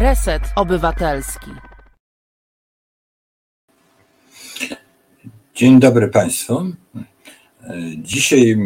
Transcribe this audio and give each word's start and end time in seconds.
Reset 0.00 0.42
Obywatelski. 0.56 1.50
Dzień 5.54 5.80
dobry 5.80 6.08
Państwu. 6.08 6.64
Dzisiaj 7.96 8.56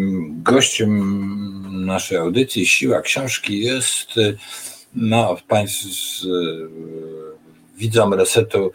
gościem 0.42 1.84
naszej 1.87 2.18
audycji 2.18 2.66
Siła 2.66 3.00
Książki 3.00 3.60
jest 3.60 4.08
no, 4.95 5.36
Państw 5.48 5.86
widzom 7.76 8.14
resetu 8.14 8.72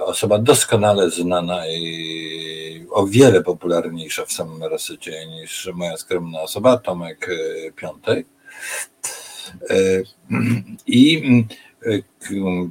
osoba 0.00 0.38
doskonale 0.38 1.10
znana 1.10 1.68
i 1.68 2.86
o 2.90 3.06
wiele 3.06 3.42
popularniejsza 3.42 4.24
w 4.24 4.32
samym 4.32 4.62
resecie 4.64 5.26
niż 5.26 5.70
moja 5.74 5.96
skromna 5.96 6.40
osoba, 6.40 6.78
Tomek 6.78 7.30
Piątek. 7.76 8.26
I 10.86 11.22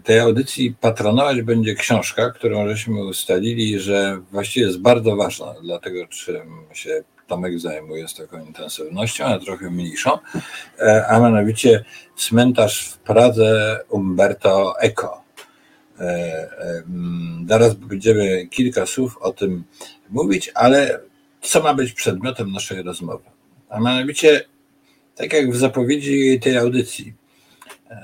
tej 0.03 0.19
audycji 0.19 0.75
patronować 0.81 1.41
będzie 1.41 1.75
książka, 1.75 2.31
którą 2.31 2.67
żeśmy 2.67 3.05
ustalili, 3.05 3.79
że 3.79 4.21
właściwie 4.31 4.65
jest 4.65 4.79
bardzo 4.79 5.15
ważna, 5.15 5.53
dlatego 5.63 6.07
czym 6.07 6.65
się 6.73 7.03
Tomek 7.27 7.59
zajmuje 7.59 8.07
z 8.07 8.15
taką 8.15 8.45
intensywnością, 8.45 9.25
a 9.25 9.39
trochę 9.39 9.69
mniejszą, 9.69 10.09
a 11.07 11.19
mianowicie 11.19 11.83
Cmentarz 12.15 12.89
w 12.89 12.97
Pradze 12.97 13.79
Umberto 13.89 14.79
Eco. 14.79 15.23
Zaraz 17.47 17.73
będziemy 17.73 18.47
kilka 18.47 18.85
słów 18.85 19.17
o 19.17 19.33
tym 19.33 19.63
mówić, 20.09 20.51
ale 20.55 20.99
co 21.41 21.63
ma 21.63 21.73
być 21.73 21.93
przedmiotem 21.93 22.51
naszej 22.51 22.83
rozmowy? 22.83 23.23
A 23.69 23.79
mianowicie 23.79 24.41
tak 25.15 25.33
jak 25.33 25.51
w 25.51 25.55
zapowiedzi 25.55 26.39
tej 26.39 26.57
audycji, 26.57 27.13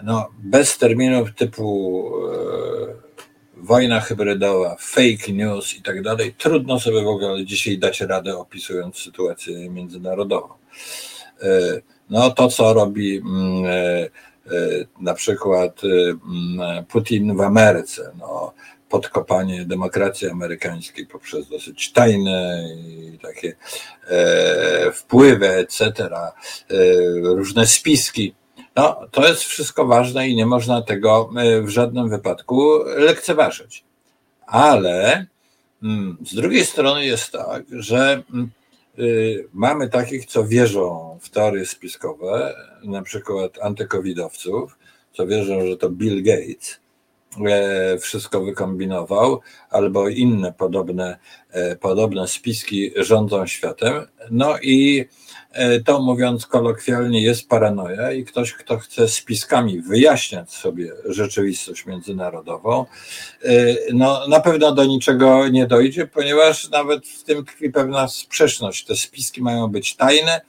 no, 0.04 0.30
bez 0.40 0.78
terminów 0.78 1.36
typu 1.36 2.12
e, 2.32 3.10
wojna 3.58 4.00
hybrydowa, 4.00 4.76
fake 4.80 5.34
news 5.34 5.76
i 5.76 5.82
tak 5.82 6.02
dalej, 6.02 6.34
trudno 6.38 6.80
sobie 6.80 7.04
w 7.04 7.08
ogóle 7.08 7.46
dzisiaj 7.46 7.78
dać 7.78 8.02
radę 8.02 8.38
opisując 8.38 8.98
sytuację 8.98 9.70
międzynarodową. 9.70 10.54
E, 11.42 11.82
no 12.10 12.32
to, 12.32 12.48
co 12.48 12.74
robi 12.74 13.18
mm, 13.18 13.66
e, 13.66 13.70
e, 13.72 14.10
na 15.02 15.14
przykład 15.14 15.82
mm, 15.84 16.86
Putin 16.86 17.36
w 17.36 17.42
Ameryce, 17.42 18.12
no, 18.20 18.54
podkopanie 18.90 19.66
demokracji 19.66 20.30
amerykańskiej 20.30 21.06
poprzez 21.06 21.50
dosyć 21.50 21.92
tajne 21.92 22.66
i 22.78 23.20
takie 23.22 23.56
e, 24.08 24.92
wpływy, 24.92 25.50
etc., 25.50 25.84
e, 25.88 26.34
różne 27.22 27.68
spiski. 27.68 28.36
No, 28.80 29.08
to 29.12 29.28
jest 29.28 29.44
wszystko 29.44 29.86
ważne 29.86 30.30
i 30.30 30.36
nie 30.36 30.46
można 30.46 30.82
tego 30.82 31.30
e, 31.38 31.62
w 31.62 31.70
żadnym 31.70 32.10
wypadku 32.10 32.84
lekceważyć. 32.86 33.84
Ale 34.48 35.26
mm, 35.84 36.18
z 36.26 36.36
drugiej 36.36 36.66
strony 36.66 37.06
jest 37.06 37.32
tak, 37.32 37.64
że 37.72 38.24
mm, 38.34 38.50
y, 39.00 39.48
mamy 39.54 39.90
takich, 39.90 40.26
co 40.26 40.44
wierzą 40.44 41.18
w 41.22 41.30
teorie 41.30 41.66
spiskowe, 41.66 42.56
na 42.84 43.02
przykład 43.02 43.60
antykowidowców, 43.62 44.78
co 45.14 45.28
wierzą, 45.28 45.68
że 45.68 45.78
to 45.78 45.90
Bill 45.90 46.24
Gates 46.24 46.80
E, 47.38 47.98
wszystko 47.98 48.42
wykombinował, 48.42 49.42
albo 49.70 50.10
inne 50.10 50.54
podobne, 50.54 51.18
e, 51.52 51.76
podobne 51.76 52.28
spiski 52.28 52.92
rządzą 52.96 53.48
światem. 53.48 53.94
No 54.32 54.60
i 54.62 55.06
to 55.86 56.02
mówiąc 56.02 56.46
kolokwialnie 56.46 57.22
jest 57.22 57.50
paranoja 57.50 58.12
i 58.12 58.26
ktoś, 58.26 58.54
kto 58.54 58.78
chce 58.78 59.08
spiskami 59.08 59.82
wyjaśniać 59.82 60.52
sobie 60.52 60.92
rzeczywistość 61.06 61.86
międzynarodową, 61.86 62.86
no 63.94 64.28
na 64.28 64.40
pewno 64.40 64.72
do 64.72 64.86
niczego 64.86 65.48
nie 65.48 65.68
dojdzie, 65.68 66.08
ponieważ 66.08 66.70
nawet 66.70 67.08
w 67.08 67.24
tym 67.24 67.46
tkwi 67.46 67.70
pewna 67.70 68.08
sprzeczność. 68.08 68.86
Te 68.86 68.96
spiski 68.96 69.42
mają 69.42 69.68
być 69.68 69.96
tajne, 69.96 70.42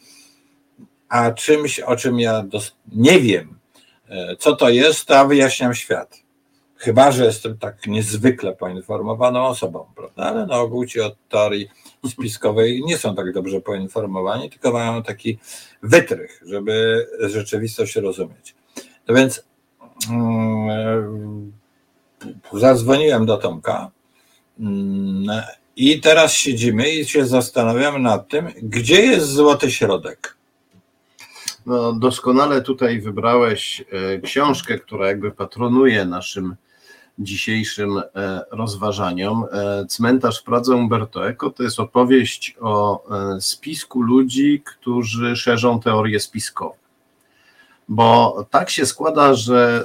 a 1.08 1.30
czymś, 1.30 1.80
o 1.80 1.96
czym 1.96 2.20
ja 2.20 2.44
nie 2.92 3.20
wiem, 3.20 3.58
co 4.38 4.56
to 4.56 4.68
jest, 4.68 5.06
to 5.06 5.28
wyjaśniam 5.28 5.74
świat. 5.74 6.20
Chyba, 6.76 7.12
że 7.12 7.24
jestem 7.24 7.58
tak 7.58 7.86
niezwykle 7.86 8.56
poinformowaną 8.56 9.46
osobą, 9.46 9.86
prawda? 9.96 10.22
Ale 10.22 10.46
na 10.46 10.56
ogół 10.56 10.86
ci 10.86 11.00
od 11.00 11.14
teorii 11.28 11.68
spiskowej 12.08 12.82
nie 12.84 12.98
są 12.98 13.14
tak 13.14 13.32
dobrze 13.32 13.60
poinformowani, 13.60 14.50
tylko 14.50 14.72
mają 14.72 15.02
taki 15.02 15.38
wytrych, 15.82 16.42
żeby 16.46 17.06
rzeczywistość 17.20 17.96
rozumieć. 17.96 18.54
No 19.08 19.14
więc 19.14 19.44
mm, 20.10 21.52
zadzwoniłem 22.52 23.26
do 23.26 23.36
Tomka 23.36 23.90
mm, 24.60 25.42
i 25.76 26.00
teraz 26.00 26.32
siedzimy 26.32 26.90
i 26.90 27.04
się 27.04 27.26
zastanawiamy 27.26 27.98
nad 27.98 28.28
tym, 28.28 28.48
gdzie 28.62 29.02
jest 29.02 29.26
złoty 29.26 29.70
środek. 29.70 30.36
No, 31.66 31.92
doskonale 31.92 32.62
tutaj 32.62 33.00
wybrałeś 33.00 33.84
e, 33.90 34.20
książkę, 34.20 34.78
która 34.78 35.06
jakby 35.08 35.30
patronuje 35.30 36.04
naszym 36.04 36.56
dzisiejszym 37.20 37.98
e, 37.98 38.02
rozważaniom. 38.50 39.44
E, 39.52 39.86
Cmentarz 39.88 40.40
w 40.40 40.44
Pradze 40.44 40.76
Umberto 40.76 41.28
Eco 41.28 41.50
to 41.50 41.62
jest 41.62 41.80
opowieść 41.80 42.56
o 42.60 43.02
e, 43.36 43.40
spisku 43.40 44.02
ludzi, 44.02 44.62
którzy 44.64 45.36
szerzą 45.36 45.80
teorie 45.80 46.20
spiskowe. 46.20 46.80
Bo 47.88 48.36
tak 48.50 48.70
się 48.70 48.86
składa, 48.86 49.34
że 49.34 49.84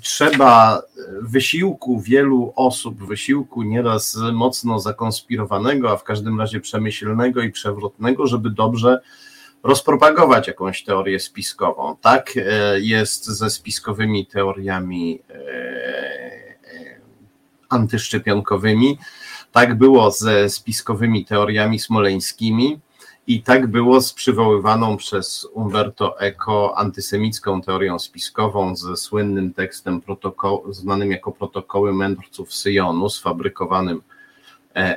trzeba 0.00 0.82
wysiłku 1.22 2.00
wielu 2.00 2.52
osób, 2.56 3.06
wysiłku 3.06 3.62
nieraz 3.62 4.18
mocno 4.32 4.80
zakonspirowanego, 4.80 5.90
a 5.90 5.96
w 5.96 6.04
każdym 6.04 6.40
razie 6.40 6.60
przemyślnego 6.60 7.42
i 7.42 7.52
przewrotnego, 7.52 8.26
żeby 8.26 8.50
dobrze 8.50 9.00
rozpropagować 9.66 10.48
jakąś 10.48 10.84
teorię 10.84 11.20
spiskową. 11.20 11.96
Tak 12.00 12.32
e, 12.36 12.80
jest 12.80 13.26
ze 13.26 13.50
spiskowymi 13.50 14.26
teoriami 14.26 15.22
e, 15.30 15.34
e, 15.34 16.56
antyszczepionkowymi, 17.68 18.98
tak 19.52 19.78
było 19.78 20.10
ze 20.10 20.48
spiskowymi 20.50 21.24
teoriami 21.24 21.78
smoleńskimi 21.78 22.80
i 23.26 23.42
tak 23.42 23.66
było 23.66 24.00
z 24.00 24.12
przywoływaną 24.12 24.96
przez 24.96 25.48
Umberto 25.52 26.20
Eco 26.20 26.78
antysemicką 26.78 27.62
teorią 27.62 27.98
spiskową 27.98 28.76
ze 28.76 28.96
słynnym 28.96 29.54
tekstem 29.54 30.02
znanym 30.70 31.10
jako 31.10 31.32
protokoły 31.32 31.94
mędrców 31.94 32.54
Syjonu, 32.54 33.08
sfabrykowanym 33.08 34.02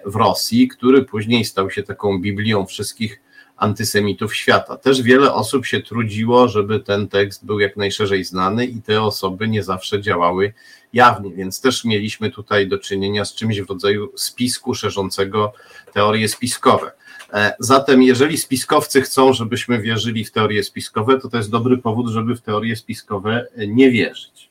w 0.05 0.15
Rosji, 0.15 0.67
który 0.67 1.05
później 1.05 1.45
stał 1.45 1.69
się 1.69 1.83
taką 1.83 2.21
Biblią 2.21 2.65
wszystkich 2.65 3.21
antysemitów 3.59 4.35
świata. 4.35 4.77
Też 4.77 5.01
wiele 5.01 5.33
osób 5.33 5.65
się 5.65 5.81
trudziło, 5.81 6.47
żeby 6.47 6.79
ten 6.79 7.07
tekst 7.07 7.45
był 7.45 7.59
jak 7.59 7.77
najszerzej 7.77 8.23
znany 8.23 8.65
i 8.65 8.81
te 8.81 9.01
osoby 9.01 9.47
nie 9.47 9.63
zawsze 9.63 10.01
działały 10.01 10.53
jawnie, 10.93 11.31
więc 11.31 11.61
też 11.61 11.85
mieliśmy 11.85 12.31
tutaj 12.31 12.67
do 12.67 12.77
czynienia 12.77 13.25
z 13.25 13.35
czymś 13.35 13.61
w 13.61 13.69
rodzaju 13.69 14.11
spisku 14.15 14.75
szerzącego 14.75 15.53
teorie 15.93 16.29
spiskowe. 16.29 16.91
E, 17.33 17.53
zatem, 17.59 18.03
jeżeli 18.03 18.37
spiskowcy 18.37 19.01
chcą, 19.01 19.33
żebyśmy 19.33 19.81
wierzyli 19.81 20.25
w 20.25 20.31
teorie 20.31 20.63
spiskowe, 20.63 21.19
to 21.19 21.29
to 21.29 21.37
jest 21.37 21.49
dobry 21.49 21.77
powód, 21.77 22.07
żeby 22.07 22.35
w 22.35 22.41
teorie 22.41 22.75
spiskowe 22.75 23.47
nie 23.67 23.91
wierzyć. 23.91 24.49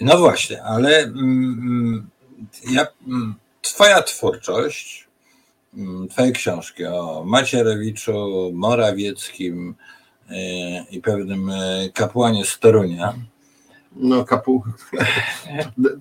No 0.00 0.18
właśnie, 0.18 0.62
ale 0.62 0.98
mm, 0.98 1.16
mm 1.18 2.06
ja, 2.70 2.86
mm, 3.08 3.34
Twoja 3.62 4.02
twórczość 4.02 5.08
twoje 6.10 6.32
książki 6.32 6.86
o 6.86 7.22
Macierewiczu, 7.26 8.50
Morawieckim 8.54 9.74
e, 10.30 10.34
i 10.90 11.00
pewnym 11.00 11.50
e, 11.50 11.88
kapłanie 11.94 12.44
z 12.44 12.58
Torunia. 12.58 13.14
No, 13.96 14.24
kapu... 14.24 14.62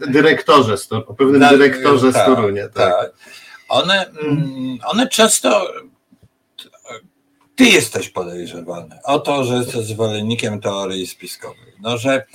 dyrektorze, 0.08 0.76
o 1.08 1.14
pewnym 1.14 1.42
dyrektorze 1.50 2.14
tak, 2.14 2.24
z 2.24 2.26
Torunia. 2.26 2.70
Tak. 2.70 2.94
tak. 2.94 3.12
One, 3.70 4.06
mm, 4.08 4.80
one 4.86 5.08
często 5.08 5.68
ty 7.56 7.64
jesteś 7.64 8.10
podejrzewany 8.10 9.00
o 9.04 9.20
to, 9.20 9.44
że 9.44 9.56
jesteś 9.56 9.86
zwolennikiem 9.86 10.62
teorii 10.62 11.08
spiskowej. 11.08 11.74
No, 11.82 11.98
że 11.98 12.26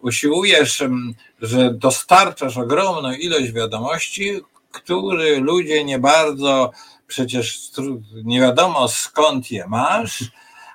usiłujesz, 0.00 0.82
mm, 0.82 1.14
że 1.42 1.74
dostarczasz 1.74 2.56
ogromną 2.56 3.12
ilość 3.12 3.52
wiadomości, 3.52 4.40
który 4.82 5.40
ludzie 5.40 5.84
nie 5.84 5.98
bardzo, 5.98 6.70
przecież 7.06 7.60
nie 8.24 8.40
wiadomo 8.40 8.88
skąd 8.88 9.50
je 9.50 9.66
masz, 9.66 10.24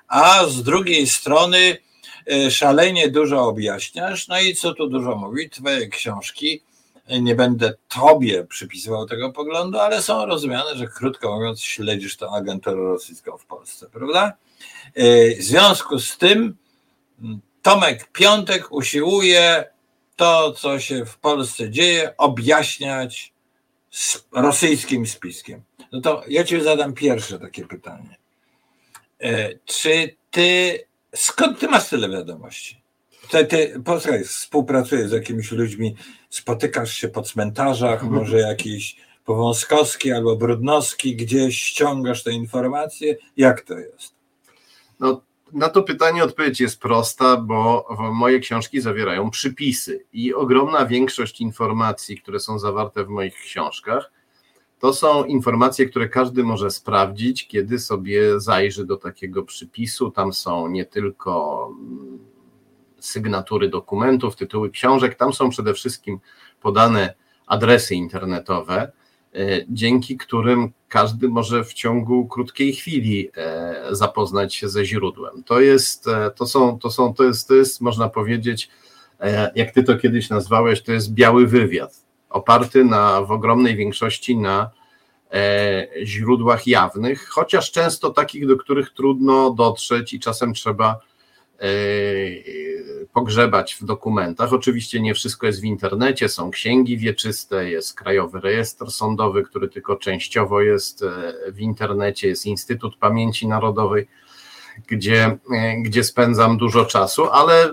a 0.08 0.46
z 0.46 0.62
drugiej 0.62 1.06
strony 1.06 1.76
e, 2.32 2.50
szalenie 2.50 3.08
dużo 3.08 3.48
objaśniasz. 3.48 4.28
No 4.28 4.40
i 4.40 4.54
co 4.54 4.74
tu 4.74 4.88
dużo 4.88 5.16
mówić, 5.16 5.54
twoje 5.54 5.88
książki, 5.88 6.62
e, 7.06 7.20
nie 7.20 7.34
będę 7.34 7.74
tobie 7.88 8.44
przypisywał 8.44 9.06
tego 9.06 9.32
poglądu, 9.32 9.78
ale 9.78 10.02
są 10.02 10.26
rozumiane, 10.26 10.76
że 10.76 10.86
krótko 10.86 11.34
mówiąc 11.34 11.60
śledzisz 11.60 12.16
tę 12.16 12.28
agenturę 12.30 12.76
rosyjską 12.76 13.38
w 13.38 13.46
Polsce, 13.46 13.86
prawda? 13.92 14.32
E, 14.94 15.34
w 15.34 15.42
związku 15.42 15.98
z 15.98 16.18
tym 16.18 16.56
Tomek 17.62 18.08
Piątek 18.12 18.72
usiłuje 18.72 19.64
to, 20.16 20.52
co 20.52 20.80
się 20.80 21.04
w 21.04 21.18
Polsce 21.18 21.70
dzieje, 21.70 22.16
objaśniać 22.16 23.33
z 23.94 24.24
rosyjskim 24.32 25.06
spiskiem. 25.06 25.62
No 25.92 26.00
to 26.00 26.22
ja 26.28 26.44
ci 26.44 26.60
zadam 26.62 26.94
pierwsze 26.94 27.38
takie 27.38 27.66
pytanie. 27.66 28.16
E, 29.20 29.58
czy 29.64 30.16
ty, 30.30 30.78
skąd 31.14 31.58
ty 31.60 31.68
masz 31.68 31.88
tyle 31.88 32.08
wiadomości? 32.08 32.82
Ty, 33.30 33.44
ty 33.44 33.80
posłuchaj, 33.84 34.24
współpracujesz 34.24 35.08
z 35.08 35.12
jakimiś 35.12 35.52
ludźmi, 35.52 35.96
spotykasz 36.30 36.94
się 36.94 37.08
po 37.08 37.22
cmentarzach, 37.22 38.02
Mhm. 38.02 38.12
może 38.12 38.38
jakiś 38.38 38.96
Powązkowski 39.24 40.12
albo 40.12 40.36
Brudnowski, 40.36 41.16
gdzieś 41.16 41.62
ściągasz 41.62 42.22
te 42.22 42.32
informacje? 42.32 43.16
Jak 43.36 43.60
to 43.60 43.78
jest? 43.78 44.14
No, 45.00 45.22
na 45.54 45.68
to 45.68 45.82
pytanie 45.82 46.24
odpowiedź 46.24 46.60
jest 46.60 46.80
prosta, 46.80 47.36
bo 47.36 47.88
moje 48.12 48.40
książki 48.40 48.80
zawierają 48.80 49.30
przypisy 49.30 50.04
i 50.12 50.34
ogromna 50.34 50.86
większość 50.86 51.40
informacji, 51.40 52.18
które 52.18 52.40
są 52.40 52.58
zawarte 52.58 53.04
w 53.04 53.08
moich 53.08 53.34
książkach, 53.34 54.12
to 54.78 54.92
są 54.94 55.24
informacje, 55.24 55.86
które 55.86 56.08
każdy 56.08 56.44
może 56.44 56.70
sprawdzić, 56.70 57.48
kiedy 57.48 57.78
sobie 57.78 58.40
zajrzy 58.40 58.86
do 58.86 58.96
takiego 58.96 59.42
przypisu. 59.42 60.10
Tam 60.10 60.32
są 60.32 60.68
nie 60.68 60.84
tylko 60.84 61.66
mm, 61.80 62.18
sygnatury 62.98 63.68
dokumentów, 63.68 64.36
tytuły 64.36 64.70
książek, 64.70 65.14
tam 65.14 65.32
są 65.32 65.50
przede 65.50 65.74
wszystkim 65.74 66.20
podane 66.60 67.14
adresy 67.46 67.94
internetowe, 67.94 68.92
dzięki 69.68 70.16
którym 70.16 70.72
każdy 70.94 71.28
może 71.28 71.64
w 71.64 71.72
ciągu 71.72 72.26
krótkiej 72.26 72.72
chwili 72.72 73.30
e, 73.36 73.74
zapoznać 73.90 74.54
się 74.54 74.68
ze 74.68 74.84
źródłem. 74.84 75.42
To 75.44 75.60
jest, 75.60 76.08
e, 76.08 76.30
to 76.30 76.46
są, 76.46 76.78
to 76.78 76.90
są, 76.90 77.14
to 77.14 77.24
jest, 77.24 77.48
to 77.48 77.54
jest, 77.54 77.80
można 77.80 78.08
powiedzieć, 78.08 78.68
e, 79.20 79.52
jak 79.54 79.70
ty 79.70 79.82
to 79.82 79.96
kiedyś 79.96 80.28
nazwałeś, 80.30 80.82
to 80.82 80.92
jest 80.92 81.12
biały 81.12 81.46
wywiad, 81.46 82.04
oparty 82.30 82.84
na, 82.84 83.22
w 83.22 83.30
ogromnej 83.30 83.76
większości 83.76 84.36
na 84.36 84.70
źródłach 86.04 86.66
jawnych, 86.66 87.28
chociaż 87.28 87.70
często 87.70 88.10
takich, 88.10 88.46
do 88.46 88.56
których 88.56 88.90
trudno 88.90 89.50
dotrzeć 89.50 90.12
i 90.12 90.20
czasem 90.20 90.54
trzeba 90.54 91.00
pogrzebać 93.14 93.74
w 93.74 93.84
dokumentach. 93.84 94.52
Oczywiście 94.52 95.00
nie 95.00 95.14
wszystko 95.14 95.46
jest 95.46 95.60
w 95.60 95.64
internecie, 95.64 96.28
są 96.28 96.50
księgi 96.50 96.98
wieczyste, 96.98 97.70
jest 97.70 97.94
Krajowy 97.94 98.40
Rejestr 98.40 98.90
Sądowy, 98.90 99.42
który 99.42 99.68
tylko 99.68 99.96
częściowo 99.96 100.60
jest 100.60 101.02
e, 101.02 101.34
w 101.52 101.60
internecie, 101.60 102.28
jest 102.28 102.46
Instytut 102.46 102.96
Pamięci 102.96 103.48
Narodowej, 103.48 104.08
gdzie, 104.86 105.38
e, 105.52 105.82
gdzie 105.82 106.04
spędzam 106.04 106.58
dużo 106.58 106.84
czasu, 106.84 107.24
ale 107.30 107.64
e, 107.64 107.70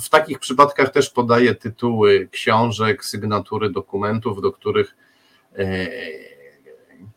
w 0.00 0.08
takich 0.08 0.38
przypadkach 0.38 0.92
też 0.92 1.10
podaję 1.10 1.54
tytuły 1.54 2.28
książek, 2.32 3.04
sygnatury 3.04 3.70
dokumentów, 3.70 4.42
do 4.42 4.52
których 4.52 4.96
e, 5.58 5.86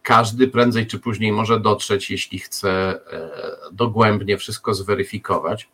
każdy 0.03 0.47
prędzej 0.47 0.87
czy 0.87 0.99
później 0.99 1.31
może 1.31 1.59
dotrzeć, 1.59 2.11
jeśli 2.11 2.39
chce 2.39 2.69
e, 2.71 3.29
dogłębnie 3.71 4.37
wszystko 4.37 4.73
zweryfikować 4.73 5.69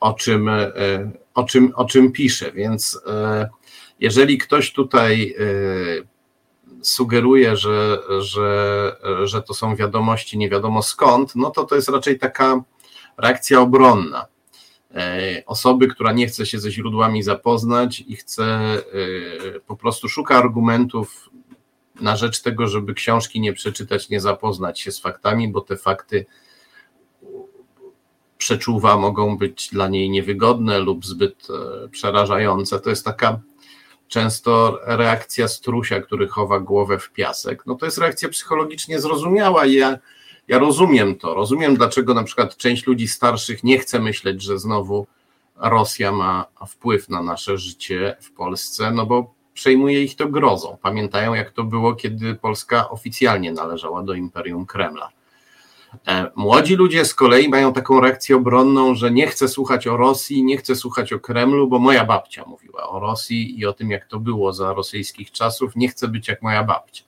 o 0.00 0.12
czym, 0.12 0.48
e, 0.48 0.72
o 1.34 1.44
czym, 1.44 1.72
o 1.74 1.84
czym 1.84 2.12
piszę. 2.12 2.52
Więc 2.52 3.00
e, 3.06 3.48
jeżeli 4.00 4.38
ktoś 4.38 4.72
tutaj 4.72 5.34
e, 5.38 5.44
sugeruje, 6.82 7.56
że, 7.56 7.98
że, 8.18 8.96
że 9.24 9.42
to 9.42 9.54
są 9.54 9.76
wiadomości 9.76 10.38
nie 10.38 10.48
wiadomo 10.48 10.82
skąd, 10.82 11.36
no 11.36 11.50
to 11.50 11.64
to 11.64 11.74
jest 11.74 11.88
raczej 11.88 12.18
taka 12.18 12.62
reakcja 13.18 13.60
obronna. 13.60 14.26
Osoby, 15.46 15.88
która 15.88 16.12
nie 16.12 16.26
chce 16.26 16.46
się 16.46 16.60
ze 16.60 16.70
źródłami 16.70 17.22
zapoznać 17.22 18.04
i 18.06 18.16
chce 18.16 18.60
po 19.66 19.76
prostu 19.76 20.08
szuka 20.08 20.36
argumentów 20.36 21.30
na 22.00 22.16
rzecz 22.16 22.42
tego, 22.42 22.68
żeby 22.68 22.94
książki 22.94 23.40
nie 23.40 23.52
przeczytać, 23.52 24.08
nie 24.08 24.20
zapoznać 24.20 24.80
się 24.80 24.92
z 24.92 25.00
faktami, 25.00 25.48
bo 25.48 25.60
te 25.60 25.76
fakty 25.76 26.26
przeczuwa, 28.40 28.96
mogą 28.96 29.38
być 29.38 29.68
dla 29.72 29.88
niej 29.88 30.10
niewygodne 30.10 30.78
lub 30.78 31.06
zbyt 31.06 31.48
e, 31.50 31.88
przerażające. 31.88 32.80
To 32.80 32.90
jest 32.90 33.04
taka 33.04 33.40
często 34.08 34.78
reakcja 34.82 35.48
strusia, 35.48 36.00
który 36.00 36.28
chowa 36.28 36.60
głowę 36.60 36.98
w 36.98 37.10
piasek. 37.10 37.66
No 37.66 37.74
to 37.74 37.86
jest 37.86 37.98
reakcja 37.98 38.28
psychologicznie 38.28 39.00
zrozumiała 39.00 39.66
i 39.66 39.72
ja, 39.72 39.98
ja 40.48 40.58
rozumiem 40.58 41.16
to. 41.16 41.34
Rozumiem, 41.34 41.76
dlaczego 41.76 42.14
na 42.14 42.24
przykład 42.24 42.56
część 42.56 42.86
ludzi 42.86 43.08
starszych 43.08 43.64
nie 43.64 43.78
chce 43.78 43.98
myśleć, 43.98 44.42
że 44.42 44.58
znowu 44.58 45.06
Rosja 45.56 46.12
ma 46.12 46.46
wpływ 46.68 47.08
na 47.08 47.22
nasze 47.22 47.58
życie 47.58 48.16
w 48.20 48.32
Polsce, 48.32 48.90
no 48.90 49.06
bo 49.06 49.34
przejmuje 49.54 50.02
ich 50.02 50.16
to 50.16 50.28
grozą. 50.28 50.76
Pamiętają, 50.82 51.34
jak 51.34 51.50
to 51.50 51.64
było, 51.64 51.94
kiedy 51.94 52.34
Polska 52.34 52.90
oficjalnie 52.90 53.52
należała 53.52 54.02
do 54.02 54.14
Imperium 54.14 54.66
Kremla. 54.66 55.10
E, 56.08 56.30
Młodzi 56.36 56.76
ludzie 56.76 57.04
z 57.04 57.14
kolei 57.14 57.48
mają 57.48 57.72
taką 57.72 58.00
reakcję 58.00 58.36
obronną, 58.36 58.94
że 58.94 59.10
nie 59.10 59.26
chcę 59.26 59.48
słuchać 59.48 59.86
o 59.86 59.96
Rosji, 59.96 60.44
nie 60.44 60.56
chcę 60.56 60.76
słuchać 60.76 61.12
o 61.12 61.20
Kremlu, 61.20 61.68
bo 61.68 61.78
moja 61.78 62.04
babcia 62.04 62.44
mówiła 62.44 62.88
o 62.88 63.00
Rosji 63.00 63.60
i 63.60 63.66
o 63.66 63.72
tym, 63.72 63.90
jak 63.90 64.06
to 64.06 64.20
było 64.20 64.52
za 64.52 64.72
rosyjskich 64.74 65.30
czasów. 65.30 65.76
Nie 65.76 65.88
chcę 65.88 66.08
być 66.08 66.28
jak 66.28 66.42
moja 66.42 66.64
babcia. 66.64 67.04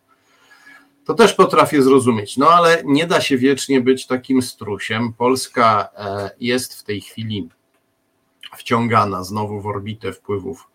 To 1.04 1.14
też 1.14 1.34
potrafię 1.34 1.82
zrozumieć, 1.82 2.36
no 2.36 2.48
ale 2.48 2.82
nie 2.84 3.06
da 3.06 3.20
się 3.20 3.38
wiecznie 3.38 3.80
być 3.80 4.06
takim 4.06 4.42
strusiem. 4.42 5.12
Polska 5.12 5.88
e, 5.96 6.30
jest 6.40 6.80
w 6.80 6.82
tej 6.82 7.00
chwili 7.00 7.48
wciągana 8.56 9.24
znowu 9.24 9.60
w 9.60 9.66
orbitę 9.66 10.12
wpływów 10.12 10.71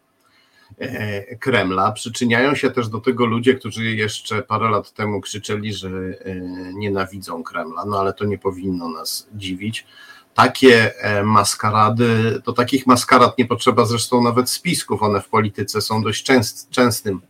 Kremla. 1.40 1.92
Przyczyniają 1.92 2.56
się 2.56 2.72
też 2.72 2.90
do 2.90 3.00
tego 3.00 3.26
ludzie, 3.26 3.56
którzy 3.56 3.86
jeszcze 3.86 4.42
parę 4.42 4.70
lat 4.70 4.94
temu 4.94 5.22
krzyczeli, 5.22 5.74
że 5.74 5.90
e, 5.90 6.36
nienawidzą 6.74 7.44
Kremla, 7.44 7.86
no 7.86 8.00
ale 8.00 8.14
to 8.14 8.26
nie 8.26 8.38
powinno 8.38 8.90
nas 8.90 9.28
dziwić. 9.34 9.86
Takie 10.34 11.02
e, 11.02 11.24
maskarady, 11.24 12.42
do 12.46 12.54
takich 12.54 12.88
maskarad 12.88 13.38
nie 13.38 13.46
potrzeba 13.46 13.86
zresztą 13.86 14.24
nawet 14.24 14.50
spisków, 14.50 15.04
one 15.04 15.22
w 15.22 15.30
polityce 15.30 15.82
są 15.82 16.04
dość 16.04 16.24
częst, 16.24 16.70
częstym, 16.70 17.22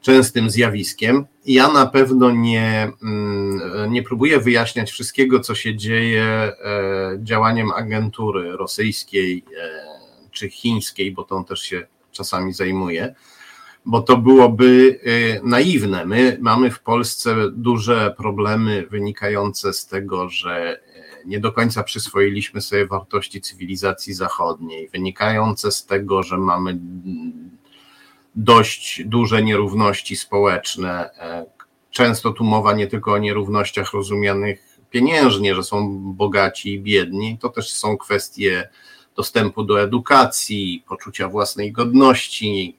częstym 0.00 0.50
zjawiskiem. 0.50 1.24
Ja 1.46 1.72
na 1.72 1.86
pewno 1.86 2.30
nie, 2.30 2.92
mm, 3.02 3.92
nie 3.92 4.02
próbuję 4.02 4.40
wyjaśniać 4.40 4.90
wszystkiego, 4.90 5.40
co 5.40 5.54
się 5.54 5.76
dzieje 5.76 6.24
e, 6.24 6.52
działaniem 7.22 7.70
agentury 7.70 8.56
rosyjskiej 8.56 9.44
e, 9.60 9.84
czy 10.30 10.50
chińskiej, 10.50 11.12
bo 11.12 11.24
tą 11.24 11.44
też 11.44 11.60
się 11.60 11.86
czasami 12.14 12.52
zajmuje, 12.52 13.14
bo 13.86 14.02
to 14.02 14.16
byłoby 14.16 15.00
y, 15.06 15.40
naiwne. 15.44 16.06
My 16.06 16.38
mamy 16.40 16.70
w 16.70 16.80
Polsce 16.80 17.36
duże 17.52 18.14
problemy 18.16 18.86
wynikające 18.90 19.72
z 19.72 19.86
tego, 19.86 20.28
że 20.28 20.80
y, 21.22 21.26
nie 21.26 21.40
do 21.40 21.52
końca 21.52 21.82
przyswoiliśmy 21.82 22.60
sobie 22.60 22.86
wartości 22.86 23.40
cywilizacji 23.40 24.14
zachodniej, 24.14 24.88
wynikające 24.88 25.72
z 25.72 25.86
tego, 25.86 26.22
że 26.22 26.38
mamy 26.38 26.70
mm, 26.70 27.50
dość 28.34 29.02
duże 29.04 29.42
nierówności 29.42 30.16
społeczne. 30.16 31.10
E, 31.18 31.54
Często 31.94 32.32
tu 32.32 32.44
mowa 32.44 32.72
nie 32.72 32.86
tylko 32.86 33.12
o 33.12 33.18
nierównościach 33.18 33.92
rozumianych 33.92 34.80
pieniężnie, 34.90 35.54
że 35.54 35.62
są 35.62 35.98
bogaci 36.14 36.74
i 36.74 36.80
biedni, 36.80 37.38
to 37.38 37.48
też 37.48 37.72
są 37.72 37.96
kwestie 37.96 38.68
dostępu 39.16 39.64
do 39.64 39.82
edukacji, 39.82 40.84
poczucia 40.88 41.28
własnej 41.28 41.72
godności. 41.72 42.76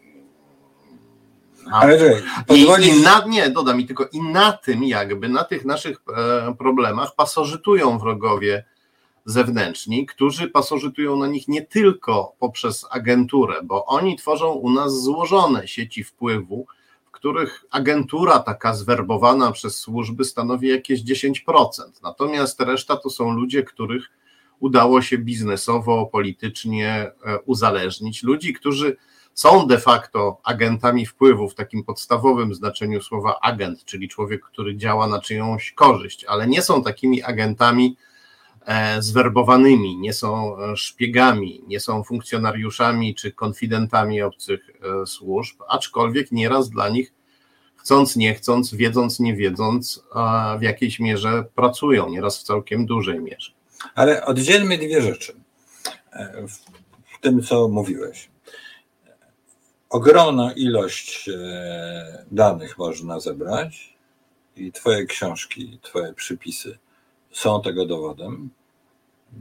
A- 1.71 1.79
Ale 1.79 1.99
czekaj, 1.99 2.23
I, 2.49 2.89
I 2.89 3.01
na, 3.01 3.25
nie, 3.27 3.49
dodam 3.49 3.81
i 3.81 3.85
tylko 3.85 4.05
i 4.11 4.21
na 4.21 4.51
tym 4.51 4.83
jakby, 4.83 5.29
na 5.29 5.43
tych 5.43 5.65
naszych 5.65 5.97
e, 6.17 6.55
problemach 6.55 7.15
pasożytują 7.15 7.99
wrogowie 7.99 8.65
zewnętrzni, 9.25 10.05
którzy 10.05 10.47
pasożytują 10.47 11.15
na 11.17 11.27
nich 11.27 11.47
nie 11.47 11.61
tylko 11.61 12.35
poprzez 12.39 12.85
agenturę, 12.89 13.55
bo 13.63 13.85
oni 13.85 14.15
tworzą 14.17 14.51
u 14.51 14.69
nas 14.69 15.01
złożone 15.01 15.67
sieci 15.67 16.03
wpływu, 16.03 16.65
w 17.05 17.11
których 17.11 17.65
agentura 17.71 18.39
taka 18.39 18.73
zwerbowana 18.73 19.51
przez 19.51 19.79
służby 19.79 20.25
stanowi 20.25 20.67
jakieś 20.67 21.03
10%. 21.03 21.33
Natomiast 22.03 22.59
reszta 22.59 22.97
to 22.97 23.09
są 23.09 23.31
ludzie, 23.31 23.63
których 23.63 24.09
udało 24.59 25.01
się 25.01 25.17
biznesowo, 25.17 26.05
politycznie 26.05 27.11
e, 27.25 27.39
uzależnić. 27.39 28.23
Ludzi, 28.23 28.53
którzy 28.53 28.97
są 29.33 29.67
de 29.67 29.79
facto 29.79 30.37
agentami 30.43 31.05
wpływu 31.05 31.49
w 31.49 31.55
takim 31.55 31.83
podstawowym 31.83 32.53
znaczeniu 32.53 33.01
słowa 33.01 33.39
agent, 33.41 33.85
czyli 33.85 34.09
człowiek, 34.09 34.45
który 34.45 34.77
działa 34.77 35.07
na 35.07 35.21
czyjąś 35.21 35.71
korzyść, 35.71 36.25
ale 36.25 36.47
nie 36.47 36.61
są 36.61 36.83
takimi 36.83 37.23
agentami 37.23 37.97
e, 38.65 39.01
zwerbowanymi, 39.01 39.97
nie 39.97 40.13
są 40.13 40.57
e, 40.59 40.77
szpiegami, 40.77 41.63
nie 41.67 41.79
są 41.79 42.03
funkcjonariuszami 42.03 43.15
czy 43.15 43.31
konfidentami 43.31 44.21
obcych 44.21 44.69
służb, 45.05 45.61
aczkolwiek 45.69 46.31
nieraz 46.31 46.69
dla 46.69 46.89
nich 46.89 47.13
chcąc, 47.85 48.15
nie 48.15 48.33
chcąc, 48.33 48.73
wiedząc, 48.73 49.19
nie 49.19 49.35
wiedząc, 49.35 50.03
w 50.59 50.61
jakiejś 50.61 50.99
mierze 50.99 51.43
pracują, 51.55 52.09
nieraz 52.09 52.39
w 52.39 52.43
całkiem 52.43 52.85
dużej 52.85 53.21
mierze. 53.21 53.54
Ale 53.95 54.25
oddzielmy 54.25 54.77
dwie 54.77 55.01
rzeczy. 55.01 55.35
E, 56.13 56.47
w- 56.47 56.75
tym, 57.21 57.43
co 57.43 57.67
mówiłeś. 57.67 58.29
Ogromna 59.89 60.53
ilość 60.53 61.29
e, 61.29 62.25
danych 62.31 62.77
można 62.77 63.19
zebrać 63.19 63.97
i 64.55 64.71
Twoje 64.71 65.05
książki, 65.05 65.79
Twoje 65.81 66.13
przypisy 66.13 66.77
są 67.31 67.61
tego 67.61 67.85
dowodem. 67.85 68.49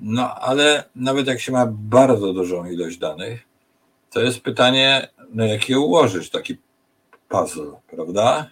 No 0.02 0.34
ale 0.34 0.84
nawet 0.94 1.26
jak 1.26 1.40
się 1.40 1.52
ma 1.52 1.66
bardzo 1.70 2.32
dużą 2.32 2.64
ilość 2.64 2.98
danych, 2.98 3.40
to 4.10 4.20
jest 4.20 4.40
pytanie, 4.40 5.08
no 5.30 5.44
jak 5.44 5.68
je 5.68 5.78
ułożyć, 5.78 6.30
taki 6.30 6.56
puzzle, 7.28 7.72
prawda? 7.90 8.50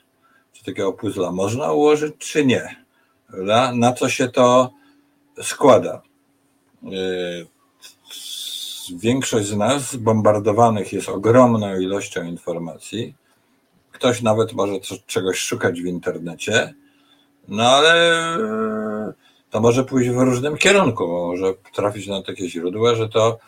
Czy 0.53 0.65
takiego 0.65 0.93
puzzla 0.93 1.33
można 1.33 1.73
ułożyć, 1.73 2.15
czy 2.19 2.45
nie? 2.45 2.85
Prawda? 3.27 3.73
Na 3.75 3.93
co 3.93 4.09
się 4.09 4.29
to 4.29 4.73
składa? 5.43 6.03
Yy, 6.83 7.47
większość 8.99 9.47
z 9.47 9.57
nas 9.57 9.97
bombardowanych 9.97 10.93
jest 10.93 11.09
ogromną 11.09 11.79
ilością 11.81 12.25
informacji. 12.25 13.15
Ktoś 13.93 14.23
nawet 14.23 14.53
może 14.53 14.73
czegoś 15.07 15.39
szukać 15.39 15.83
w 15.83 15.87
internecie, 15.87 16.75
no 17.49 17.69
ale 17.69 18.37
to 19.51 19.61
może 19.61 19.85
pójść 19.85 20.11
w 20.11 20.19
różnym 20.19 20.57
kierunku, 20.57 21.09
może 21.09 21.55
trafić 21.75 22.07
na 22.07 22.23
takie 22.23 22.49
źródła, 22.49 22.95
że 22.95 23.09
to 23.09 23.39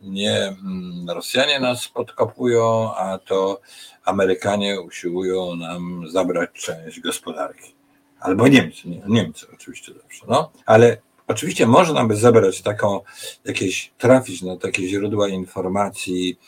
nie 0.00 0.42
mm, 0.42 1.10
Rosjanie 1.10 1.60
nas 1.60 1.88
podkopują, 1.88 2.94
a 2.94 3.18
to 3.18 3.60
Amerykanie 4.04 4.80
usiłują 4.80 5.56
nam 5.56 6.04
zabrać 6.08 6.50
część 6.52 7.00
gospodarki. 7.00 7.74
Albo 8.20 8.48
Niemcy, 8.48 8.88
nie, 8.88 9.02
Niemcy 9.06 9.46
oczywiście 9.54 9.92
zawsze, 10.02 10.26
no, 10.28 10.50
ale 10.66 10.96
Oczywiście 11.32 11.66
można 11.66 12.04
by 12.04 12.16
zebrać 12.16 12.62
taką, 12.62 13.00
jakieś, 13.44 13.92
trafić 13.98 14.42
na 14.42 14.56
takie 14.56 14.88
źródła 14.88 15.28
informacji, 15.28 16.38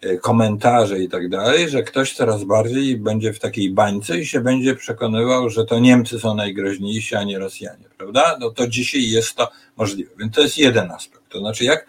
e, 0.00 0.16
komentarze 0.16 1.00
i 1.00 1.08
tak 1.08 1.28
dalej, 1.28 1.68
że 1.68 1.82
ktoś 1.82 2.14
coraz 2.14 2.44
bardziej 2.44 2.96
będzie 2.96 3.32
w 3.32 3.38
takiej 3.38 3.70
bańce 3.70 4.18
i 4.18 4.26
się 4.26 4.40
będzie 4.40 4.74
przekonywał, 4.74 5.50
że 5.50 5.64
to 5.64 5.78
Niemcy 5.78 6.20
są 6.20 6.34
najgroźniejsi, 6.34 7.14
a 7.16 7.24
nie 7.24 7.38
Rosjanie, 7.38 7.84
prawda? 7.98 8.36
No 8.40 8.50
to 8.50 8.68
dzisiaj 8.68 9.02
jest 9.02 9.34
to 9.34 9.50
możliwe. 9.76 10.10
Więc 10.18 10.34
to 10.34 10.42
jest 10.42 10.58
jeden 10.58 10.90
aspekt. 10.90 11.28
To 11.28 11.38
znaczy, 11.38 11.64
jak, 11.64 11.86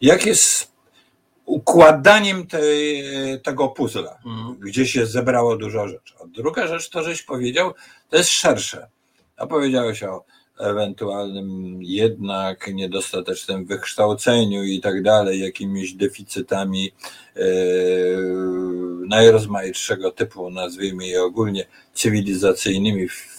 jak 0.00 0.26
jest 0.26 0.72
układaniem 1.44 2.46
tej, 2.46 3.04
tego 3.42 3.68
puzzla, 3.68 4.18
mm. 4.26 4.56
gdzie 4.60 4.86
się 4.86 5.06
zebrało 5.06 5.56
dużo 5.56 5.88
rzeczy. 5.88 6.14
A 6.22 6.26
druga 6.26 6.66
rzecz, 6.66 6.90
to 6.90 7.02
żeś 7.02 7.22
powiedział, 7.22 7.74
to 8.10 8.16
jest 8.16 8.30
szersze. 8.30 8.88
A 9.36 9.46
powiedziałeś 9.46 10.02
o 10.02 10.24
ewentualnym 10.58 11.78
jednak 11.82 12.74
niedostatecznym 12.74 13.64
wykształceniu 13.64 14.64
i 14.64 14.80
tak 14.80 15.02
dalej, 15.02 15.40
jakimiś 15.40 15.94
deficytami 15.94 16.90
e, 17.36 17.40
najrozmaitszego 19.06 20.10
typu, 20.10 20.50
nazwijmy 20.50 21.06
je 21.06 21.22
ogólnie 21.22 21.66
cywilizacyjnymi 21.94 23.08
w, 23.08 23.34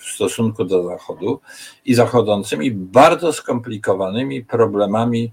stosunku 0.00 0.64
do 0.64 0.82
Zachodu 0.82 1.40
i 1.84 1.94
zachodzącymi 1.94 2.70
bardzo 2.70 3.32
skomplikowanymi 3.32 4.44
problemami 4.44 5.32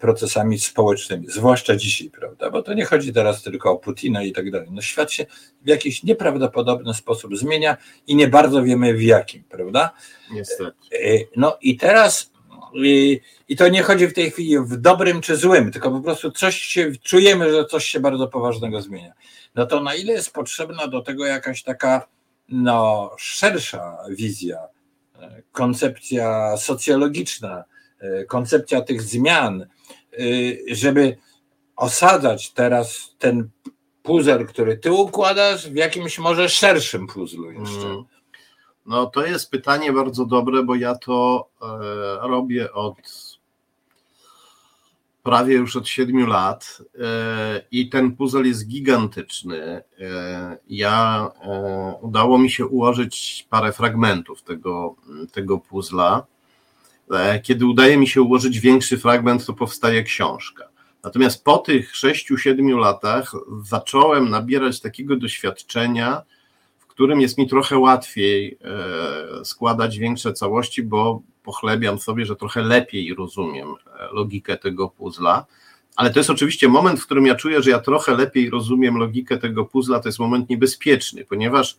procesami 0.00 0.58
społecznymi, 0.58 1.26
zwłaszcza 1.28 1.76
dzisiaj, 1.76 2.10
prawda? 2.10 2.50
Bo 2.50 2.62
to 2.62 2.74
nie 2.74 2.84
chodzi 2.84 3.12
teraz 3.12 3.42
tylko 3.42 3.70
o 3.70 3.76
Putina 3.76 4.22
i 4.22 4.32
tak 4.32 4.50
dalej. 4.50 4.68
No 4.70 4.82
świat 4.82 5.12
się 5.12 5.26
w 5.62 5.68
jakiś 5.68 6.02
nieprawdopodobny 6.02 6.94
sposób 6.94 7.36
zmienia 7.36 7.76
i 8.06 8.16
nie 8.16 8.28
bardzo 8.28 8.62
wiemy 8.62 8.94
w 8.94 9.02
jakim, 9.02 9.44
prawda? 9.44 9.92
Niestety. 10.32 10.72
E, 10.92 11.18
no 11.36 11.58
i 11.60 11.76
teraz 11.76 12.32
i, 12.74 13.20
i 13.48 13.56
to 13.56 13.68
nie 13.68 13.82
chodzi 13.82 14.06
w 14.06 14.14
tej 14.14 14.30
chwili 14.30 14.58
w 14.58 14.76
dobrym 14.76 15.20
czy 15.20 15.36
złym, 15.36 15.72
tylko 15.72 15.90
po 15.90 16.00
prostu 16.00 16.30
coś 16.30 16.56
się, 16.56 16.92
czujemy, 17.02 17.52
że 17.52 17.64
coś 17.64 17.84
się 17.84 18.00
bardzo 18.00 18.28
poważnego 18.28 18.82
zmienia. 18.82 19.12
No 19.54 19.66
to 19.66 19.80
na 19.80 19.94
ile 19.94 20.12
jest 20.12 20.32
potrzebna 20.32 20.86
do 20.86 21.02
tego 21.02 21.26
jakaś 21.26 21.62
taka 21.62 22.08
no, 22.48 23.10
szersza 23.18 23.96
wizja, 24.10 24.58
e, 25.20 25.42
koncepcja 25.52 26.56
socjologiczna, 26.56 27.64
E, 27.64 27.75
koncepcja 28.28 28.80
tych 28.80 29.02
zmian, 29.02 29.62
e, 29.62 29.66
żeby 30.70 31.16
osadzać 31.76 32.52
teraz 32.52 33.14
ten 33.18 33.50
puzzle, 34.02 34.44
który 34.44 34.78
ty 34.78 34.92
układasz, 34.92 35.70
w 35.70 35.74
jakimś 35.74 36.18
może 36.18 36.48
szerszym 36.48 37.06
puzzlu 37.06 37.50
jeszcze. 37.50 37.86
Mm. 37.86 38.04
No 38.86 39.06
to 39.06 39.26
jest 39.26 39.50
pytanie 39.50 39.92
bardzo 39.92 40.26
dobre, 40.26 40.62
bo 40.62 40.74
ja 40.74 40.94
to 40.94 41.48
e, 41.62 42.28
robię 42.28 42.72
od 42.72 42.96
prawie 45.22 45.54
już 45.54 45.76
od 45.76 45.88
siedmiu 45.88 46.26
lat 46.26 46.82
i 47.70 47.88
ten 47.88 48.16
puzzle 48.16 48.42
jest 48.42 48.68
gigantyczny. 48.68 49.82
Ja 50.68 51.30
udało 52.00 52.38
mi 52.38 52.50
się 52.50 52.66
ułożyć 52.66 53.46
parę 53.50 53.72
fragmentów 53.72 54.42
tego, 54.42 54.96
tego 55.32 55.58
puzzla 55.58 56.26
E, 56.26 56.35
kiedy 57.42 57.66
udaje 57.66 57.96
mi 57.96 58.08
się 58.08 58.22
ułożyć 58.22 58.60
większy 58.60 58.98
fragment, 58.98 59.46
to 59.46 59.52
powstaje 59.52 60.02
książka. 60.02 60.68
Natomiast 61.04 61.44
po 61.44 61.58
tych 61.58 61.92
6-7 61.92 62.78
latach 62.78 63.32
zacząłem 63.62 64.30
nabierać 64.30 64.80
takiego 64.80 65.16
doświadczenia, 65.16 66.22
w 66.78 66.86
którym 66.86 67.20
jest 67.20 67.38
mi 67.38 67.48
trochę 67.48 67.78
łatwiej 67.78 68.58
e, 69.40 69.44
składać 69.44 69.98
większe 69.98 70.32
całości, 70.32 70.82
bo 70.82 71.22
pochlebiam 71.42 71.98
sobie, 71.98 72.26
że 72.26 72.36
trochę 72.36 72.62
lepiej 72.62 73.14
rozumiem 73.14 73.68
e, 73.68 74.08
logikę 74.12 74.56
tego 74.56 74.88
puzla. 74.88 75.46
Ale 75.96 76.10
to 76.10 76.20
jest 76.20 76.30
oczywiście 76.30 76.68
moment, 76.68 77.00
w 77.00 77.06
którym 77.06 77.26
ja 77.26 77.34
czuję, 77.34 77.62
że 77.62 77.70
ja 77.70 77.78
trochę 77.78 78.16
lepiej 78.16 78.50
rozumiem 78.50 78.96
logikę 78.96 79.38
tego 79.38 79.64
puzla. 79.64 80.00
To 80.00 80.08
jest 80.08 80.18
moment 80.18 80.50
niebezpieczny, 80.50 81.24
ponieważ 81.24 81.76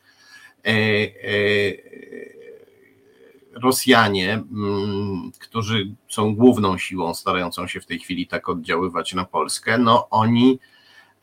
Rosjanie, 3.64 4.34
mm, 4.34 5.32
którzy 5.40 5.96
są 6.10 6.36
główną 6.36 6.78
siłą 6.78 7.14
starającą 7.14 7.68
się 7.68 7.80
w 7.80 7.86
tej 7.86 8.00
chwili 8.00 8.28
tak 8.28 8.50
oddziaływać 8.50 9.14
na 9.14 9.26
Polskę, 9.26 9.78
no 9.78 10.08
oni 10.10 10.60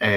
e, 0.01 0.09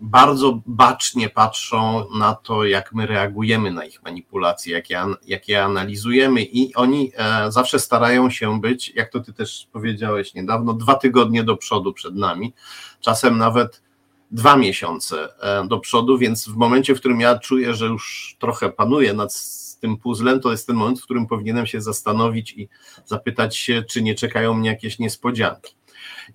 bardzo 0.00 0.60
bacznie 0.66 1.28
patrzą 1.28 2.04
na 2.18 2.34
to, 2.34 2.64
jak 2.64 2.92
my 2.92 3.06
reagujemy 3.06 3.70
na 3.70 3.84
ich 3.84 4.02
manipulacje, 4.02 4.72
jak 4.72 4.90
je, 4.90 5.04
jak 5.26 5.48
je 5.48 5.64
analizujemy, 5.64 6.42
i 6.42 6.74
oni 6.74 7.12
e, 7.16 7.52
zawsze 7.52 7.78
starają 7.78 8.30
się 8.30 8.60
być, 8.60 8.92
jak 8.94 9.10
to 9.10 9.20
ty 9.20 9.32
też 9.32 9.68
powiedziałeś 9.72 10.34
niedawno, 10.34 10.74
dwa 10.74 10.94
tygodnie 10.94 11.44
do 11.44 11.56
przodu 11.56 11.92
przed 11.92 12.16
nami, 12.16 12.52
czasem 13.00 13.38
nawet 13.38 13.82
dwa 14.30 14.56
miesiące 14.56 15.28
e, 15.40 15.68
do 15.68 15.78
przodu, 15.78 16.18
więc 16.18 16.48
w 16.48 16.56
momencie, 16.56 16.94
w 16.94 16.98
którym 16.98 17.20
ja 17.20 17.38
czuję, 17.38 17.74
że 17.74 17.86
już 17.86 18.36
trochę 18.38 18.72
panuję 18.72 19.14
nad 19.14 19.34
tym 19.80 19.96
puzzlem, 19.96 20.40
to 20.40 20.50
jest 20.50 20.66
ten 20.66 20.76
moment, 20.76 21.00
w 21.00 21.04
którym 21.04 21.26
powinienem 21.26 21.66
się 21.66 21.80
zastanowić 21.80 22.52
i 22.52 22.68
zapytać 23.04 23.56
się, 23.56 23.82
czy 23.82 24.02
nie 24.02 24.14
czekają 24.14 24.54
mnie 24.54 24.68
jakieś 24.70 24.98
niespodzianki. 24.98 25.74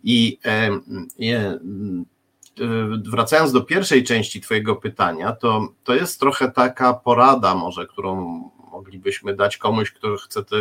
I 0.03 0.39
e, 0.45 0.69
e, 1.21 1.59
wracając 3.05 3.51
do 3.51 3.61
pierwszej 3.61 4.03
części 4.03 4.41
Twojego 4.41 4.75
pytania, 4.75 5.31
to, 5.31 5.67
to 5.83 5.95
jest 5.95 6.19
trochę 6.19 6.51
taka 6.51 6.93
porada, 6.93 7.55
może, 7.55 7.87
którą 7.87 8.41
moglibyśmy 8.71 9.35
dać 9.35 9.57
komuś, 9.57 9.91
kto 9.91 10.17
chce 10.17 10.43
te, 10.43 10.55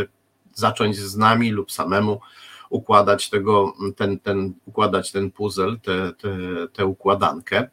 zacząć 0.52 0.96
z 0.96 1.16
nami 1.16 1.50
lub 1.50 1.72
samemu 1.72 2.20
układać 2.74 3.30
tego, 3.30 3.72
ten, 3.96 4.18
ten, 4.18 4.54
układać 4.66 5.12
ten 5.12 5.30
puzzle, 5.30 5.76
tę 6.72 6.86
układankę. 6.86 7.68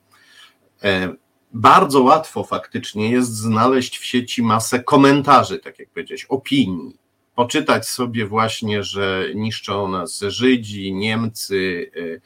E, 0.83 1.13
bardzo 1.53 2.03
łatwo 2.03 2.43
faktycznie 2.43 3.11
jest 3.11 3.35
znaleźć 3.35 3.97
w 3.97 4.05
sieci 4.05 4.43
masę 4.43 4.83
komentarzy, 4.83 5.59
tak 5.59 5.79
jak 5.79 5.89
powiedziałeś, 5.89 6.25
opinii. 6.25 6.97
Poczytać 7.35 7.87
sobie 7.87 8.25
właśnie, 8.25 8.83
że 8.83 9.25
niszczą 9.35 9.87
nas 9.87 10.19
Żydzi, 10.19 10.93
Niemcy, 10.93 11.91
y, 11.97 12.21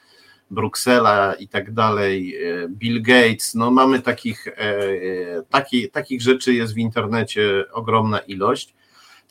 Bruksela 0.52 1.34
i 1.34 1.48
tak 1.48 1.74
dalej, 1.74 2.36
y, 2.64 2.70
Bill 2.70 3.02
Gates. 3.02 3.56
No 3.56 3.72
mamy 3.72 4.02
takich, 4.02 4.48
e, 4.48 5.44
taki, 5.50 5.90
takich 5.90 6.22
rzeczy 6.22 6.54
jest 6.54 6.74
w 6.74 6.78
internecie 6.78 7.64
ogromna 7.72 8.20
ilość. 8.20 8.76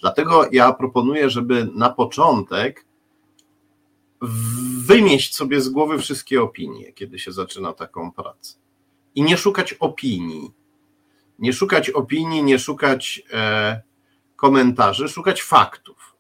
Dlatego 0.01 0.49
ja 0.53 0.73
proponuję, 0.73 1.31
żeby 1.31 1.69
na 1.75 1.91
początek 1.91 2.85
wymieść 4.87 5.35
sobie 5.35 5.61
z 5.61 5.69
głowy 5.69 5.99
wszystkie 5.99 6.43
opinie, 6.43 6.93
kiedy 6.93 7.19
się 7.19 7.33
zaczyna 7.33 7.73
taką 7.73 8.13
pracę 8.13 8.65
i 9.15 9.23
nie 9.23 9.37
szukać 9.37 9.73
opinii. 9.73 10.51
Nie 11.39 11.53
szukać 11.53 11.91
opinii, 11.91 12.43
nie 12.45 12.59
szukać 12.59 13.23
e, 13.33 13.83
komentarzy, 14.37 15.09
szukać 15.09 15.43
faktów. 15.43 16.17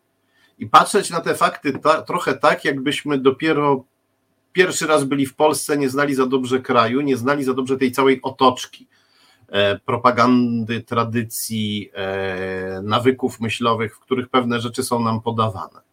I 0.58 0.66
patrzeć 0.66 1.10
na 1.10 1.20
te 1.20 1.34
fakty 1.34 1.78
ta, 1.78 2.02
trochę 2.02 2.34
tak, 2.34 2.64
jakbyśmy 2.64 3.18
dopiero 3.18 3.84
pierwszy 4.52 4.86
raz 4.86 5.04
byli 5.04 5.26
w 5.26 5.34
Polsce, 5.34 5.78
nie 5.78 5.88
znali 5.88 6.14
za 6.14 6.26
dobrze 6.26 6.60
kraju, 6.60 7.00
nie 7.00 7.16
znali 7.16 7.44
za 7.44 7.54
dobrze 7.54 7.76
tej 7.76 7.92
całej 7.92 8.22
otoczki 8.22 8.88
e, 9.48 9.78
propagandy, 9.78 10.82
tradycji, 10.82 11.90
e, 11.94 12.80
nawyków 12.82 13.40
myślowych, 13.40 13.96
w 13.96 14.00
których 14.00 14.28
pewne 14.28 14.60
rzeczy 14.60 14.82
są 14.82 15.00
nam 15.00 15.20
podawane. 15.20 15.83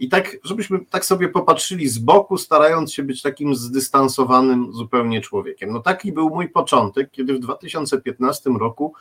I 0.00 0.08
tak, 0.08 0.36
żebyśmy 0.44 0.78
tak 0.90 1.04
sobie 1.04 1.28
popatrzyli 1.28 1.88
z 1.88 1.98
boku, 1.98 2.38
starając 2.38 2.92
się 2.92 3.02
być 3.02 3.22
takim 3.22 3.54
zdystansowanym 3.54 4.72
zupełnie 4.72 5.20
człowiekiem. 5.20 5.72
No 5.72 5.80
taki 5.80 6.12
był 6.12 6.30
mój 6.30 6.48
początek, 6.48 7.10
kiedy 7.10 7.34
w 7.34 7.38
2015 7.38 8.50
roku 8.50 8.94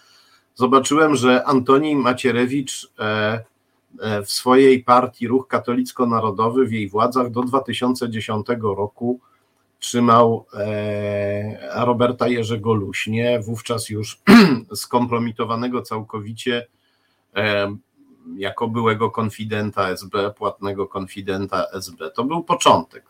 zobaczyłem, 0.56 1.16
że 1.16 1.46
Antoni 1.46 1.96
Macierewicz 1.96 2.92
e, 3.00 3.44
e, 4.00 4.22
w 4.22 4.32
swojej 4.32 4.84
partii 4.84 5.28
Ruch 5.28 5.48
Katolicko-Narodowy 5.48 6.66
w 6.66 6.72
jej 6.72 6.90
władzach 6.90 7.32
do 7.32 7.42
2010 7.42 8.48
roku 8.62 9.20
trzymał 9.80 10.46
e, 10.54 11.86
Roberta 11.86 12.28
Jerzego 12.28 12.74
Luśnie, 12.74 13.40
wówczas 13.40 13.90
już 13.90 14.22
skompromitowanego 14.74 15.82
całkowicie 15.82 16.68
jako 18.36 18.68
byłego 18.68 19.12
konfidenta 19.12 19.90
SB, 19.90 20.32
płatnego 20.32 20.88
konfidenta 20.88 21.66
SB. 21.74 22.12
To 22.12 22.24
był 22.24 22.44
początek. 22.44 23.06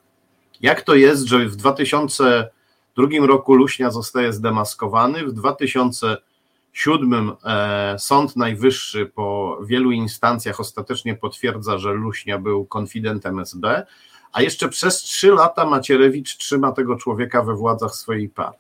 Jak 0.61 0.81
to 0.81 0.95
jest, 0.95 1.23
że 1.23 1.39
w 1.39 1.55
2002 1.55 3.07
roku 3.27 3.53
Luśnia 3.53 3.91
zostaje 3.91 4.33
zdemaskowany, 4.33 5.25
w 5.25 5.33
2007 5.33 7.31
e, 7.43 7.95
Sąd 7.99 8.35
Najwyższy 8.35 9.05
po 9.05 9.57
wielu 9.63 9.91
instancjach 9.91 10.59
ostatecznie 10.59 11.15
potwierdza, 11.15 11.77
że 11.77 11.93
Luśnia 11.93 12.37
był 12.37 12.65
konfidentem 12.65 13.39
SB, 13.39 13.85
a 14.31 14.41
jeszcze 14.41 14.69
przez 14.69 14.97
trzy 14.97 15.31
lata 15.31 15.65
Macierewicz 15.65 16.37
trzyma 16.37 16.71
tego 16.71 16.95
człowieka 16.95 17.43
we 17.43 17.55
władzach 17.55 17.95
swojej 17.95 18.29
partii. 18.29 18.59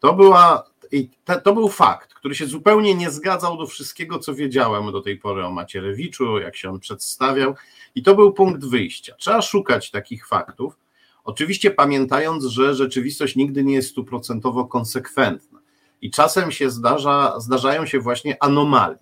To 0.00 0.12
była 0.12 0.64
i 0.92 1.10
te, 1.24 1.40
to 1.40 1.54
był 1.54 1.68
fakt, 1.68 2.14
który 2.14 2.34
się 2.34 2.46
zupełnie 2.46 2.94
nie 2.94 3.10
zgadzał 3.10 3.56
do 3.56 3.66
wszystkiego, 3.66 4.18
co 4.18 4.34
wiedziałem 4.34 4.92
do 4.92 5.00
tej 5.00 5.18
pory 5.18 5.44
o 5.44 5.50
Macierewiczu, 5.50 6.38
jak 6.38 6.56
się 6.56 6.70
on 6.70 6.80
przedstawiał, 6.80 7.54
i 7.94 8.02
to 8.02 8.14
był 8.14 8.32
punkt 8.32 8.64
wyjścia. 8.64 9.14
Trzeba 9.18 9.42
szukać 9.42 9.90
takich 9.90 10.28
faktów, 10.28 10.76
oczywiście 11.24 11.70
pamiętając, 11.70 12.44
że 12.44 12.74
rzeczywistość 12.74 13.36
nigdy 13.36 13.64
nie 13.64 13.74
jest 13.74 13.90
stuprocentowo 13.90 14.64
konsekwentna 14.64 15.58
i 16.02 16.10
czasem 16.10 16.52
się 16.52 16.70
zdarza, 16.70 17.40
zdarzają 17.40 17.86
się 17.86 18.00
właśnie 18.00 18.42
anomalie. 18.42 18.98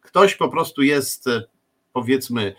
Ktoś 0.00 0.34
po 0.34 0.48
prostu 0.48 0.82
jest, 0.82 1.24
powiedzmy, 1.92 2.54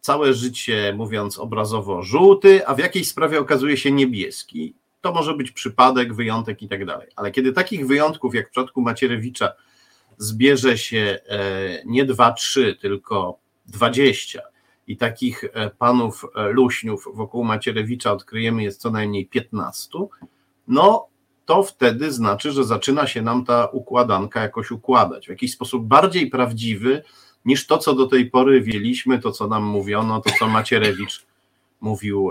całe 0.00 0.34
życie, 0.34 0.94
mówiąc 0.96 1.38
obrazowo, 1.38 2.02
żółty, 2.02 2.66
a 2.66 2.74
w 2.74 2.78
jakiejś 2.78 3.08
sprawie 3.08 3.40
okazuje 3.40 3.76
się 3.76 3.92
niebieski 3.92 4.74
to 5.00 5.12
może 5.12 5.34
być 5.34 5.50
przypadek, 5.50 6.14
wyjątek 6.14 6.62
i 6.62 6.68
tak 6.68 6.84
dalej. 6.86 7.08
Ale 7.16 7.30
kiedy 7.30 7.52
takich 7.52 7.86
wyjątków, 7.86 8.34
jak 8.34 8.48
w 8.48 8.50
przypadku 8.50 8.80
Macierewicza, 8.80 9.52
zbierze 10.18 10.78
się 10.78 11.18
e, 11.28 11.38
nie 11.86 12.04
dwa, 12.04 12.32
trzy, 12.32 12.76
tylko 12.80 13.38
dwadzieścia 13.66 14.42
i 14.86 14.96
takich 14.96 15.44
e, 15.44 15.70
panów 15.70 16.24
e, 16.34 16.48
luśniów 16.48 17.08
wokół 17.14 17.44
Macierewicza 17.44 18.12
odkryjemy 18.12 18.62
jest 18.62 18.80
co 18.80 18.90
najmniej 18.90 19.26
piętnastu, 19.26 20.10
no 20.68 21.08
to 21.44 21.62
wtedy 21.62 22.12
znaczy, 22.12 22.52
że 22.52 22.64
zaczyna 22.64 23.06
się 23.06 23.22
nam 23.22 23.44
ta 23.44 23.66
układanka 23.66 24.42
jakoś 24.42 24.70
układać 24.70 25.26
w 25.26 25.30
jakiś 25.30 25.52
sposób 25.52 25.86
bardziej 25.86 26.30
prawdziwy 26.30 27.02
niż 27.44 27.66
to, 27.66 27.78
co 27.78 27.94
do 27.94 28.06
tej 28.06 28.30
pory 28.30 28.60
wiedzieliśmy, 28.60 29.18
to, 29.18 29.32
co 29.32 29.46
nam 29.46 29.64
mówiono, 29.64 30.20
to, 30.20 30.30
co 30.38 30.48
Macierewicz 30.48 31.26
mówił, 31.80 32.30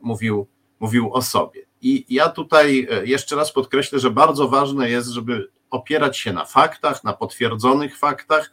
mówił, 0.00 0.46
mówił 0.80 1.12
o 1.12 1.22
sobie. 1.22 1.69
I 1.82 2.04
ja 2.08 2.28
tutaj 2.28 2.88
e, 2.90 3.06
jeszcze 3.06 3.36
raz 3.36 3.52
podkreślę, 3.52 3.98
że 3.98 4.10
bardzo 4.10 4.48
ważne 4.48 4.90
jest, 4.90 5.08
żeby 5.08 5.50
opierać 5.70 6.18
się 6.18 6.32
na 6.32 6.44
faktach, 6.44 7.04
na 7.04 7.12
potwierdzonych 7.12 7.98
faktach. 7.98 8.52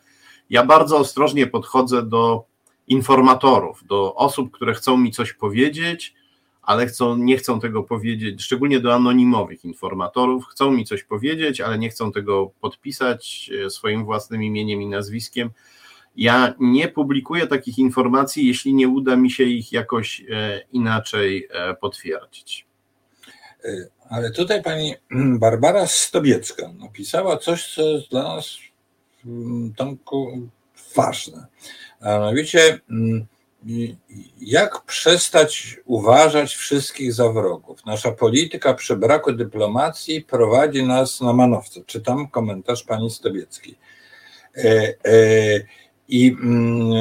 Ja 0.49 0.65
bardzo 0.65 0.97
ostrożnie 0.97 1.47
podchodzę 1.47 2.03
do 2.03 2.45
informatorów, 2.87 3.83
do 3.87 4.15
osób, 4.15 4.51
które 4.51 4.73
chcą 4.73 4.97
mi 4.97 5.11
coś 5.11 5.33
powiedzieć, 5.33 6.13
ale 6.61 6.87
chcą, 6.87 7.17
nie 7.17 7.37
chcą 7.37 7.59
tego 7.59 7.83
powiedzieć, 7.83 8.43
szczególnie 8.43 8.79
do 8.79 8.93
anonimowych 8.93 9.65
informatorów, 9.65 10.45
chcą 10.45 10.71
mi 10.71 10.85
coś 10.85 11.03
powiedzieć, 11.03 11.61
ale 11.61 11.77
nie 11.77 11.89
chcą 11.89 12.11
tego 12.11 12.51
podpisać 12.61 13.51
e, 13.65 13.69
swoim 13.69 14.05
własnym 14.05 14.43
imieniem 14.43 14.81
i 14.81 14.87
nazwiskiem. 14.87 15.49
Ja 16.15 16.53
nie 16.59 16.87
publikuję 16.87 17.47
takich 17.47 17.79
informacji, 17.79 18.47
jeśli 18.47 18.73
nie 18.73 18.87
uda 18.87 19.15
mi 19.15 19.31
się 19.31 19.43
ich 19.43 19.71
jakoś 19.71 20.21
e, 20.29 20.61
inaczej 20.71 21.47
potwierdzić. 21.81 22.66
Y, 23.67 23.89
ale 24.09 24.31
tutaj 24.31 24.63
pani 24.63 24.95
Barbara 25.39 25.87
Stobiecka 25.87 26.71
napisała 26.79 27.37
coś, 27.37 27.73
co 27.75 27.81
jest 27.81 28.09
dla 28.09 28.23
nas, 28.23 28.57
mm, 29.25 29.73
Tomku, 29.73 30.49
ważne. 30.95 31.47
A 32.01 32.05
mianowicie, 32.05 32.79
mm, 32.89 33.25
jak 34.41 34.81
przestać 34.81 35.77
uważać 35.85 36.55
wszystkich 36.55 37.13
za 37.13 37.29
wrogów? 37.29 37.85
Nasza 37.85 38.11
polityka 38.11 38.73
przy 38.73 38.95
braku 38.95 39.31
dyplomacji 39.31 40.21
prowadzi 40.21 40.83
nas 40.83 41.21
na 41.21 41.33
manowce. 41.33 41.81
Czytam 41.85 42.27
komentarz 42.27 42.83
pani 42.83 43.11
Stobieckiej. 43.11 43.77
E, 44.55 44.93
e, 45.05 45.61
I 46.07 46.35
mm, 46.41 46.91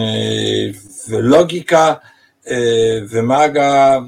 logika 1.08 2.00
e, 2.02 2.15
wymaga 3.02 4.02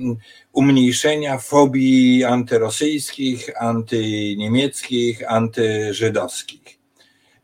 umniejszenia 0.52 1.38
fobii 1.38 2.24
antyrosyjskich, 2.24 3.62
antyniemieckich, 3.62 5.32
antyżydowskich. 5.32 6.78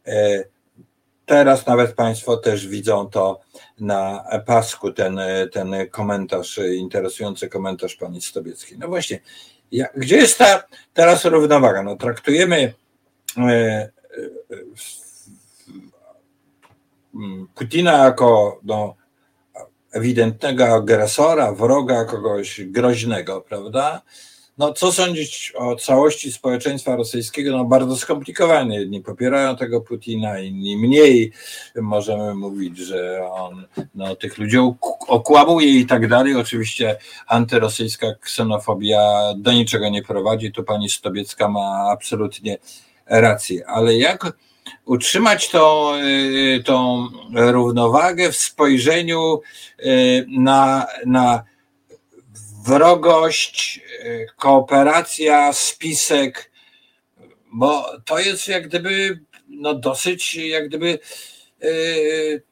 E, 0.07 0.44
teraz 1.26 1.66
nawet 1.66 1.94
Państwo 1.94 2.37
też 2.37 2.68
widzą 2.68 3.07
to 3.07 3.40
na 3.80 4.24
pasku, 4.46 4.92
ten, 4.92 5.20
ten 5.52 5.74
komentarz, 5.90 6.61
interesujący 6.76 7.48
komentarz 7.48 7.96
pani 7.96 8.22
Stobieckiej. 8.22 8.78
No 8.78 8.88
właśnie, 8.88 9.20
gdzie 9.96 10.16
jest 10.16 10.38
ta 10.38 10.64
teraz 10.92 11.24
równowaga? 11.24 11.83
No 11.83 11.96
traktujemy 11.96 12.74
e, 13.38 13.88
Putina 17.54 18.04
jako 18.04 18.61
no, 18.64 18.96
ewidentnego 19.94 20.66
agresora, 20.66 21.52
wroga, 21.52 22.04
kogoś 22.04 22.61
groźnego, 22.64 23.40
prawda? 23.40 24.02
No, 24.59 24.72
co 24.72 24.92
sądzić 24.92 25.52
o 25.57 25.76
całości 25.76 26.33
społeczeństwa 26.33 26.96
rosyjskiego? 26.96 27.57
No, 27.57 27.64
bardzo 27.64 27.96
skomplikowane. 27.96 28.74
Jedni 28.74 29.00
popierają 29.00 29.57
tego 29.57 29.80
Putina, 29.80 30.38
inni 30.38 30.76
mniej. 30.76 31.33
Możemy 31.76 32.35
mówić, 32.35 32.78
że 32.78 33.30
on 33.33 33.66
no, 33.94 34.16
tych 34.16 34.38
ludzi 34.38 34.57
okłamuje 35.09 35.80
i 35.80 35.87
tak 35.87 36.09
dalej. 36.09 36.37
Oczywiście 36.37 36.96
antyrosyjska 37.26 38.07
ksenofobia 38.20 39.00
do 39.37 39.52
niczego 39.52 39.88
nie 39.88 40.02
prowadzi. 40.02 40.52
Tu 40.52 40.64
pani 40.64 40.90
Stobiecka 40.90 41.48
ma 41.48 41.88
absolutnie 41.90 42.59
rację. 43.07 43.66
Ale 43.66 43.96
jak 43.96 44.33
utrzymać 44.85 45.48
tą, 45.50 45.94
y, 45.96 46.62
tą 46.64 47.09
równowagę 47.35 48.33
w 48.33 48.37
spojrzeniu 48.37 49.40
y, 49.81 50.27
na, 50.29 50.87
na 51.07 51.44
wrogość, 52.66 53.81
y, 54.05 54.27
kooperacja, 54.37 55.53
spisek, 55.53 56.50
bo 57.53 57.87
to 58.05 58.18
jest 58.18 58.48
jak 58.48 58.68
gdyby 58.68 59.20
no 59.48 59.74
dosyć 59.74 60.35
jak 60.35 60.68
gdyby 60.68 60.98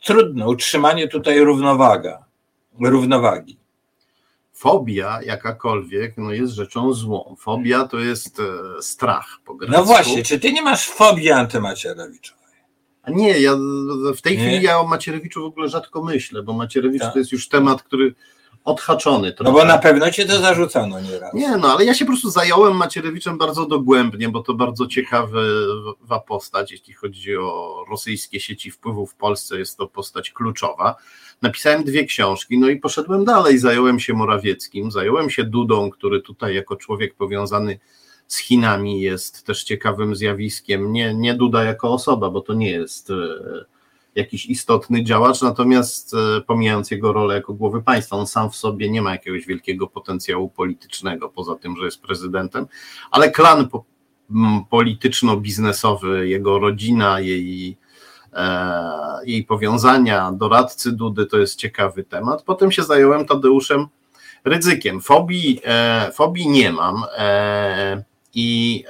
trudne. 0.01 0.49
Utrzymanie 0.49 1.09
tutaj 1.09 1.41
równowaga, 1.41 2.25
równowagi 2.81 3.62
fobia 4.63 5.23
jakakolwiek 5.23 6.15
no 6.17 6.33
jest 6.33 6.53
rzeczą 6.53 6.93
złą. 6.93 7.37
Fobia 7.39 7.85
to 7.85 7.99
jest 7.99 8.41
e, 8.41 8.83
strach 8.83 9.39
po 9.45 9.55
grecku. 9.55 9.77
No 9.77 9.85
właśnie, 9.85 10.23
czy 10.23 10.41
ty 10.41 10.53
nie 10.53 10.63
masz 10.63 10.89
fobii 10.89 11.31
antymacierewiczowej? 11.31 12.43
A 13.03 13.11
nie, 13.11 13.41
ja 13.41 13.57
w 14.17 14.21
tej 14.23 14.39
nie? 14.39 14.45
chwili 14.45 14.65
ja 14.65 14.79
o 14.79 14.87
Macierewiczu 14.87 15.43
w 15.43 15.45
ogóle 15.45 15.69
rzadko 15.69 16.03
myślę, 16.03 16.43
bo 16.43 16.53
Macierewicz 16.53 17.03
tak. 17.03 17.13
to 17.13 17.19
jest 17.19 17.33
już 17.33 17.49
temat, 17.49 17.83
który 17.83 18.15
odhaczony. 18.65 19.33
Trochę. 19.33 19.53
No 19.53 19.59
bo 19.59 19.65
na 19.65 19.79
pewno 19.79 20.11
cię 20.11 20.27
to 20.27 20.39
zarzucano 20.41 21.01
nieraz. 21.01 21.35
Nie, 21.35 21.57
no 21.57 21.73
ale 21.73 21.85
ja 21.85 21.95
się 21.95 22.05
po 22.05 22.11
prostu 22.11 22.31
zająłem 22.31 22.77
Macierewiczem 22.77 23.39
bardzo 23.39 23.67
dogłębnie, 23.67 24.29
bo 24.29 24.43
to 24.43 24.55
bardzo 24.55 24.87
ciekawa 24.87 26.21
postać, 26.27 26.73
jeśli 26.73 26.95
chodzi 26.95 27.37
o 27.37 27.85
rosyjskie 27.91 28.41
sieci 28.41 28.71
wpływu 28.71 29.07
w 29.07 29.15
Polsce, 29.15 29.59
jest 29.59 29.77
to 29.77 29.87
postać 29.87 30.31
kluczowa. 30.31 30.97
Napisałem 31.43 31.85
dwie 31.85 32.05
książki, 32.05 32.59
no 32.59 32.69
i 32.69 32.77
poszedłem 32.77 33.25
dalej, 33.25 33.59
zająłem 33.59 34.01
się 34.01 34.15
Morawieckim, 34.15 34.91
zająłem 34.91 35.31
się 35.31 35.45
Dudą, 35.45 35.91
który 35.91 36.23
tutaj 36.23 36.55
jako 36.55 36.77
człowiek 36.77 37.15
powiązany 37.15 37.79
z 38.27 38.39
Chinami 38.39 39.01
jest 39.01 39.47
też 39.47 39.65
ciekawym 39.65 40.17
zjawiskiem. 40.17 40.93
Nie, 40.93 41.15
nie 41.15 41.35
Duda 41.35 41.65
jako 41.65 41.93
osoba, 41.93 42.31
bo 42.31 42.41
to 42.41 42.55
nie 42.55 42.71
jest 42.71 43.11
e, 43.11 43.15
jakiś 44.15 44.47
istotny 44.47 45.05
działacz, 45.05 45.43
natomiast 45.43 46.15
e, 46.15 46.41
pomijając 46.41 46.91
jego 46.91 47.13
rolę 47.13 47.35
jako 47.35 47.55
głowy 47.55 47.83
państwa, 47.83 48.17
on 48.17 48.27
sam 48.27 48.51
w 48.51 48.57
sobie 48.57 48.91
nie 48.91 49.03
ma 49.03 49.13
jakiegoś 49.13 49.47
wielkiego 49.47 49.87
potencjału 49.87 50.49
politycznego, 50.49 51.29
poza 51.29 51.55
tym, 51.55 51.77
że 51.77 51.85
jest 51.85 52.03
prezydentem, 52.03 52.67
ale 53.11 53.31
klan 53.31 53.69
polityczno-biznesowy, 54.71 56.29
jego 56.29 56.59
rodzina, 56.59 57.21
jej 57.21 57.77
jej 59.25 59.45
powiązania, 59.45 60.33
doradcy 60.33 60.93
Dudy, 60.93 61.27
to 61.27 61.39
jest 61.39 61.57
ciekawy 61.57 62.05
temat. 62.05 62.43
Potem 62.43 62.73
się 62.73 62.83
zająłem 62.83 63.27
Tadeuszem 63.27 63.87
Rydzykiem. 64.45 65.01
Fobii, 65.01 65.61
fobii 66.13 66.49
nie 66.49 66.73
mam 66.73 67.05
i 68.35 68.85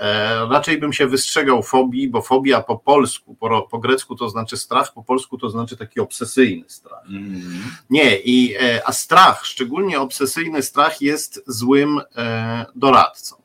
raczej 0.51 0.79
bym 0.79 0.93
się 0.93 1.07
wystrzegał 1.07 1.63
fobii, 1.63 2.09
bo 2.09 2.23
fobia 2.23 2.61
po 2.61 2.79
polsku, 2.79 3.35
po, 3.35 3.63
po 3.63 3.79
grecku 3.79 4.17
to 4.17 4.29
znaczy 4.29 4.57
strach, 4.57 4.93
po 4.95 5.05
polsku 5.05 5.39
to 5.39 5.51
znaczy 5.51 5.77
taki 5.77 6.01
obsesyjny 6.01 6.65
strach. 6.69 7.05
Mm. 7.09 7.63
Nie, 7.91 8.19
i, 8.19 8.55
a 8.85 8.93
strach, 8.93 9.45
szczególnie 9.45 10.01
obsesyjny 10.01 10.63
strach 10.63 11.01
jest 11.01 11.43
złym 11.47 12.01
doradcą. 12.75 13.43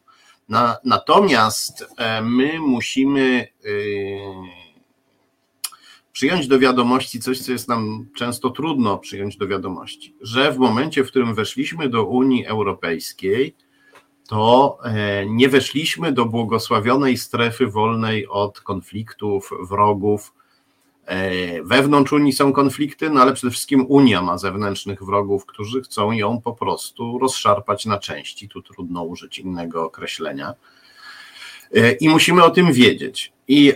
Na, 0.49 0.77
natomiast 0.83 1.85
e, 1.97 2.21
my 2.21 2.59
musimy 2.59 3.47
y, 3.65 4.19
przyjąć 6.17 6.47
do 6.47 6.59
wiadomości 6.59 7.19
coś, 7.19 7.39
co 7.39 7.51
jest 7.51 7.67
nam 7.67 8.05
często 8.15 8.49
trudno 8.49 8.97
przyjąć 8.97 9.37
do 9.37 9.47
wiadomości, 9.47 10.15
że 10.21 10.51
w 10.51 10.57
momencie, 10.57 11.03
w 11.03 11.07
którym 11.07 11.35
weszliśmy 11.35 11.89
do 11.89 12.05
Unii 12.05 12.45
Europejskiej, 12.45 13.55
to 14.27 14.77
e, 14.83 15.25
nie 15.25 15.49
weszliśmy 15.49 16.11
do 16.11 16.25
błogosławionej 16.25 17.17
strefy 17.17 17.67
wolnej 17.67 18.27
od 18.27 18.61
konfliktów, 18.61 19.49
wrogów, 19.69 20.33
E, 21.05 21.63
wewnątrz 21.63 22.13
Unii 22.13 22.33
są 22.33 22.53
konflikty, 22.53 23.09
no 23.09 23.21
ale 23.21 23.33
przede 23.33 23.51
wszystkim 23.51 23.85
Unia 23.89 24.21
ma 24.21 24.37
zewnętrznych 24.37 25.03
wrogów, 25.03 25.45
którzy 25.45 25.81
chcą 25.81 26.11
ją 26.11 26.41
po 26.41 26.53
prostu 26.53 27.19
rozszarpać 27.19 27.85
na 27.85 27.99
części. 27.99 28.49
Tu 28.49 28.61
trudno 28.61 29.03
użyć 29.03 29.39
innego 29.39 29.85
określenia. 29.85 30.53
E, 31.75 31.91
I 31.91 32.09
musimy 32.09 32.43
o 32.43 32.49
tym 32.49 32.73
wiedzieć. 32.73 33.33
I 33.47 33.73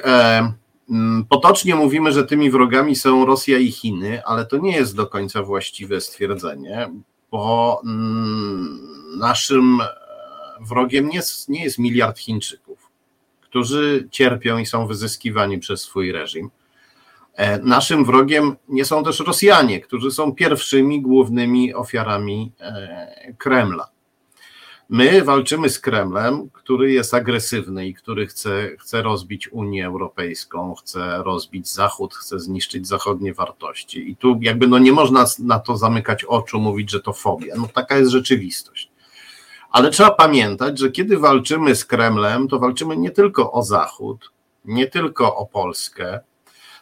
potocznie 1.29 1.75
mówimy, 1.75 2.11
że 2.11 2.23
tymi 2.23 2.51
wrogami 2.51 2.95
są 2.95 3.25
Rosja 3.25 3.57
i 3.57 3.71
Chiny, 3.71 4.25
ale 4.25 4.45
to 4.45 4.57
nie 4.57 4.75
jest 4.75 4.95
do 4.95 5.07
końca 5.07 5.43
właściwe 5.43 6.01
stwierdzenie, 6.01 6.89
bo 7.31 7.81
naszym 9.17 9.79
wrogiem 10.61 11.09
nie 11.09 11.15
jest, 11.15 11.49
nie 11.49 11.63
jest 11.63 11.79
miliard 11.79 12.19
Chińczyków, 12.19 12.89
którzy 13.41 14.07
cierpią 14.11 14.57
i 14.57 14.65
są 14.65 14.87
wyzyskiwani 14.87 15.59
przez 15.59 15.81
swój 15.81 16.11
reżim 16.11 16.49
E, 17.33 17.59
naszym 17.59 18.05
wrogiem 18.05 18.55
nie 18.69 18.85
są 18.85 19.03
też 19.03 19.19
Rosjanie, 19.19 19.79
którzy 19.79 20.11
są 20.11 20.35
pierwszymi 20.35 21.01
głównymi 21.01 21.73
ofiarami 21.73 22.51
e, 22.59 23.33
Kremla. 23.37 23.89
My 24.93 25.23
walczymy 25.23 25.69
z 25.69 25.79
Kremlem, 25.79 26.49
który 26.53 26.91
jest 26.91 27.13
agresywny 27.13 27.87
i 27.87 27.93
który 27.93 28.27
chce, 28.27 28.69
chce 28.79 29.01
rozbić 29.01 29.51
Unię 29.51 29.85
Europejską, 29.85 30.75
chce 30.75 31.23
rozbić 31.23 31.71
Zachód, 31.71 32.15
chce 32.15 32.39
zniszczyć 32.39 32.87
zachodnie 32.87 33.33
wartości. 33.33 34.11
I 34.11 34.15
tu 34.15 34.39
jakby 34.41 34.67
no 34.67 34.79
nie 34.79 34.91
można 34.91 35.25
na 35.39 35.59
to 35.59 35.77
zamykać 35.77 36.23
oczu, 36.23 36.59
mówić, 36.59 36.91
że 36.91 36.99
to 36.99 37.13
fobia. 37.13 37.55
No 37.57 37.67
taka 37.73 37.97
jest 37.97 38.11
rzeczywistość. 38.11 38.91
Ale 39.71 39.89
trzeba 39.89 40.11
pamiętać, 40.11 40.79
że 40.79 40.91
kiedy 40.91 41.17
walczymy 41.17 41.75
z 41.75 41.85
Kremlem, 41.85 42.47
to 42.47 42.59
walczymy 42.59 42.97
nie 42.97 43.11
tylko 43.11 43.51
o 43.51 43.63
Zachód, 43.63 44.31
nie 44.65 44.87
tylko 44.87 45.35
o 45.35 45.45
Polskę, 45.45 46.19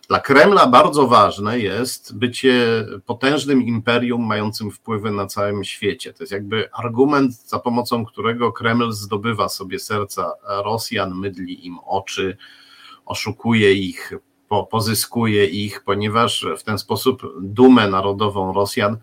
dla 0.10 0.19
Kremla 0.19 0.67
bardzo 0.67 1.08
ważne 1.08 1.60
jest 1.60 2.17
bycie 2.17 2.86
potężnym 3.06 3.63
imperium 3.63 4.26
mającym 4.26 4.72
wpływy 4.72 5.12
na 5.12 5.26
całym 5.26 5.63
świecie. 5.63 6.13
To 6.13 6.24
jest 6.24 6.32
jakby 6.32 6.72
argument, 6.74 7.34
za 7.34 7.60
pomocą 7.60 8.06
którego 8.06 8.52
Kreml 8.52 8.91
zdobywa 8.91 9.50
sobie 9.50 9.80
serca 9.80 10.34
Rosjan, 10.63 11.15
mydli 11.15 11.65
im 11.65 11.80
oczy, 11.86 12.38
oszukuje 13.06 13.74
ich, 13.74 14.13
pozyskuje 14.72 15.45
ich, 15.45 15.84
ponieważ 15.84 16.45
w 16.58 16.63
ten 16.63 16.78
sposób 16.78 17.22
dumę 17.41 17.88
narodową 17.88 18.54
Rosjan 18.54 18.98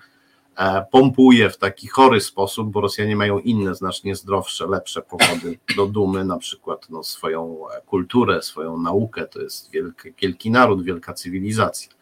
pompuje 0.91 1.51
w 1.51 1.57
taki 1.57 1.89
chory 1.89 2.21
sposób, 2.21 2.71
bo 2.71 2.81
Rosjanie 2.81 3.17
mają 3.17 3.39
inne, 3.39 3.75
znacznie 3.75 4.17
zdrowsze, 4.17 4.67
lepsze 4.67 5.03
powody 5.03 5.59
do 5.77 5.87
dumy, 5.87 6.25
na 6.25 6.39
przykład 6.39 6.87
no, 6.91 7.03
swoją 7.03 7.59
kulturę, 7.87 8.43
swoją 8.43 8.79
naukę, 8.79 9.27
to 9.27 9.41
jest 9.43 9.71
wielki, 9.71 10.13
wielki 10.23 10.51
naród, 10.51 10.85
wielka 10.85 11.15
cywilizacja. 11.15 11.93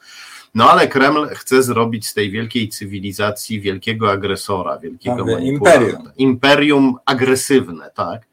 No 0.54 0.70
ale 0.70 0.88
Kreml 0.88 1.28
chce 1.28 1.62
zrobić 1.62 2.06
z 2.06 2.14
tej 2.14 2.30
wielkiej 2.30 2.68
cywilizacji 2.68 3.60
wielkiego 3.60 4.10
agresora, 4.10 4.78
wielkiego 4.78 5.38
imperium. 5.38 6.10
Imperium 6.16 6.96
agresywne, 7.04 7.90
tak. 7.94 8.26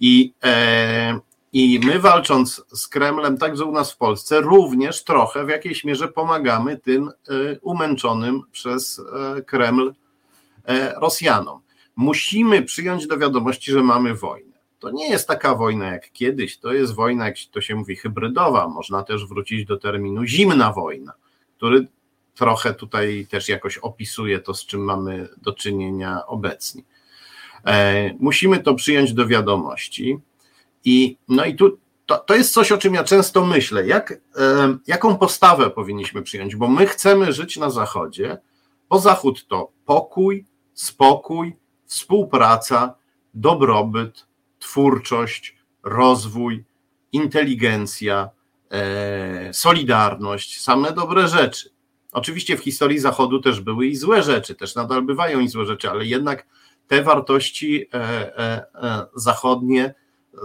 I 0.00 0.32
e, 0.44 1.18
i 1.52 1.80
my 1.84 1.98
walcząc 1.98 2.64
z 2.72 2.88
Kremlem, 2.88 3.38
także 3.38 3.64
u 3.64 3.72
nas 3.72 3.92
w 3.92 3.96
Polsce, 3.96 4.40
również 4.40 5.04
trochę 5.04 5.46
w 5.46 5.48
jakiejś 5.48 5.84
mierze 5.84 6.08
pomagamy 6.08 6.76
tym 6.76 7.08
e, 7.08 7.12
umęczonym 7.60 8.42
przez 8.52 9.02
e, 9.36 9.42
Kreml 9.42 9.94
e, 10.64 10.94
Rosjanom. 11.00 11.60
Musimy 11.96 12.62
przyjąć 12.62 13.06
do 13.06 13.18
wiadomości, 13.18 13.72
że 13.72 13.82
mamy 13.82 14.14
wojnę. 14.14 14.58
To 14.78 14.90
nie 14.90 15.10
jest 15.10 15.28
taka 15.28 15.54
wojna 15.54 15.86
jak 15.86 16.12
kiedyś, 16.12 16.58
to 16.58 16.72
jest 16.72 16.94
wojna, 16.94 17.26
jak 17.26 17.36
to 17.50 17.60
się 17.60 17.74
mówi, 17.74 17.96
hybrydowa. 17.96 18.68
Można 18.68 19.02
też 19.02 19.26
wrócić 19.26 19.64
do 19.64 19.76
terminu 19.76 20.24
zimna 20.24 20.72
wojna, 20.72 21.12
który 21.56 21.86
trochę 22.34 22.74
tutaj 22.74 23.26
też 23.30 23.48
jakoś 23.48 23.78
opisuje 23.78 24.40
to, 24.40 24.54
z 24.54 24.66
czym 24.66 24.80
mamy 24.80 25.28
do 25.42 25.52
czynienia 25.52 26.26
obecnie. 26.26 26.82
Musimy 28.18 28.58
to 28.58 28.74
przyjąć 28.74 29.12
do 29.12 29.26
wiadomości. 29.26 30.18
I, 30.84 31.16
no 31.28 31.44
i 31.44 31.54
tu 31.54 31.78
to, 32.08 32.18
to 32.18 32.34
jest 32.34 32.52
coś, 32.52 32.72
o 32.72 32.78
czym 32.78 32.94
ja 32.94 33.04
często 33.04 33.46
myślę. 33.46 33.86
Jak, 33.86 34.20
jaką 34.86 35.18
postawę 35.18 35.70
powinniśmy 35.70 36.22
przyjąć? 36.22 36.56
Bo 36.56 36.68
my 36.68 36.86
chcemy 36.86 37.32
żyć 37.32 37.56
na 37.56 37.70
Zachodzie, 37.70 38.38
bo 38.88 38.98
Zachód 38.98 39.46
to 39.46 39.72
pokój, 39.84 40.46
spokój, 40.74 41.56
współpraca, 41.86 42.94
dobrobyt, 43.34 44.26
twórczość, 44.58 45.56
rozwój, 45.82 46.64
inteligencja, 47.12 48.30
e, 48.70 49.52
solidarność, 49.54 50.60
same 50.60 50.92
dobre 50.92 51.28
rzeczy. 51.28 51.70
Oczywiście 52.12 52.56
w 52.56 52.60
historii 52.60 52.98
Zachodu 52.98 53.40
też 53.40 53.60
były 53.60 53.86
i 53.86 53.96
złe 53.96 54.22
rzeczy, 54.22 54.54
też 54.54 54.74
nadal 54.74 55.02
bywają 55.02 55.40
i 55.40 55.48
złe 55.48 55.66
rzeczy, 55.66 55.90
ale 55.90 56.06
jednak 56.06 56.46
te 56.86 57.02
wartości 57.02 57.86
e, 57.94 58.38
e 58.74 59.06
zachodnie 59.14 59.94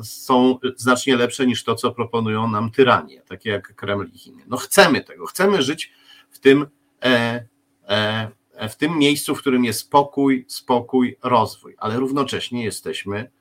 są 0.03 0.59
znacznie 0.75 1.15
lepsze 1.15 1.45
niż 1.45 1.63
to, 1.63 1.75
co 1.75 1.91
proponują 1.91 2.47
nam 2.47 2.71
tyranie, 2.71 3.21
takie 3.21 3.49
jak 3.49 3.75
Kreml 3.75 4.09
i 4.13 4.17
Chiny. 4.17 4.43
No 4.47 4.57
chcemy 4.57 5.01
tego, 5.01 5.25
chcemy 5.25 5.61
żyć 5.61 5.91
w 6.29 6.39
tym, 6.39 6.67
e, 7.03 7.45
e, 7.87 8.69
w 8.69 8.75
tym 8.75 8.97
miejscu, 8.97 9.35
w 9.35 9.39
którym 9.39 9.65
jest 9.65 9.79
spokój, 9.79 10.45
spokój, 10.47 11.17
rozwój, 11.23 11.75
ale 11.77 11.99
równocześnie 11.99 12.63
jesteśmy 12.63 13.31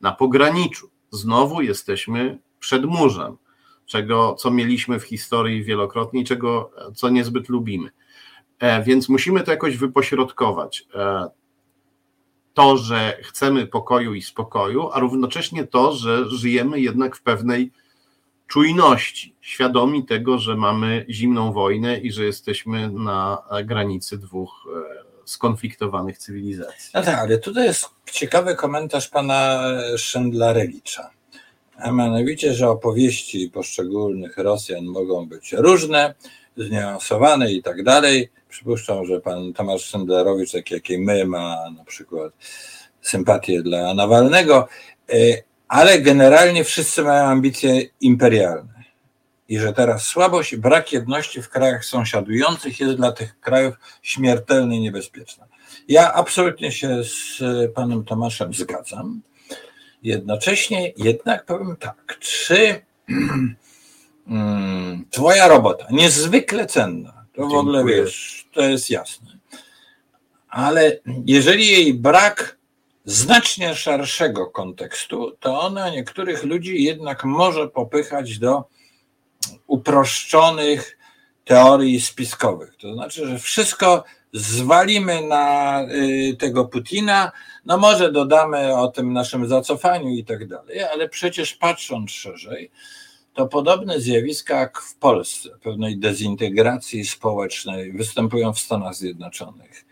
na 0.00 0.12
pograniczu. 0.12 0.90
Znowu 1.10 1.62
jesteśmy 1.62 2.38
przed 2.58 2.84
murzem, 2.84 3.36
czego, 3.86 4.34
co 4.34 4.50
mieliśmy 4.50 5.00
w 5.00 5.04
historii 5.04 5.64
wielokrotnie, 5.64 6.24
czego, 6.24 6.70
co 6.94 7.08
niezbyt 7.08 7.48
lubimy. 7.48 7.90
E, 8.58 8.82
więc 8.82 9.08
musimy 9.08 9.42
to 9.42 9.50
jakoś 9.50 9.76
wypośrodkować. 9.76 10.88
To, 12.54 12.76
że 12.76 13.18
chcemy 13.22 13.66
pokoju 13.66 14.14
i 14.14 14.22
spokoju, 14.22 14.90
a 14.92 15.00
równocześnie 15.00 15.66
to, 15.66 15.92
że 15.92 16.30
żyjemy 16.30 16.80
jednak 16.80 17.16
w 17.16 17.22
pewnej 17.22 17.72
czujności, 18.46 19.34
świadomi 19.40 20.06
tego, 20.06 20.38
że 20.38 20.56
mamy 20.56 21.06
zimną 21.10 21.52
wojnę 21.52 21.98
i 21.98 22.12
że 22.12 22.24
jesteśmy 22.24 22.90
na 22.90 23.42
granicy 23.64 24.18
dwóch 24.18 24.50
e, 24.66 25.02
skonfliktowanych 25.24 26.18
cywilizacji. 26.18 26.90
No 26.94 27.02
tak, 27.02 27.18
ale 27.18 27.38
tutaj 27.38 27.64
jest 27.64 27.88
ciekawy 28.12 28.54
komentarz 28.54 29.08
pana 29.08 29.62
Szendlarewicza. 29.96 31.10
A 31.76 31.92
mianowicie, 31.92 32.54
że 32.54 32.68
opowieści 32.68 33.50
poszczególnych 33.54 34.36
Rosjan 34.36 34.84
mogą 34.84 35.26
być 35.26 35.52
różne, 35.52 36.14
zniuansowane 36.56 37.52
i 37.52 37.62
tak 37.62 37.82
dalej. 37.82 38.30
Przypuszczam, 38.48 39.04
że 39.06 39.20
pan 39.20 39.52
Tomasz 39.52 39.90
Sendlerowicz, 39.90 40.52
tak 40.52 40.70
jak 40.70 40.90
i 40.90 40.98
my, 40.98 41.24
ma 41.24 41.70
na 41.76 41.84
przykład 41.84 42.32
sympatię 43.02 43.62
dla 43.62 43.94
Nawalnego, 43.94 44.68
e, 45.10 45.14
ale 45.68 46.00
generalnie 46.00 46.64
wszyscy 46.64 47.02
mają 47.02 47.24
ambicje 47.24 47.82
imperialne. 48.00 48.82
I 49.48 49.58
że 49.58 49.72
teraz 49.72 50.02
słabość 50.02 50.52
i 50.52 50.58
brak 50.58 50.92
jedności 50.92 51.42
w 51.42 51.48
krajach 51.48 51.84
sąsiadujących 51.84 52.80
jest 52.80 52.94
dla 52.94 53.12
tych 53.12 53.40
krajów 53.40 53.74
śmiertelnie 54.02 54.80
niebezpieczna. 54.80 55.46
Ja 55.88 56.12
absolutnie 56.12 56.72
się 56.72 57.04
z 57.04 57.42
panem 57.74 58.04
Tomaszem 58.04 58.54
zgadzam. 58.54 59.20
Jednocześnie 60.02 60.92
jednak 60.96 61.44
powiem 61.44 61.76
tak, 61.76 62.18
czy 62.20 62.80
mm, 64.32 65.04
twoja 65.10 65.48
robota, 65.48 65.86
niezwykle 65.90 66.66
cenna, 66.66 67.24
to 67.34 67.46
w 67.46 67.54
ogóle 67.54 67.84
wiesz, 67.84 68.46
to 68.52 68.62
jest 68.62 68.90
jasne. 68.90 69.38
Ale 70.48 70.98
jeżeli 71.26 71.68
jej 71.68 71.94
brak 71.94 72.56
znacznie 73.04 73.74
szerszego 73.74 74.46
kontekstu, 74.46 75.36
to 75.40 75.60
ona 75.60 75.90
niektórych 75.90 76.44
ludzi 76.44 76.82
jednak 76.82 77.24
może 77.24 77.68
popychać 77.68 78.38
do 78.38 78.64
uproszczonych 79.66 80.98
teorii 81.44 82.00
spiskowych. 82.00 82.76
To 82.76 82.94
znaczy, 82.94 83.26
że 83.26 83.38
wszystko 83.38 84.04
zwalimy 84.32 85.26
na 85.26 85.80
y, 85.82 86.36
tego 86.38 86.64
Putina, 86.64 87.32
no 87.64 87.78
może 87.78 88.12
dodamy 88.12 88.76
o 88.76 88.88
tym 88.88 89.12
naszym 89.12 89.48
zacofaniu 89.48 90.08
i 90.08 90.24
tak 90.24 90.48
dalej, 90.48 90.82
ale 90.82 91.08
przecież 91.08 91.54
patrząc 91.54 92.10
szerzej, 92.10 92.70
to 93.34 93.46
podobne 93.46 94.00
zjawiska 94.00 94.60
jak 94.60 94.80
w 94.80 94.94
Polsce, 94.94 95.48
pewnej 95.62 95.98
dezintegracji 95.98 97.04
społecznej, 97.04 97.92
występują 97.92 98.52
w 98.52 98.58
Stanach 98.58 98.94
Zjednoczonych. 98.94 99.84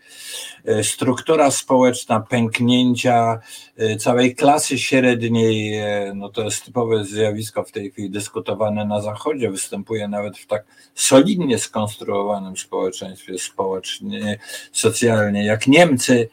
E, 0.65 0.83
struktura 0.83 1.51
społeczna 1.51 2.19
pęknięcia 2.19 3.39
e, 3.77 3.95
całej 3.95 4.35
klasy 4.35 4.79
średniej, 4.79 5.77
e, 5.77 6.13
no 6.15 6.29
to 6.29 6.43
jest 6.43 6.65
typowe 6.65 7.05
zjawisko 7.05 7.63
w 7.63 7.71
tej 7.71 7.91
chwili 7.91 8.09
dyskutowane 8.09 8.85
na 8.85 9.01
Zachodzie, 9.01 9.51
występuje 9.51 10.07
nawet 10.07 10.37
w 10.37 10.47
tak 10.47 10.63
solidnie 10.95 11.59
skonstruowanym 11.59 12.57
społeczeństwie 12.57 13.39
społecznie, 13.39 14.39
socjalnie 14.71 15.45
jak 15.45 15.67
Niemcy. 15.67 16.29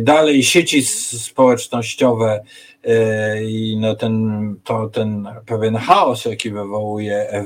Dalej 0.00 0.42
sieci 0.42 0.82
społecznościowe 0.84 2.44
i 3.42 3.76
no 3.80 3.94
ten, 3.94 4.56
to, 4.64 4.88
ten 4.88 5.28
pewien 5.46 5.76
chaos, 5.76 6.24
jaki 6.24 6.50
wywołuje 6.50 7.44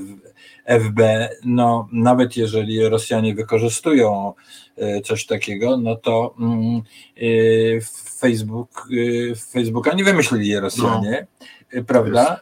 FB, 0.70 1.28
no 1.44 1.88
nawet 1.92 2.36
jeżeli 2.36 2.88
Rosjanie 2.88 3.34
wykorzystują 3.34 4.32
e, 4.76 5.00
coś 5.00 5.26
takiego, 5.26 5.76
no 5.76 5.96
to 5.96 6.34
mm, 6.40 6.82
e, 7.16 7.80
Facebook, 8.18 8.88
e, 9.30 9.34
Facebooka 9.34 9.94
nie 9.94 10.04
wymyślili 10.04 10.60
Rosjanie, 10.60 11.26
no. 11.74 11.84
prawda? 11.84 12.40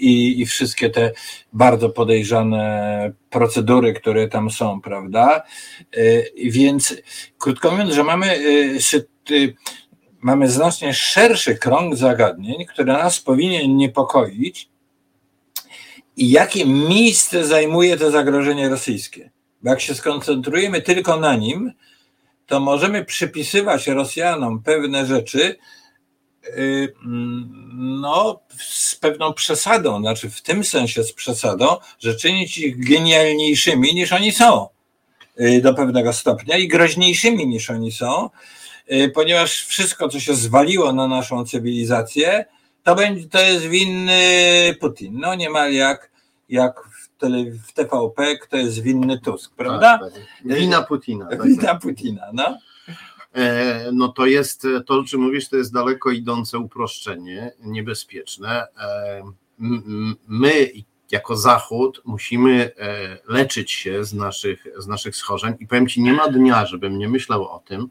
I, 0.00 0.40
I 0.40 0.46
wszystkie 0.46 0.90
te 0.90 1.12
bardzo 1.52 1.90
podejrzane 1.90 3.12
procedury, 3.30 3.92
które 3.92 4.28
tam 4.28 4.50
są, 4.50 4.80
prawda? 4.80 5.42
Więc 6.44 6.96
krótko 7.38 7.70
mówiąc, 7.70 7.92
że 7.92 8.04
mamy 8.04 8.38
mamy 10.24 10.50
znacznie 10.50 10.94
szerszy 10.94 11.54
krąg 11.54 11.96
zagadnień, 11.96 12.66
które 12.66 12.92
nas 12.92 13.20
powinien 13.20 13.76
niepokoić, 13.76 14.68
i 16.16 16.30
jakie 16.30 16.66
miejsce 16.66 17.46
zajmuje 17.46 17.96
to 17.96 18.10
zagrożenie 18.10 18.68
rosyjskie. 18.68 19.30
Bo 19.62 19.70
jak 19.70 19.80
się 19.80 19.94
skoncentrujemy 19.94 20.82
tylko 20.82 21.16
na 21.16 21.36
nim, 21.36 21.72
to 22.46 22.60
możemy 22.60 23.04
przypisywać 23.04 23.86
Rosjanom 23.86 24.62
pewne 24.62 25.06
rzeczy, 25.06 25.56
y, 26.46 26.94
no, 27.74 28.40
z 28.58 28.96
pewną 28.96 29.32
przesadą, 29.32 30.00
znaczy 30.00 30.30
w 30.30 30.42
tym 30.42 30.64
sensie 30.64 31.04
z 31.04 31.12
przesadą, 31.12 31.76
że 31.98 32.16
czynić 32.16 32.58
ich 32.58 32.88
genialniejszymi 32.88 33.94
niż 33.94 34.12
oni 34.12 34.32
są 34.32 34.68
y, 35.40 35.60
do 35.62 35.74
pewnego 35.74 36.12
stopnia 36.12 36.56
i 36.56 36.68
groźniejszymi 36.68 37.46
niż 37.46 37.70
oni 37.70 37.92
są, 37.92 38.30
ponieważ 39.14 39.64
wszystko, 39.66 40.08
co 40.08 40.20
się 40.20 40.34
zwaliło 40.34 40.92
na 40.92 41.08
naszą 41.08 41.44
cywilizację, 41.44 42.44
to, 42.82 42.94
będzie, 42.94 43.28
to 43.28 43.40
jest 43.40 43.66
winny 43.66 44.20
Putin. 44.80 45.18
No 45.20 45.34
niemal 45.34 45.72
jak, 45.72 46.10
jak 46.48 46.80
w, 46.80 47.18
tele, 47.18 47.44
w 47.68 47.72
TVP, 47.72 48.38
kto 48.38 48.56
jest 48.56 48.82
winny 48.82 49.20
Tusk, 49.20 49.54
prawda? 49.54 49.98
Tak, 49.98 50.12
tak. 50.12 50.22
Wina 50.58 50.82
Putina. 50.82 51.26
Tak, 51.26 51.42
Wina 51.42 51.62
tak. 51.62 51.82
Putina, 51.82 52.26
no. 52.32 52.58
E, 53.34 53.90
no 53.92 54.08
to 54.08 54.26
jest, 54.26 54.66
to 54.86 54.94
o 54.94 55.04
czym 55.04 55.20
mówisz, 55.20 55.48
to 55.48 55.56
jest 55.56 55.72
daleko 55.72 56.10
idące 56.10 56.58
uproszczenie, 56.58 57.52
niebezpieczne. 57.60 58.66
E, 58.80 59.22
my 60.28 60.70
jako 61.10 61.36
Zachód 61.36 62.02
musimy 62.04 62.72
e, 62.78 63.18
leczyć 63.28 63.72
się 63.72 64.04
z 64.04 64.14
naszych, 64.14 64.66
z 64.78 64.86
naszych 64.86 65.16
schorzeń 65.16 65.54
i 65.60 65.66
powiem 65.66 65.88
Ci, 65.88 66.02
nie 66.02 66.12
ma 66.12 66.28
dnia, 66.28 66.66
żebym 66.66 66.98
nie 66.98 67.08
myślał 67.08 67.48
o 67.48 67.58
tym, 67.58 67.88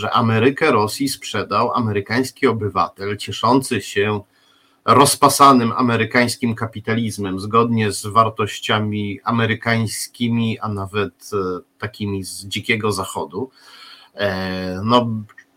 że 0.00 0.10
Amerykę 0.10 0.72
Rosji 0.72 1.08
sprzedał 1.08 1.74
amerykański 1.74 2.46
obywatel 2.46 3.16
cieszący 3.16 3.80
się 3.80 4.20
rozpasanym 4.84 5.72
amerykańskim 5.72 6.54
kapitalizmem, 6.54 7.40
zgodnie 7.40 7.92
z 7.92 8.06
wartościami 8.06 9.20
amerykańskimi, 9.24 10.58
a 10.58 10.68
nawet 10.68 11.30
e, 11.32 11.60
takimi 11.78 12.24
z 12.24 12.46
dzikiego 12.46 12.92
zachodu. 12.92 13.50
E, 14.14 14.80
no, 14.84 15.10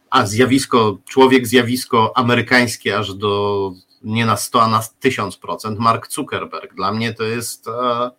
a 0.10 0.26
zjawisko, 0.26 0.98
człowiek 1.06 1.48
zjawisko 1.48 2.14
amerykańskie 2.16 2.98
aż 2.98 3.14
do 3.14 3.72
nie 4.02 4.26
na 4.26 4.38
100, 4.38 4.62
a 4.62 4.68
na 4.68 4.80
1000%. 4.80 5.80
Mark 5.80 6.12
Zuckerberg. 6.12 6.74
Dla 6.74 6.92
mnie 6.92 7.14
to 7.14 7.24
jest 7.24 7.68
e, 7.68 8.12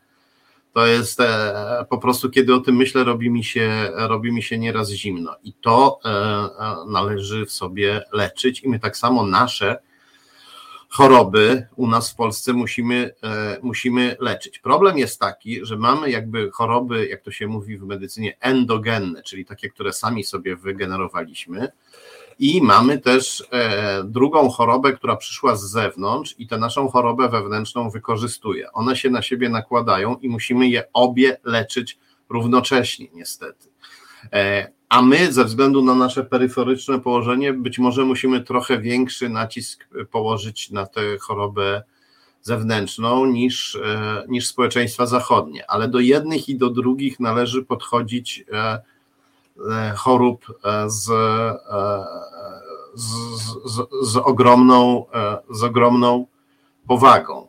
to 0.75 0.87
jest 0.87 1.19
po 1.89 1.99
prostu, 1.99 2.31
kiedy 2.31 2.55
o 2.55 2.61
tym 2.61 2.77
myślę, 2.77 3.05
robi 3.05 3.31
mi 3.31 3.45
się, 3.45 3.91
robi 3.95 4.33
mi 4.33 4.43
się 4.43 4.59
nieraz 4.59 4.91
zimno. 4.91 5.37
I 5.43 5.53
to 5.53 5.99
należy 6.87 7.47
w 7.47 7.53
sobie 7.53 8.03
leczyć, 8.13 8.61
i 8.61 8.69
my 8.69 8.79
tak 8.81 8.97
samo 8.97 9.27
nasze 9.27 9.79
choroby 10.95 11.67
u 11.77 11.87
nas 11.87 12.13
w 12.13 12.17
Polsce 12.17 12.53
musimy, 12.53 13.15
e, 13.23 13.59
musimy 13.63 14.17
leczyć. 14.21 14.59
Problem 14.59 14.99
jest 14.99 15.21
taki, 15.21 15.67
że 15.67 15.77
mamy 15.77 16.11
jakby 16.11 16.51
choroby, 16.51 17.07
jak 17.07 17.23
to 17.23 17.31
się 17.31 17.47
mówi 17.47 17.79
w 17.79 17.83
medycynie, 17.83 18.37
endogenne, 18.41 19.23
czyli 19.23 19.45
takie, 19.45 19.71
które 19.71 19.93
sami 19.93 20.25
sobie 20.25 20.57
wygenerowaliśmy. 20.57 21.69
I 22.38 22.62
mamy 22.62 22.99
też 22.99 23.44
e, 23.51 24.05
drugą 24.05 24.49
chorobę, 24.49 24.92
która 24.92 25.16
przyszła 25.16 25.57
z 25.57 25.64
zewnątrz 25.64 26.35
i 26.38 26.47
tę 26.47 26.59
naszą 26.59 26.88
chorobę 26.88 27.29
wewnętrzną 27.29 27.90
wykorzystuje. 27.90 28.73
One 28.73 28.97
się 28.97 29.11
na 29.11 29.23
siebie 29.23 29.49
nakładają 29.49 30.16
i 30.16 30.29
musimy 30.29 30.68
je 30.68 30.85
obie 30.92 31.37
leczyć 31.44 31.99
równocześnie, 32.29 33.07
niestety. 33.14 33.68
E, 34.33 34.73
a 34.88 35.03
my 35.03 35.33
ze 35.33 35.44
względu 35.44 35.83
na 35.83 35.94
nasze 35.94 36.25
peryferyczne 36.25 37.01
położenie 37.01 37.53
być 37.53 37.79
może 37.79 38.05
musimy 38.05 38.40
trochę 38.40 38.79
większy 38.79 39.29
nacisk 39.29 39.88
położyć 40.11 40.70
na 40.70 40.87
tę 40.87 41.18
chorobę 41.20 41.83
zewnętrzną 42.44 43.27
niż, 43.27 43.75
e, 43.77 44.25
niż 44.29 44.47
społeczeństwa 44.47 45.07
zachodnie, 45.07 45.70
ale 45.70 45.88
do 45.88 46.01
jednych 46.01 46.49
i 46.49 46.57
do 46.57 46.70
drugich 46.70 47.20
należy 47.20 47.62
podchodzić 47.62 48.44
e, 48.53 48.57
e, 48.57 48.83
chorób 49.97 50.47
z, 50.87 51.05
z, 52.95 53.09
z, 53.64 53.87
z, 54.03 54.17
ogromną, 54.17 55.07
z 55.51 55.62
ogromną 55.62 56.27
powagą. 56.87 57.49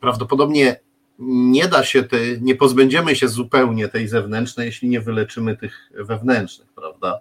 Prawdopodobnie 0.00 0.80
nie 1.18 1.68
da 1.68 1.84
się, 1.84 2.02
te, 2.02 2.16
nie 2.40 2.54
pozbędziemy 2.54 3.16
się 3.16 3.28
zupełnie 3.28 3.88
tej 3.88 4.08
zewnętrznej, 4.08 4.66
jeśli 4.66 4.88
nie 4.88 5.00
wyleczymy 5.00 5.56
tych 5.56 5.90
wewnętrznych, 5.94 6.68
prawda? 6.74 7.20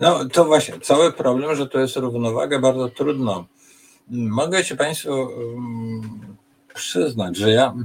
No 0.00 0.24
to 0.24 0.44
właśnie, 0.44 0.80
cały 0.80 1.12
problem, 1.12 1.56
że 1.56 1.66
to 1.66 1.78
jest 1.78 1.96
równowaga 1.96 2.58
bardzo 2.58 2.88
trudno. 2.88 3.46
Mogę 4.10 4.64
się 4.64 4.76
Państwu 4.76 5.12
um, 5.12 6.36
przyznać, 6.74 7.36
że 7.36 7.50
ja 7.50 7.66
e, 7.66 7.84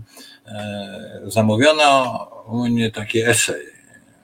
zamówiono 1.24 2.28
u 2.48 2.68
mnie 2.70 2.92
taki 2.92 3.22
esej 3.22 3.74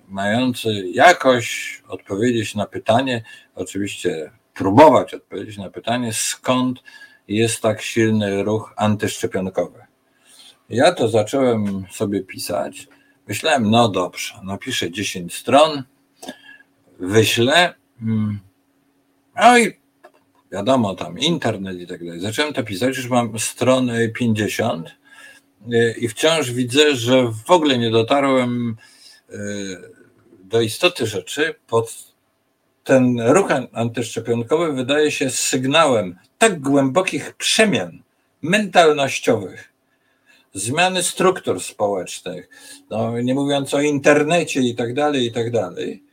mający 0.09 0.87
jakoś 0.93 1.81
odpowiedzieć 1.87 2.55
na 2.55 2.65
pytanie, 2.65 3.23
oczywiście 3.55 4.31
próbować 4.53 5.13
odpowiedzieć 5.13 5.57
na 5.57 5.69
pytanie, 5.69 6.13
skąd 6.13 6.83
jest 7.27 7.61
tak 7.61 7.81
silny 7.81 8.43
ruch 8.43 8.73
antyszczepionkowy. 8.75 9.79
Ja 10.69 10.91
to 10.91 11.07
zacząłem 11.07 11.85
sobie 11.91 12.21
pisać. 12.21 12.87
Myślałem, 13.27 13.71
no 13.71 13.89
dobrze, 13.89 14.33
napiszę 14.43 14.91
10 14.91 15.35
stron, 15.35 15.83
wyślę. 16.99 17.73
Mm, 18.01 18.39
no 19.35 19.59
i 19.59 19.73
wiadomo, 20.51 20.95
tam 20.95 21.19
internet 21.19 21.79
i 21.79 21.87
tak 21.87 22.05
dalej. 22.05 22.19
Zacząłem 22.19 22.53
to 22.53 22.63
pisać, 22.63 22.97
już 22.97 23.09
mam 23.09 23.39
stronę 23.39 24.09
50 24.09 24.87
y, 24.87 24.91
i 25.99 26.07
wciąż 26.07 26.51
widzę, 26.51 26.95
że 26.95 27.31
w 27.45 27.51
ogóle 27.51 27.77
nie 27.77 27.91
dotarłem 27.91 28.75
y, 29.29 29.35
do 30.43 30.61
istoty 30.61 31.07
rzeczy. 31.07 31.55
Pod 31.67 32.09
ten 32.83 33.21
ruch 33.21 33.49
antyszczepionkowy 33.73 34.73
wydaje 34.73 35.11
się 35.11 35.29
sygnałem 35.29 36.15
tak 36.37 36.59
głębokich 36.59 37.35
przemian 37.35 37.99
mentalnościowych, 38.41 39.73
zmiany 40.53 41.03
struktur 41.03 41.63
społecznych, 41.63 42.49
no, 42.89 43.21
nie 43.21 43.33
mówiąc 43.33 43.73
o 43.73 43.81
internecie 43.81 44.61
i 44.61 44.75
tak 44.75 44.93
dalej, 44.93 45.25
i 45.25 45.31
tak 45.31 45.51
dalej, 45.51 46.03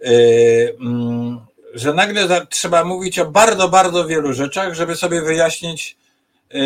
e, 0.00 0.10
mm, 0.80 1.40
że 1.74 1.94
nagle 1.94 2.46
trzeba 2.46 2.84
mówić 2.84 3.18
o 3.18 3.30
bardzo, 3.30 3.68
bardzo 3.68 4.06
wielu 4.06 4.32
rzeczach, 4.32 4.74
żeby 4.74 4.96
sobie 4.96 5.22
wyjaśnić 5.22 5.96
e, 6.50 6.60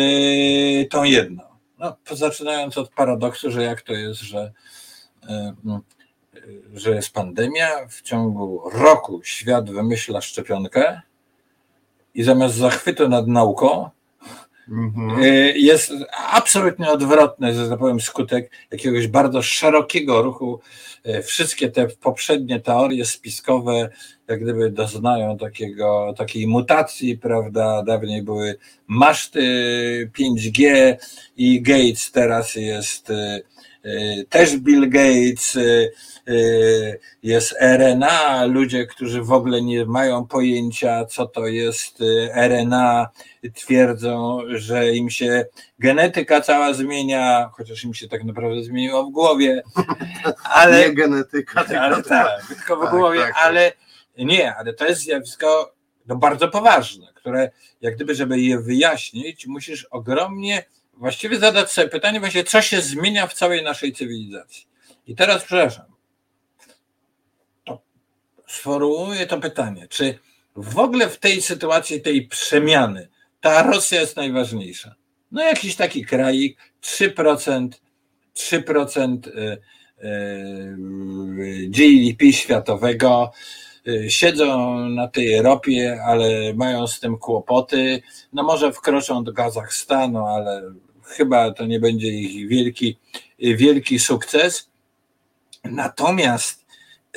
tą 0.85 1.03
jedną. 1.03 1.43
No, 1.79 1.95
zaczynając 2.11 2.77
od 2.77 2.89
paradoksu, 2.89 3.51
że 3.51 3.63
jak 3.63 3.81
to 3.81 3.93
jest, 3.93 4.21
że, 4.21 4.51
e, 5.29 5.55
mm, 5.65 5.81
że 6.73 6.95
jest 6.95 7.13
pandemia, 7.13 7.87
w 7.89 8.01
ciągu 8.01 8.69
roku 8.69 9.21
świat 9.23 9.71
wymyśla 9.71 10.21
szczepionkę 10.21 11.01
i 12.13 12.23
zamiast 12.23 12.55
zachwytu 12.55 13.09
nad 13.09 13.27
nauką, 13.27 13.89
Mhm. 14.69 15.23
y, 15.23 15.53
jest 15.57 15.91
absolutnie 16.31 16.89
odwrotny, 16.89 17.53
że 17.53 17.69
tak 17.69 17.79
powiem, 17.79 18.01
skutek 18.01 18.51
jakiegoś 18.71 19.07
bardzo 19.07 19.41
szerokiego 19.41 20.21
ruchu. 20.21 20.59
Y, 21.07 21.23
Wszystkie 21.23 21.69
te 21.69 21.87
poprzednie 21.87 22.59
teorie 22.59 23.05
spiskowe, 23.05 23.89
jak 24.27 24.41
gdyby 24.43 24.71
doznają 24.71 25.37
takiego, 25.37 26.13
takiej 26.17 26.47
mutacji, 26.47 27.17
prawda? 27.17 27.83
Dawniej 27.83 28.23
były 28.23 28.55
maszty 28.87 29.41
5G 30.19 30.95
i 31.37 31.61
Gates 31.61 32.11
teraz 32.11 32.55
jest 32.55 33.09
y, 33.09 33.43
też 34.29 34.57
Bill 34.57 34.89
Gates, 34.89 35.57
jest 37.23 37.55
RNA, 37.61 38.45
ludzie, 38.45 38.85
którzy 38.85 39.21
w 39.21 39.31
ogóle 39.31 39.61
nie 39.61 39.85
mają 39.85 40.27
pojęcia, 40.27 41.05
co 41.05 41.25
to 41.25 41.47
jest 41.47 42.01
y, 42.01 42.29
RNA, 42.33 43.09
twierdzą, 43.53 44.39
że 44.49 44.91
im 44.95 45.09
się 45.09 45.45
genetyka 45.79 46.41
cała 46.41 46.73
zmienia, 46.73 47.49
chociaż 47.53 47.83
im 47.83 47.93
się 47.93 48.07
tak 48.07 48.23
naprawdę 48.23 48.63
zmieniło 48.63 49.03
w 49.03 49.11
głowie, 49.11 49.63
ale, 50.43 50.79
Nie 50.79 50.93
genetyka, 50.93 51.63
tylko 51.63 51.81
ale 51.81 52.03
tak, 52.03 52.47
tylko 52.47 52.77
w 52.77 52.81
Tak, 52.81 52.89
głowie, 52.89 53.19
tak, 53.19 53.33
tak. 53.33 53.43
ale 53.45 53.71
nie, 54.17 54.55
ale 54.55 54.73
to 54.73 54.85
jest 54.85 55.01
zjawisko 55.01 55.73
no, 56.07 56.15
bardzo 56.15 56.47
poważne, 56.47 57.07
które 57.15 57.51
jak 57.81 57.95
gdyby, 57.95 58.15
żeby 58.15 58.39
je 58.39 58.59
wyjaśnić, 58.59 59.47
musisz 59.47 59.85
ogromnie 59.85 60.65
właściwie 60.93 61.39
zadać 61.39 61.71
sobie 61.71 61.87
pytanie 61.89 62.19
właśnie, 62.19 62.43
co 62.43 62.61
się 62.61 62.81
zmienia 62.81 63.27
w 63.27 63.33
całej 63.33 63.63
naszej 63.63 63.93
cywilizacji. 63.93 64.67
I 65.07 65.15
teraz 65.15 65.43
przepraszam, 65.43 65.85
sformułuję 68.55 69.27
to 69.27 69.39
pytanie, 69.39 69.87
czy 69.89 70.19
w 70.55 70.79
ogóle 70.79 71.09
w 71.09 71.19
tej 71.19 71.41
sytuacji 71.41 72.01
tej 72.01 72.27
przemiany 72.27 73.07
ta 73.41 73.63
Rosja 73.63 74.01
jest 74.01 74.15
najważniejsza? 74.15 74.95
No 75.31 75.43
jakiś 75.43 75.75
taki 75.75 76.05
krajik, 76.05 76.57
3%, 76.81 77.69
3% 78.35 79.27
y, 79.27 79.57
y, 80.03 81.67
GDP 81.69 82.33
światowego, 82.33 83.31
y, 83.87 84.11
siedzą 84.11 84.79
na 84.89 85.07
tej 85.07 85.41
ropie, 85.41 86.01
ale 86.05 86.53
mają 86.53 86.87
z 86.87 86.99
tym 86.99 87.17
kłopoty. 87.17 88.01
No 88.33 88.43
może 88.43 88.73
wkroczą 88.73 89.23
do 89.23 89.33
Kazachstanu, 89.33 90.25
ale 90.25 90.61
chyba 91.03 91.53
to 91.53 91.65
nie 91.65 91.79
będzie 91.79 92.07
ich 92.07 92.47
wielki, 92.47 92.97
wielki 93.39 93.99
sukces. 93.99 94.69
Natomiast 95.63 96.65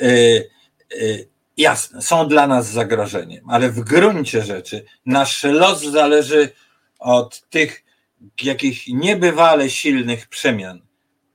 y, 0.01 0.49
y, 0.93 1.28
jasne, 1.59 2.01
są 2.01 2.27
dla 2.27 2.47
nas 2.47 2.71
zagrożeniem, 2.71 3.49
ale 3.49 3.69
w 3.69 3.79
gruncie 3.79 4.43
rzeczy 4.43 4.85
nasz 5.05 5.43
los 5.43 5.81
zależy 5.81 6.49
od 6.99 7.41
tych 7.49 7.83
jakichś 8.41 8.87
niebywale 8.87 9.69
silnych 9.69 10.27
przemian. 10.27 10.81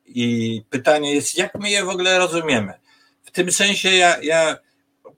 I 0.06 0.62
pytanie 0.70 1.14
jest, 1.14 1.38
jak 1.38 1.54
my 1.54 1.70
je 1.70 1.84
w 1.84 1.88
ogóle 1.88 2.18
rozumiemy? 2.18 2.72
W 3.24 3.30
tym 3.30 3.52
sensie 3.52 3.90
ja, 3.90 4.22
ja 4.22 4.56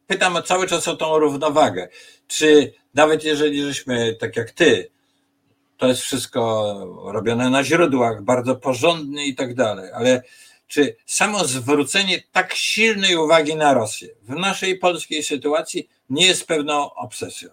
pytam 0.06 0.42
cały 0.44 0.66
czas 0.66 0.88
o 0.88 0.96
tą 0.96 1.18
równowagę. 1.18 1.88
Czy 2.26 2.72
nawet 2.94 3.24
jeżeli 3.24 3.62
żeśmy, 3.62 4.16
tak 4.20 4.36
jak 4.36 4.50
ty, 4.50 4.90
to 5.76 5.86
jest 5.86 6.00
wszystko 6.00 6.74
robione 7.04 7.50
na 7.50 7.64
źródłach, 7.64 8.22
bardzo 8.22 8.56
porządnie 8.56 9.26
i 9.26 9.34
tak 9.34 9.54
dalej, 9.54 9.90
ale 9.94 10.22
czy 10.68 10.96
samo 11.06 11.44
zwrócenie 11.44 12.22
tak 12.32 12.54
silnej 12.54 13.16
uwagi 13.16 13.56
na 13.56 13.74
Rosję 13.74 14.08
w 14.22 14.30
naszej 14.30 14.78
polskiej 14.78 15.22
sytuacji 15.22 15.88
nie 16.10 16.26
jest 16.26 16.46
pewną 16.46 16.94
obsesją? 16.94 17.50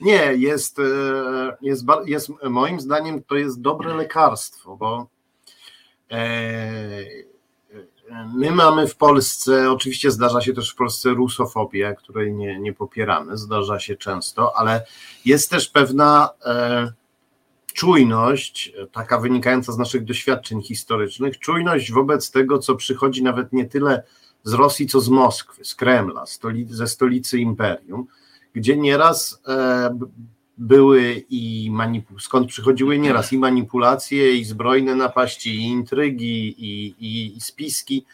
Nie, 0.00 0.34
jest, 0.36 0.78
e, 0.78 0.82
jest, 1.62 1.84
jest 2.06 2.28
moim 2.42 2.80
zdaniem 2.80 3.22
to 3.22 3.36
jest 3.36 3.60
dobre 3.60 3.94
lekarstwo, 3.94 4.76
bo 4.76 5.06
e, 6.10 7.04
my 8.34 8.50
mamy 8.50 8.86
w 8.86 8.96
Polsce, 8.96 9.70
oczywiście 9.70 10.10
zdarza 10.10 10.40
się 10.40 10.52
też 10.52 10.72
w 10.72 10.74
Polsce 10.74 11.10
rusofobię, 11.10 11.94
której 11.98 12.32
nie, 12.34 12.60
nie 12.60 12.72
popieramy, 12.72 13.36
zdarza 13.36 13.80
się 13.80 13.96
często, 13.96 14.56
ale 14.56 14.86
jest 15.24 15.50
też 15.50 15.68
pewna 15.68 16.30
e, 16.44 16.92
czujność, 17.72 18.72
taka 18.92 19.18
wynikająca 19.18 19.72
z 19.72 19.78
naszych 19.78 20.04
doświadczeń 20.04 20.62
historycznych, 20.62 21.38
czujność 21.38 21.92
wobec 21.92 22.30
tego, 22.30 22.58
co 22.58 22.76
przychodzi 22.76 23.22
nawet 23.22 23.52
nie 23.52 23.64
tyle 23.64 24.02
z 24.44 24.52
Rosji, 24.52 24.86
co 24.86 25.00
z 25.00 25.08
Moskwy, 25.08 25.64
z 25.64 25.74
Kremla, 25.74 26.26
stoli, 26.26 26.66
ze 26.70 26.86
stolicy 26.86 27.38
imperium, 27.38 28.06
gdzie 28.54 28.76
nieraz 28.76 29.42
e, 29.48 29.98
były 30.58 31.24
i 31.30 31.70
manipu- 31.72 32.20
skąd 32.20 32.48
przychodziły 32.48 32.98
nieraz 32.98 33.32
i 33.32 33.38
manipulacje, 33.38 34.36
i 34.36 34.44
zbrojne 34.44 34.94
napaści, 34.94 35.54
i 35.54 35.62
intrygi, 35.62 36.54
i, 36.58 36.94
i, 36.98 37.36
i 37.36 37.40
spiski 37.40 38.04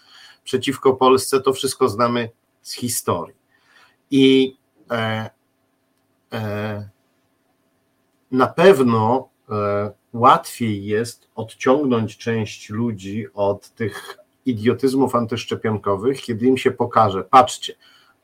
przeciwko 0.45 0.95
Polsce, 0.95 1.41
to 1.41 1.53
wszystko 1.53 1.89
znamy 1.89 2.31
z 2.63 2.73
historii. 2.73 3.37
I 4.11 4.57
e, 4.91 5.31
e, 6.33 6.89
na 8.31 8.47
pewno 8.47 9.29
łatwiej 10.13 10.85
jest 10.85 11.29
odciągnąć 11.35 12.17
część 12.17 12.71
ludzi 12.71 13.27
od 13.35 13.71
tych 13.71 14.19
idiotyzmów 14.47 15.15
antyszczepionkowych, 15.15 16.21
kiedy 16.21 16.47
im 16.47 16.57
się 16.57 16.71
pokaże, 16.71 17.25
patrzcie, 17.25 17.75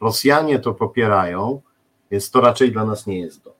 Rosjanie 0.01 0.59
to 0.59 0.75
popierają, 0.75 1.61
więc 2.11 2.31
to 2.31 2.41
raczej 2.41 2.73
dla 2.73 2.85
nas 2.85 3.07
nie 3.07 3.21
jest 3.21 3.39
dobre. 3.39 3.59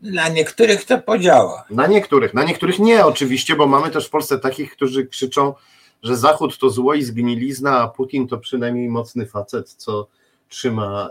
Dla 0.00 0.28
niektórych 0.28 0.84
to 0.84 0.98
podziała. 0.98 1.64
Na 1.70 1.86
niektórych, 1.86 2.34
na 2.34 2.44
niektórych 2.44 2.78
nie 2.78 3.06
oczywiście, 3.06 3.56
bo 3.56 3.66
mamy 3.66 3.90
też 3.90 4.06
w 4.06 4.10
Polsce 4.10 4.38
takich, 4.38 4.72
którzy 4.72 5.06
krzyczą, 5.06 5.54
że 6.02 6.16
Zachód 6.16 6.58
to 6.58 6.70
zło 6.70 6.94
i 6.94 7.02
zgnilizna, 7.02 7.80
a 7.80 7.88
Putin 7.88 8.28
to 8.28 8.38
przynajmniej 8.38 8.88
mocny 8.88 9.26
facet, 9.26 9.70
co 9.70 10.06
trzyma 10.52 11.10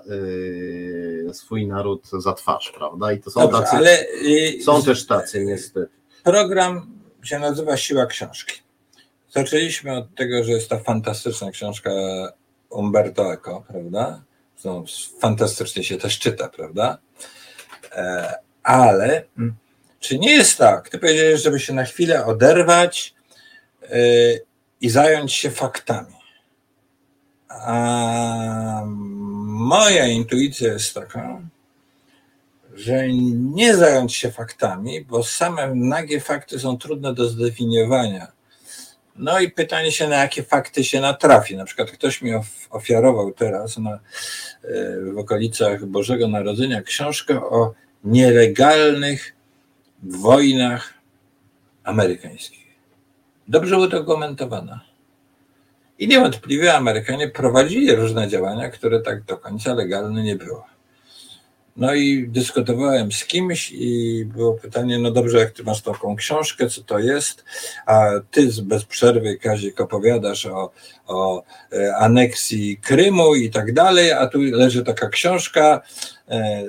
yy, 1.25 1.33
swój 1.33 1.67
naród 1.67 2.09
za 2.19 2.33
twarz, 2.33 2.73
prawda? 2.77 3.11
I 3.11 3.19
to 3.19 3.31
są 3.31 3.41
Dobrze, 3.41 3.59
tacy, 3.61 3.75
ale 3.75 4.05
y, 4.09 4.63
są 4.63 4.83
też 4.83 5.05
tacy 5.07 5.45
niestety. 5.45 5.87
program 6.23 6.91
się 7.23 7.39
nazywa 7.39 7.77
Siła 7.77 8.05
Książki. 8.05 8.61
Zaczęliśmy 9.29 9.97
od 9.97 10.15
tego, 10.15 10.43
że 10.43 10.51
jest 10.51 10.69
ta 10.69 10.79
fantastyczna 10.79 11.51
książka 11.51 11.91
Umberto 12.69 13.33
Eco, 13.33 13.63
prawda? 13.67 14.21
Zresztą 14.53 14.85
fantastycznie 15.19 15.83
się 15.83 15.97
też 15.97 16.19
czyta, 16.19 16.49
prawda? 16.49 16.97
E, 17.91 18.33
Ale 18.63 19.23
mm, 19.37 19.55
czy 19.99 20.19
nie 20.19 20.31
jest 20.31 20.57
tak, 20.57 20.89
ty 20.89 20.99
powiedziałeś, 20.99 21.41
żeby 21.41 21.59
się 21.59 21.73
na 21.73 21.83
chwilę 21.83 22.25
oderwać 22.25 23.15
y, 23.83 24.45
i 24.81 24.89
zająć 24.89 25.33
się 25.33 25.51
faktami. 25.51 26.15
A 27.49 28.83
moja 29.61 30.07
intuicja 30.07 30.73
jest 30.73 30.93
taka, 30.93 31.41
że 32.73 33.07
nie 33.33 33.75
zająć 33.75 34.15
się 34.15 34.31
faktami, 34.31 35.05
bo 35.05 35.23
same 35.23 35.75
nagie 35.75 36.19
fakty 36.19 36.59
są 36.59 36.77
trudne 36.77 37.13
do 37.13 37.29
zdefiniowania. 37.29 38.31
No 39.15 39.39
i 39.39 39.51
pytanie 39.51 39.91
się, 39.91 40.07
na 40.07 40.15
jakie 40.15 40.43
fakty 40.43 40.83
się 40.83 41.01
natrafi. 41.01 41.55
Na 41.55 41.65
przykład 41.65 41.91
ktoś 41.91 42.21
mi 42.21 42.33
of- 42.35 42.67
ofiarował 42.69 43.31
teraz 43.31 43.77
na, 43.77 43.91
e, 43.91 43.99
w 45.13 45.17
okolicach 45.17 45.85
Bożego 45.85 46.27
Narodzenia 46.27 46.81
książkę 46.81 47.41
o 47.41 47.73
nielegalnych 48.03 49.35
wojnach 50.03 50.93
amerykańskich. 51.83 52.67
Dobrze 53.47 53.77
udokumentowana. 53.77 54.90
I 56.01 56.07
niewątpliwie 56.07 56.73
Amerykanie 56.73 57.27
prowadzili 57.27 57.95
różne 57.95 58.27
działania, 58.27 58.69
które 58.69 59.01
tak 59.01 59.23
do 59.23 59.37
końca 59.37 59.73
legalne 59.73 60.23
nie 60.23 60.35
były. 60.35 60.61
No 61.75 61.93
i 61.93 62.27
dyskutowałem 62.27 63.11
z 63.11 63.25
kimś 63.25 63.71
i 63.71 64.25
było 64.25 64.53
pytanie, 64.53 64.99
no 64.99 65.11
dobrze, 65.11 65.39
jak 65.39 65.51
ty 65.51 65.63
masz 65.63 65.81
taką 65.81 66.15
książkę, 66.15 66.69
co 66.69 66.83
to 66.83 66.99
jest, 66.99 67.45
a 67.85 68.09
ty 68.31 68.49
bez 68.63 68.85
przerwy, 68.85 69.37
Kazik, 69.37 69.81
opowiadasz 69.81 70.45
o, 70.45 70.71
o 71.07 71.43
e, 71.73 71.95
aneksji 71.95 72.77
Krymu 72.77 73.35
i 73.35 73.49
tak 73.49 73.73
dalej, 73.73 74.11
a 74.11 74.27
tu 74.27 74.41
leży 74.41 74.83
taka 74.83 75.09
książka, 75.09 75.81
e, 76.29 76.33
e, 76.33 76.65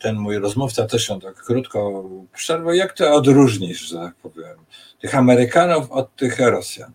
ten 0.00 0.16
mój 0.16 0.38
rozmówca 0.38 0.86
też 0.86 1.08
ją 1.08 1.20
tak 1.20 1.34
krótko 1.34 2.04
przerwał, 2.34 2.74
jak 2.74 2.92
to 2.92 3.14
odróżnisz, 3.14 3.80
że 3.80 3.96
tak 3.96 4.14
powiem, 4.14 4.56
tych 5.00 5.14
Amerykanów 5.14 5.90
od 5.90 6.16
tych 6.16 6.38
Rosjan? 6.38 6.92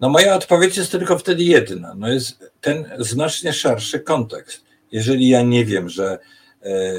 No 0.00 0.08
moja 0.08 0.34
odpowiedź 0.34 0.76
jest 0.76 0.90
tylko 0.90 1.18
wtedy 1.18 1.42
jedna, 1.42 1.94
no 1.96 2.08
jest 2.08 2.50
ten 2.60 2.90
znacznie 2.98 3.52
szerszy 3.52 4.00
kontekst 4.00 4.70
jeżeli 4.92 5.28
ja 5.28 5.42
nie 5.42 5.64
wiem, 5.64 5.88
że, 5.88 6.18
e, 6.62 6.92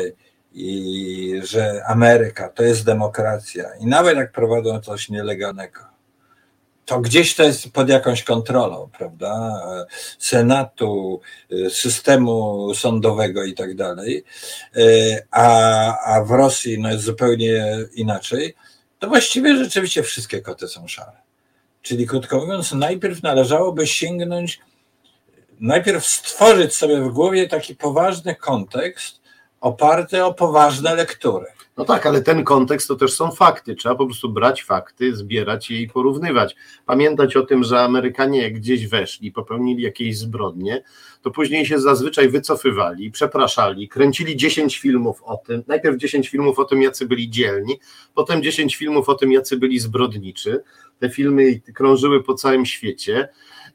i, 0.54 1.42
że 1.44 1.84
Ameryka 1.88 2.50
to 2.50 2.64
jest 2.64 2.86
demokracja 2.86 3.76
i 3.80 3.86
nawet 3.86 4.18
jak 4.18 4.32
prowadzą 4.32 4.82
coś 4.82 5.10
nielegalnego, 5.10 5.80
to 6.86 7.00
gdzieś 7.00 7.36
to 7.36 7.44
jest 7.44 7.72
pod 7.72 7.90
jakąś 7.90 8.24
kontrolą, 8.24 8.90
prawda? 8.98 9.62
Senatu, 10.20 11.22
systemu 11.70 12.68
sądowego 12.76 13.44
i 13.44 13.54
tak 13.54 13.76
dalej, 13.76 14.24
a, 15.32 15.98
a 15.98 16.24
w 16.24 16.32
Rosji 16.32 16.80
no 16.80 16.92
jest 16.92 17.04
zupełnie 17.04 17.78
inaczej, 17.94 18.56
to 19.00 19.08
właściwie 19.08 19.58
rzeczywiście 19.58 20.04
wszystkie 20.04 20.42
koty 20.42 20.68
są 20.68 20.88
szare. 20.88 21.18
Czyli 21.82 22.08
krótko 22.08 22.40
mówiąc, 22.40 22.74
najpierw 22.74 23.24
należałoby 23.24 23.88
sięgnąć, 23.88 24.60
najpierw 25.60 26.06
stworzyć 26.06 26.76
sobie 26.76 27.02
w 27.02 27.10
głowie 27.10 27.48
taki 27.48 27.76
poważny 27.76 28.36
kontekst 28.36 29.22
oparty 29.62 30.26
o 30.26 30.34
poważne 30.34 30.96
lektury. 30.96 31.46
No 31.78 31.86
tak, 31.86 32.06
ale 32.06 32.22
ten 32.22 32.44
kontekst 32.44 32.88
to 32.88 32.96
też 32.96 33.14
są 33.14 33.32
fakty. 33.32 33.76
Trzeba 33.76 33.96
po 33.96 34.06
prostu 34.06 34.30
brać 34.30 34.64
fakty, 34.64 35.16
zbierać 35.16 35.70
je 35.72 35.82
i 35.82 35.88
porównywać. 35.88 36.56
Pamiętać 36.86 37.36
o 37.36 37.46
tym, 37.46 37.64
że 37.64 37.80
Amerykanie 37.80 38.42
jak 38.42 38.54
gdzieś 38.54 38.88
weszli, 38.88 39.32
popełnili 39.32 39.84
jakieś 39.84 40.18
zbrodnie, 40.18 40.84
to 41.22 41.32
później 41.32 41.66
się 41.66 41.80
zazwyczaj 41.80 42.30
wycofywali, 42.30 43.12
przepraszali, 43.12 43.90
kręcili 43.90 44.36
10 44.36 44.80
filmów 44.80 45.24
o 45.24 45.38
tym. 45.38 45.64
Najpierw 45.68 45.98
10 45.98 46.30
filmów 46.30 46.60
o 46.60 46.66
tym, 46.66 46.82
jacy 46.82 47.06
byli 47.06 47.30
dzielni, 47.30 47.80
potem 48.14 48.44
10 48.44 48.76
filmów 48.76 49.10
o 49.10 49.14
tym, 49.14 49.32
jacy 49.32 49.58
byli 49.58 49.80
zbrodniczy. 49.80 50.64
Te 51.02 51.10
filmy 51.10 51.60
krążyły 51.74 52.24
po 52.24 52.34
całym 52.34 52.66
świecie. 52.66 53.30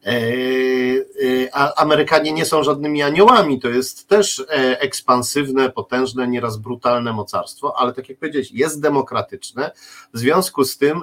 E, 0.05 0.13
e, 0.13 1.49
a 1.53 1.75
Amerykanie 1.75 2.33
nie 2.33 2.45
są 2.45 2.63
żadnymi 2.63 3.03
aniołami, 3.03 3.61
to 3.61 3.69
jest 3.69 4.09
też 4.09 4.41
e, 4.41 4.81
ekspansywne, 4.81 5.71
potężne, 5.71 6.29
nieraz 6.29 6.57
brutalne 6.57 7.13
mocarstwo, 7.13 7.79
ale 7.79 7.93
tak 7.93 8.09
jak 8.09 8.19
powiedziałeś, 8.19 8.53
jest 8.53 8.81
demokratyczne, 8.81 9.71
w 10.15 10.19
związku 10.19 10.65
z 10.65 10.79
tym 10.79 11.03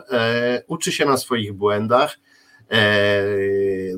uczy 0.67 0.91
się 0.91 1.05
na 1.05 1.17
swoich 1.17 1.53
błędach, 1.53 2.19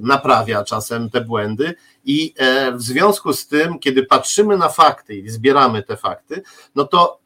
naprawia 0.01 0.63
czasem 0.63 1.09
te 1.09 1.21
błędy 1.21 1.73
i 2.05 2.33
w 2.73 2.81
związku 2.81 3.33
z 3.33 3.47
tym, 3.47 3.79
kiedy 3.79 4.03
patrzymy 4.03 4.57
na 4.57 4.69
fakty 4.69 5.15
i 5.15 5.29
zbieramy 5.29 5.83
te 5.83 5.97
fakty, 5.97 6.41
no 6.75 6.85
to 6.85 7.19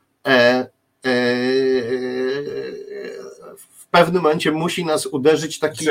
pewnym 3.91 4.23
momencie 4.23 4.51
musi 4.51 4.85
nas 4.85 5.05
uderzyć 5.05 5.59
taki. 5.59 5.85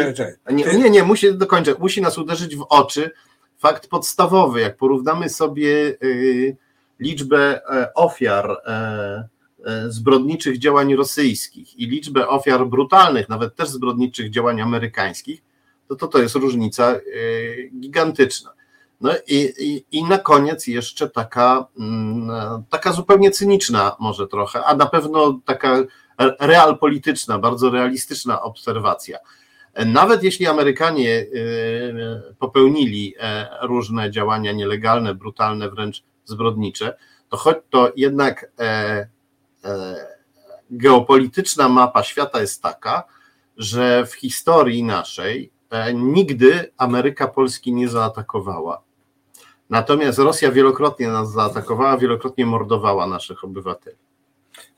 Nie, 0.50 0.64
nie, 0.64 0.90
nie, 0.90 1.02
musi 1.02 1.34
dokończyć. 1.34 1.78
Musi 1.78 2.02
nas 2.02 2.18
uderzyć 2.18 2.56
w 2.56 2.66
oczy 2.68 3.10
fakt 3.58 3.88
podstawowy. 3.88 4.60
Jak 4.60 4.76
porównamy 4.76 5.28
sobie 5.28 5.96
y, 6.02 6.56
liczbę 7.00 7.60
e, 7.70 7.94
ofiar 7.94 8.50
e, 8.50 9.28
e, 9.64 9.90
zbrodniczych 9.90 10.58
działań 10.58 10.94
rosyjskich 10.94 11.78
i 11.78 11.86
liczbę 11.86 12.28
ofiar 12.28 12.66
brutalnych, 12.66 13.28
nawet 13.28 13.56
też 13.56 13.68
zbrodniczych 13.68 14.30
działań 14.30 14.60
amerykańskich, 14.60 15.42
to 15.88 15.96
to, 15.96 16.06
to 16.06 16.18
jest 16.18 16.34
różnica 16.34 16.94
gigantyczna. 17.80 18.52
No 19.00 19.10
i, 19.26 19.52
i, 19.58 19.98
i 19.98 20.04
na 20.04 20.18
koniec 20.18 20.66
jeszcze 20.66 21.08
taka, 21.10 21.66
mm, 21.78 22.30
taka 22.70 22.92
zupełnie 22.92 23.30
cyniczna 23.30 23.96
może 24.00 24.28
trochę, 24.28 24.64
a 24.64 24.76
na 24.76 24.86
pewno 24.86 25.40
taka 25.44 25.82
realpolityczna, 26.40 27.38
bardzo 27.38 27.70
realistyczna 27.70 28.42
obserwacja. 28.42 29.18
Nawet 29.86 30.22
jeśli 30.22 30.46
Amerykanie 30.46 31.18
e, 31.20 31.26
popełnili 32.38 33.14
e, 33.18 33.48
różne 33.62 34.10
działania 34.10 34.52
nielegalne, 34.52 35.14
brutalne, 35.14 35.70
wręcz 35.70 36.04
zbrodnicze, 36.24 36.96
to 37.28 37.36
choć 37.36 37.56
to 37.70 37.92
jednak 37.96 38.50
e, 38.58 39.08
geopolityczna 40.70 41.68
mapa 41.68 42.02
świata 42.02 42.40
jest 42.40 42.62
taka, 42.62 43.04
że 43.56 44.06
w 44.06 44.14
historii 44.14 44.82
naszej 44.82 45.52
nigdy 45.94 46.72
Ameryka 46.76 47.28
Polski 47.28 47.72
nie 47.72 47.88
zaatakowała. 47.88 48.82
Natomiast 49.70 50.18
Rosja 50.18 50.52
wielokrotnie 50.52 51.08
nas 51.08 51.32
zaatakowała, 51.32 51.98
wielokrotnie 51.98 52.46
mordowała 52.46 53.06
naszych 53.06 53.44
obywateli. 53.44 54.07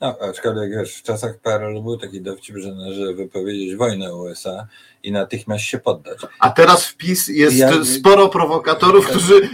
No, 0.01 0.17
aczkolwiek 0.19 0.71
wiesz, 0.71 0.95
w 0.95 1.03
czasach 1.03 1.37
PRL 1.37 1.81
był 1.81 1.97
taki 1.97 2.21
dowcip, 2.21 2.57
że 2.57 2.71
należy 2.71 3.13
wypowiedzieć 3.13 3.75
wojnę 3.75 4.15
USA 4.15 4.67
i 5.03 5.11
natychmiast 5.11 5.63
się 5.63 5.79
poddać. 5.79 6.19
A 6.39 6.49
teraz 6.49 6.85
wpis 6.85 7.27
jest 7.27 7.57
ja, 7.57 7.71
sporo 7.99 8.29
prowokatorów, 8.29 9.07
którzy 9.07 9.49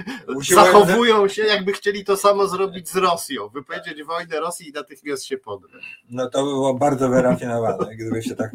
zachowują 0.56 1.28
się, 1.28 1.44
jakby 1.44 1.74
chcieli 1.74 2.06
to 2.06 2.18
samo 2.18 2.48
zrobić 2.48 2.90
z 2.90 2.96
Rosją. 2.96 3.48
Wypowiedzieć 3.50 4.04
wojnę 4.04 4.40
Rosji 4.40 4.70
i 4.70 4.72
natychmiast 4.72 5.24
się 5.24 5.38
poddać. 5.38 6.00
No 6.10 6.30
to 6.30 6.44
było 6.44 6.74
bardzo 6.74 7.10
wyrafinowane, 7.10 7.96
gdyby 7.96 8.24
się 8.24 8.36
tak 8.36 8.52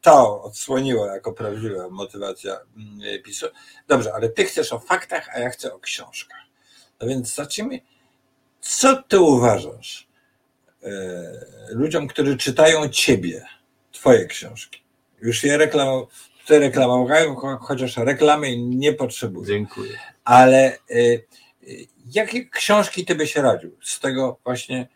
to 0.00 0.42
odsłoniło 0.42 1.06
jako 1.06 1.32
prawdziwa 1.32 1.88
motywacja 1.88 2.56
mm, 2.76 3.22
PiSu. 3.22 3.46
Dobrze, 3.88 4.14
ale 4.14 4.28
ty 4.28 4.44
chcesz 4.44 4.72
o 4.72 4.78
faktach, 4.78 5.28
a 5.34 5.38
ja 5.38 5.50
chcę 5.50 5.74
o 5.74 5.78
książkach. 5.78 6.40
No 7.00 7.08
więc 7.08 7.34
zacznijmy. 7.34 7.80
Co 8.60 9.02
ty 9.02 9.20
uważasz? 9.20 10.13
E, 10.84 10.90
ludziom, 11.68 12.08
którzy 12.08 12.36
czytają 12.36 12.88
ciebie, 12.88 13.44
twoje 13.92 14.26
książki. 14.26 14.82
Już 15.22 15.44
je 15.44 15.56
reklamowałem, 15.56 16.08
reklamowałem, 16.48 17.36
chociaż 17.60 17.96
reklamy 17.96 18.56
nie 18.58 18.92
potrzebuję. 18.92 19.46
Dziękuję. 19.46 19.98
Ale 20.24 20.72
e, 20.72 20.78
jakie 22.06 22.48
książki 22.48 23.04
ty 23.04 23.14
byś 23.14 23.36
radził 23.36 23.76
z 23.82 24.00
tego 24.00 24.38
właśnie 24.44 24.88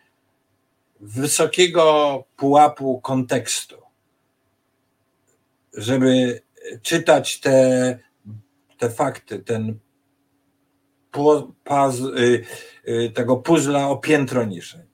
wysokiego 0.99 2.23
pułapu 2.37 3.01
kontekstu, 3.01 3.77
żeby 5.73 6.41
czytać 6.81 7.39
te, 7.39 7.99
te 8.77 8.89
fakty, 8.89 9.39
ten 9.39 9.79
paz, 11.63 11.99
y, 11.99 12.45
y, 12.87 13.11
tego 13.11 13.37
puzzla 13.37 13.89
o 13.89 13.97
piętro 13.97 14.45
niżej. 14.45 14.88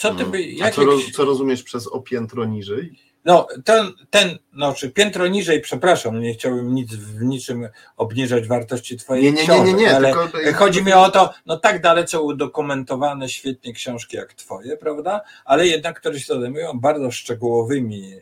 Co 0.00 0.14
ty 0.14 0.24
by, 0.24 0.42
jak, 0.42 0.74
co, 0.74 0.82
co 1.14 1.24
rozumiesz 1.24 1.62
przez 1.62 1.86
o 1.86 2.00
piętro 2.00 2.44
niżej? 2.44 2.98
No, 3.24 3.46
ten, 3.64 3.86
ten, 4.10 4.38
no, 4.52 4.74
czy 4.74 4.90
piętro 4.90 5.26
niżej, 5.26 5.60
przepraszam, 5.60 6.20
nie 6.20 6.34
chciałbym 6.34 6.74
nic 6.74 6.94
w 6.94 7.22
niczym 7.22 7.68
obniżać 7.96 8.48
wartości 8.48 8.96
twojej 8.96 9.24
nie, 9.24 9.32
nie, 9.32 9.42
książek, 9.42 9.66
nie, 9.66 9.72
nie, 9.72 9.78
nie, 9.78 9.96
ale 9.96 10.12
tylko... 10.32 10.58
chodzi 10.58 10.84
mi 10.84 10.92
o 10.92 11.10
to, 11.10 11.32
no 11.46 11.56
tak 11.56 11.82
dalece 11.82 12.20
udokumentowane 12.20 13.28
świetnie 13.28 13.72
książki 13.72 14.16
jak 14.16 14.34
twoje, 14.34 14.76
prawda, 14.76 15.20
ale 15.44 15.66
jednak, 15.66 16.00
które 16.00 16.20
się 16.20 16.40
zajmują 16.40 16.80
bardzo 16.80 17.10
szczegółowymi 17.10 18.14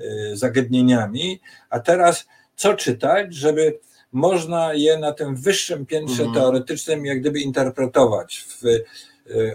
y, 0.00 0.36
zagadnieniami, 0.36 1.40
a 1.70 1.80
teraz 1.80 2.28
co 2.56 2.74
czytać, 2.74 3.34
żeby 3.34 3.78
można 4.12 4.74
je 4.74 4.98
na 4.98 5.12
tym 5.12 5.36
wyższym 5.36 5.86
piętrze 5.86 6.22
mm. 6.22 6.34
teoretycznym 6.34 7.06
jak 7.06 7.20
gdyby 7.20 7.40
interpretować 7.40 8.44
w 8.48 8.62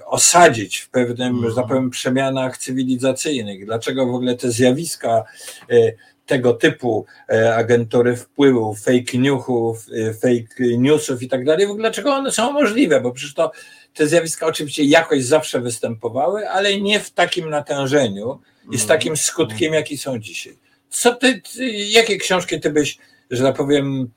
osadzić 0.06 0.78
w 0.78 0.90
pewnym, 0.90 1.38
mm. 1.38 1.50
że 1.50 1.56
tak 1.56 1.68
powiem, 1.68 1.90
przemianach 1.90 2.58
cywilizacyjnych. 2.58 3.66
Dlaczego 3.66 4.06
w 4.06 4.16
ogóle 4.16 4.36
te 4.36 4.52
zjawiska 4.52 5.24
y, 5.72 5.98
tego 6.26 6.54
typu 6.54 7.06
y, 7.32 7.54
agentury 7.54 8.16
wpływu, 8.16 8.76
fake 8.76 9.18
newsów, 9.18 9.86
fake 10.22 10.78
newsów 10.78 11.24
i 11.24 11.28
tak 11.28 11.46
dalej, 11.46 11.68
w 11.68 11.70
ogóle 11.70 11.84
dlaczego 11.84 12.14
one 12.14 12.32
są 12.32 12.52
możliwe, 12.52 13.02
bo 13.02 13.12
przecież 13.12 13.34
to 13.34 13.52
te 13.94 14.08
zjawiska 14.08 14.46
oczywiście 14.46 14.84
jakoś 14.84 15.24
zawsze 15.24 15.62
występowały, 15.62 16.50
ale 16.50 16.82
nie 16.82 17.00
w 17.00 17.12
takim 17.12 17.50
natężeniu 17.50 18.40
i 18.72 18.78
z 18.78 18.82
mm. 18.82 18.88
takim 18.88 19.18
skutkiem, 19.18 19.74
jaki 19.74 19.98
są 19.98 20.20
dzisiaj. 20.20 20.58
Co 20.90 21.16
ty, 21.16 21.42
jakie 21.90 22.18
książki 22.18 22.60
ty 22.60 22.70
byś, 22.70 22.98
że 23.32 23.44
tak 23.44 23.56
powiem, 23.56 24.10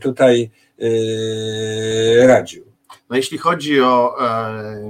tutaj 0.00 0.50
radził? 2.26 2.71
No 3.12 3.16
jeśli 3.16 3.38
chodzi 3.38 3.80
o 3.80 4.26
e, 4.26 4.82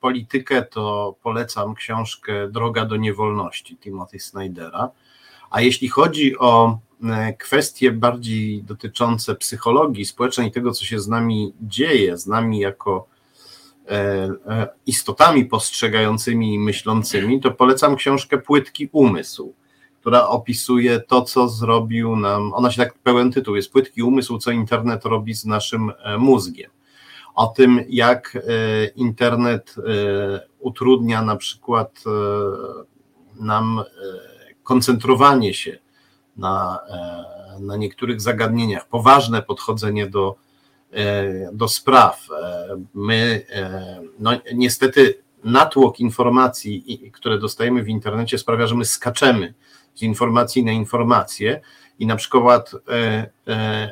politykę, 0.00 0.62
to 0.62 1.16
polecam 1.22 1.74
książkę 1.74 2.48
Droga 2.48 2.84
do 2.84 2.96
niewolności 2.96 3.76
Timothy 3.76 4.20
Snydera. 4.20 4.90
A 5.50 5.60
jeśli 5.60 5.88
chodzi 5.88 6.38
o 6.38 6.78
e, 7.02 7.32
kwestie 7.32 7.92
bardziej 7.92 8.62
dotyczące 8.62 9.34
psychologii 9.34 10.04
społecznej, 10.04 10.52
tego, 10.52 10.72
co 10.72 10.84
się 10.84 11.00
z 11.00 11.08
nami 11.08 11.52
dzieje, 11.60 12.18
z 12.18 12.26
nami 12.26 12.58
jako 12.58 13.06
e, 13.88 14.68
istotami 14.86 15.44
postrzegającymi 15.44 16.54
i 16.54 16.58
myślącymi, 16.58 17.40
to 17.40 17.50
polecam 17.50 17.96
książkę 17.96 18.38
Płytki 18.38 18.88
Umysł, 18.92 19.54
która 20.00 20.28
opisuje 20.28 21.00
to, 21.00 21.22
co 21.22 21.48
zrobił 21.48 22.16
nam, 22.16 22.54
ona 22.54 22.70
się 22.70 22.82
tak 22.82 22.98
pełen 22.98 23.32
tytuł 23.32 23.56
jest 23.56 23.72
Płytki 23.72 24.02
Umysł, 24.02 24.38
co 24.38 24.50
internet 24.50 25.04
robi 25.04 25.34
z 25.34 25.44
naszym 25.44 25.92
mózgiem 26.18 26.75
o 27.36 27.46
tym, 27.46 27.84
jak 27.88 28.36
e, 28.36 28.40
internet 28.86 29.74
e, 29.78 29.82
utrudnia 30.58 31.22
na 31.22 31.36
przykład 31.36 32.04
e, 32.06 32.10
nam 33.44 33.82
koncentrowanie 34.62 35.54
się 35.54 35.78
na, 36.36 36.78
na 37.60 37.76
niektórych 37.76 38.20
zagadnieniach, 38.20 38.88
poważne 38.88 39.42
podchodzenie 39.42 40.06
do, 40.06 40.36
do 41.52 41.68
spraw. 41.68 42.26
My, 42.94 43.46
no 44.18 44.30
niestety, 44.54 45.22
natłok 45.44 46.00
informacji, 46.00 47.10
które 47.12 47.38
dostajemy 47.38 47.82
w 47.82 47.88
internecie 47.88 48.38
sprawia, 48.38 48.66
że 48.66 48.74
my 48.74 48.84
skaczemy 48.84 49.54
z 49.94 50.02
informacji 50.02 50.64
na 50.64 50.72
informację 50.72 51.60
i 51.98 52.06
na 52.06 52.16
przykład 52.16 52.72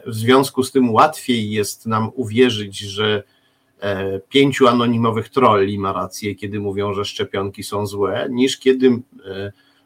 w 0.07 0.15
związku 0.15 0.63
z 0.63 0.73
tym 0.73 0.91
łatwiej 0.91 1.51
jest 1.51 1.87
nam 1.87 2.11
uwierzyć, 2.15 2.79
że 2.79 3.23
pięciu 4.29 4.69
anonimowych 4.69 5.29
trolli 5.29 5.79
ma 5.79 5.93
rację, 5.93 6.35
kiedy 6.35 6.61
mówią, 6.61 6.95
że 6.95 7.05
szczepionki 7.05 7.63
są 7.63 7.87
złe, 7.87 8.27
niż 8.31 8.59
kiedy 8.59 9.03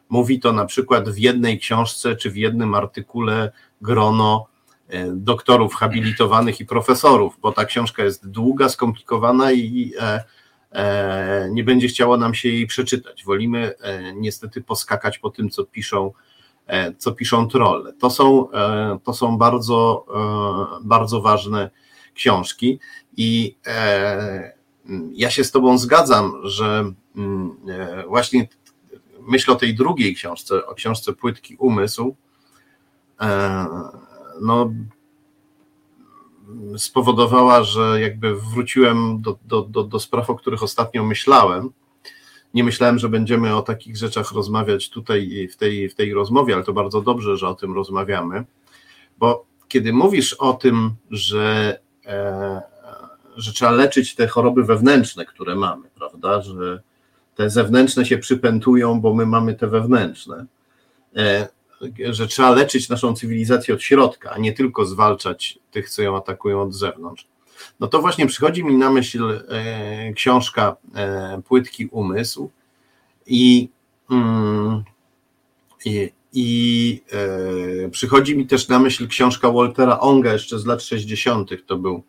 mówi 0.09 0.39
to 0.39 0.53
na 0.53 0.65
przykład 0.65 1.09
w 1.09 1.17
jednej 1.17 1.59
książce 1.59 2.15
czy 2.15 2.31
w 2.31 2.37
jednym 2.37 2.75
artykule 2.75 3.51
grono 3.81 4.49
E, 4.89 5.11
doktorów 5.11 5.73
habilitowanych 5.73 6.59
i 6.59 6.65
profesorów, 6.65 7.37
bo 7.41 7.51
ta 7.51 7.65
książka 7.65 8.03
jest 8.03 8.29
długa, 8.29 8.69
skomplikowana 8.69 9.51
i 9.51 9.93
e, 9.99 10.23
e, 10.71 11.49
nie 11.51 11.63
będzie 11.63 11.87
chciało 11.87 12.17
nam 12.17 12.33
się 12.33 12.49
jej 12.49 12.67
przeczytać. 12.67 13.25
Wolimy 13.25 13.73
niestety 14.15 14.61
poskakać 14.61 15.19
po 15.19 15.29
tym, 15.29 15.49
co 15.49 15.63
piszą, 15.63 16.11
co 16.97 17.11
piszą 17.11 17.47
trolle. 17.47 17.93
To 17.93 18.09
są, 18.09 18.47
to 19.03 19.13
są 19.13 19.37
bardzo, 19.37 20.05
bardzo 20.83 21.21
ważne 21.21 21.69
książki 22.19 22.79
i 23.17 23.55
ja 25.13 25.29
się 25.29 25.43
z 25.43 25.51
Tobą 25.51 25.77
zgadzam, 25.77 26.33
że 26.43 26.91
mm, 27.15 27.57
właśnie 28.07 28.47
myślę 29.21 29.53
o 29.53 29.57
tej 29.57 29.75
drugiej 29.75 30.15
książce, 30.15 30.65
o 30.65 30.75
książce 30.75 31.13
Płytki 31.13 31.55
Umysł, 31.55 32.15
no, 34.41 34.73
spowodowała, 36.77 37.63
że 37.63 38.01
jakby 38.01 38.35
wróciłem 38.35 39.21
do, 39.21 39.37
do, 39.45 39.61
do, 39.61 39.83
do 39.83 39.99
spraw, 39.99 40.29
o 40.29 40.35
których 40.35 40.63
ostatnio 40.63 41.03
myślałem. 41.03 41.69
Nie 42.53 42.63
myślałem, 42.63 42.99
że 42.99 43.09
będziemy 43.09 43.55
o 43.55 43.61
takich 43.61 43.97
rzeczach 43.97 44.31
rozmawiać 44.31 44.89
tutaj 44.89 45.47
w 45.51 45.55
tej, 45.55 45.89
w 45.89 45.95
tej 45.95 46.13
rozmowie, 46.13 46.53
ale 46.55 46.63
to 46.63 46.73
bardzo 46.73 47.01
dobrze, 47.01 47.37
że 47.37 47.47
o 47.47 47.55
tym 47.55 47.73
rozmawiamy, 47.73 48.45
bo 49.19 49.49
kiedy 49.69 49.93
mówisz 49.93 50.33
o 50.33 50.53
tym, 50.53 50.95
że, 51.11 51.79
e, 51.79 51.88
że 53.37 53.53
trzeba 53.53 53.71
leczyć 53.71 54.15
te 54.15 54.27
choroby 54.27 54.63
wewnętrzne, 54.63 55.25
które 55.25 55.55
mamy, 55.55 55.89
prawda, 55.95 56.41
że 56.41 56.81
te 57.35 57.49
zewnętrzne 57.49 58.05
się 58.05 58.17
przypętują, 58.17 59.01
bo 59.01 59.13
my 59.13 59.25
mamy 59.25 59.55
te 59.55 59.67
wewnętrzne, 59.67 60.45
e, 61.15 61.47
że 62.09 62.27
trzeba 62.27 62.51
leczyć 62.51 62.89
naszą 62.89 63.15
cywilizację 63.15 63.73
od 63.73 63.83
środka, 63.83 64.31
a 64.31 64.37
nie 64.37 64.53
tylko 64.53 64.85
zwalczać 64.85 65.59
tych, 65.71 65.89
co 65.89 66.01
ją 66.01 66.17
atakują 66.17 66.61
od 66.61 66.73
zewnątrz. 66.73 67.27
No 67.79 67.87
to 67.87 68.01
właśnie 68.01 68.27
przychodzi 68.27 68.63
mi 68.63 68.75
na 68.75 68.89
myśl 68.89 69.43
e, 69.49 70.13
książka 70.13 70.75
e, 70.95 71.41
Płytki 71.47 71.87
Umysł 71.87 72.51
i, 73.25 73.69
mm, 74.11 74.83
i, 75.85 76.11
i 76.33 77.01
e, 77.85 77.89
przychodzi 77.89 78.37
mi 78.37 78.47
też 78.47 78.67
na 78.67 78.79
myśl 78.79 79.07
książka 79.07 79.51
Waltera 79.51 79.99
Onga 79.99 80.33
jeszcze 80.33 80.59
z 80.59 80.65
lat 80.65 80.83
60. 80.83 81.49
To 81.65 81.77
był 81.77 82.03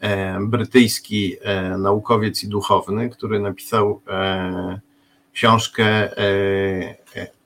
e, 0.00 0.38
brytyjski 0.40 1.36
e, 1.40 1.78
naukowiec 1.78 2.44
i 2.44 2.48
duchowny, 2.48 3.10
który 3.10 3.40
napisał 3.40 4.02
e, 4.08 4.80
książkę 5.32 6.10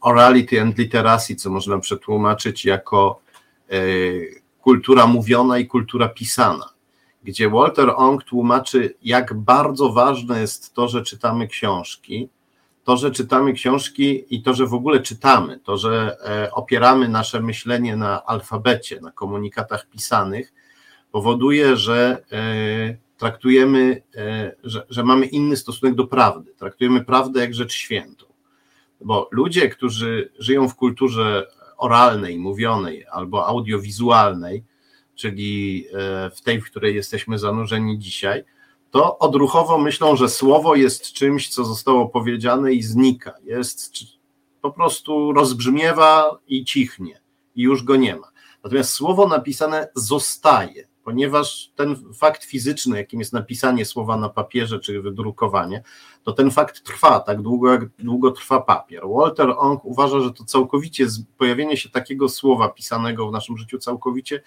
Orality 0.05 0.61
and 0.61 0.79
Literacy, 0.79 1.37
co 1.37 1.51
można 1.51 1.79
przetłumaczyć 1.79 2.65
jako 2.65 3.21
e, 3.71 3.77
kultura 4.61 5.07
mówiona 5.07 5.59
i 5.59 5.67
kultura 5.67 6.09
pisana, 6.09 6.69
gdzie 7.23 7.51
Walter 7.51 7.93
Ong 7.97 8.25
tłumaczy, 8.25 8.95
jak 9.03 9.35
bardzo 9.35 9.93
ważne 9.93 10.41
jest 10.41 10.75
to, 10.75 10.89
że 10.89 11.03
czytamy 11.03 11.49
książki, 11.49 12.29
to, 12.85 12.97
że 12.97 13.11
czytamy 13.11 13.53
książki 13.53 14.25
i 14.31 14.43
to, 14.43 14.55
że 14.55 14.67
w 14.67 14.75
ogóle 14.75 15.01
czytamy, 15.01 15.61
to, 15.65 15.77
że 15.77 16.17
e, 16.25 16.53
opieramy 16.53 17.09
nasze 17.09 17.41
myślenie 17.41 17.97
na 17.97 18.25
alfabecie, 18.25 19.01
na 19.01 19.11
komunikatach 19.11 19.87
pisanych, 19.87 20.53
powoduje, 21.13 21.77
że 21.77 22.23
e, 22.33 22.97
traktujemy, 23.19 24.03
że, 24.65 24.87
że 24.91 25.05
mamy 25.05 25.27
inny 25.27 25.57
stosunek 25.57 25.95
do 25.95 26.07
prawdy. 26.07 26.55
Traktujemy 26.59 27.05
prawdę 27.05 27.41
jak 27.41 27.55
rzecz 27.55 27.73
świętą 27.73 28.35
bo 29.05 29.29
ludzie, 29.31 29.69
którzy 29.69 30.33
żyją 30.39 30.69
w 30.69 30.75
kulturze 30.75 31.47
oralnej, 31.77 32.39
mówionej 32.39 33.07
albo 33.07 33.47
audiowizualnej, 33.47 34.65
czyli 35.15 35.87
e, 35.93 36.31
w 36.31 36.41
tej, 36.43 36.61
w 36.61 36.65
której 36.65 36.95
jesteśmy 36.95 37.39
zanurzeni 37.39 37.99
dzisiaj, 37.99 38.45
to 38.95 39.19
odruchowo 39.19 39.79
myślą, 39.79 40.17
że 40.17 40.29
słowo 40.29 40.75
jest 40.75 41.13
czymś, 41.13 41.49
co 41.49 41.65
zostało 41.65 42.09
powiedziane 42.09 42.73
i 42.73 42.83
znika. 42.83 43.35
Jest 43.45 43.93
po 44.61 44.71
prostu 44.71 45.33
rozbrzmiewa 45.33 46.39
i 46.47 46.65
cichnie, 46.65 47.21
i 47.55 47.63
już 47.63 47.83
go 47.83 47.97
nie 47.97 48.17
ma. 48.17 48.31
Natomiast 48.65 48.91
słowo 48.91 49.29
napisane 49.29 49.89
zostaje 49.95 50.89
ponieważ 51.05 51.73
ten 51.75 51.97
fakt 52.15 52.45
fizyczny, 52.45 52.97
jakim 52.97 53.21
jest 53.21 53.33
napisanie 53.33 53.85
słowa 53.85 54.17
na 54.17 54.29
papierze 54.29 54.81
czy 54.81 55.03
wydrukowanie, 55.03 55.83
to 56.23 56.33
ten 56.33 56.51
fakt 56.51 56.83
trwa 56.83 57.21
tak 57.21 57.43
długo, 57.43 57.73
jak 57.73 57.89
długo 57.99 58.31
trwa 58.31 58.61
papier. 58.61 59.03
Walter 59.09 59.55
Ong 59.57 59.85
uważa, 59.85 60.21
że 60.21 60.33
to 60.33 60.45
całkowicie 60.45 61.07
pojawienie 61.39 61.77
się 61.77 61.89
takiego 61.89 62.29
słowa 62.29 62.69
pisanego 62.69 63.29
w 63.29 63.33
naszym 63.33 63.59
życiu 63.59 63.79
całkowicie 63.79 64.43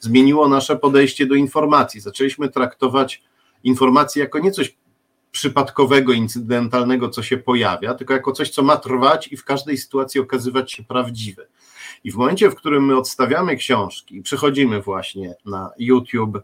zmieniło 0.00 0.48
nasze 0.48 0.76
podejście 0.76 1.26
do 1.26 1.34
informacji. 1.34 2.00
Zaczęliśmy 2.00 2.48
traktować 2.48 3.22
informacje 3.64 4.22
jako 4.22 4.38
nie 4.38 4.50
coś 4.50 4.76
przypadkowego, 5.30 6.12
incydentalnego, 6.12 7.08
co 7.08 7.22
się 7.22 7.36
pojawia, 7.36 7.94
tylko 7.94 8.14
jako 8.14 8.32
coś, 8.32 8.50
co 8.50 8.62
ma 8.62 8.76
trwać 8.76 9.28
i 9.32 9.36
w 9.36 9.44
każdej 9.44 9.78
sytuacji 9.78 10.20
okazywać 10.20 10.72
się 10.72 10.84
prawdziwe. 10.84 11.46
I 12.04 12.12
w 12.12 12.16
momencie, 12.16 12.50
w 12.50 12.54
którym 12.54 12.86
my 12.86 12.96
odstawiamy 12.96 13.56
książki 13.56 14.16
i 14.16 14.22
przechodzimy 14.22 14.82
właśnie 14.82 15.34
na 15.44 15.70
YouTube, 15.78 16.38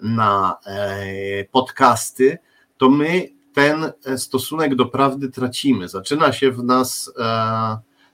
na 0.00 0.56
e, 0.66 1.44
podcasty, 1.44 2.38
to 2.76 2.88
my 2.88 3.28
ten 3.52 3.92
stosunek 4.16 4.74
do 4.74 4.86
prawdy 4.86 5.28
tracimy. 5.28 5.88
Zaczyna 5.88 6.32
się 6.32 6.50
w 6.50 6.64
nas, 6.64 7.12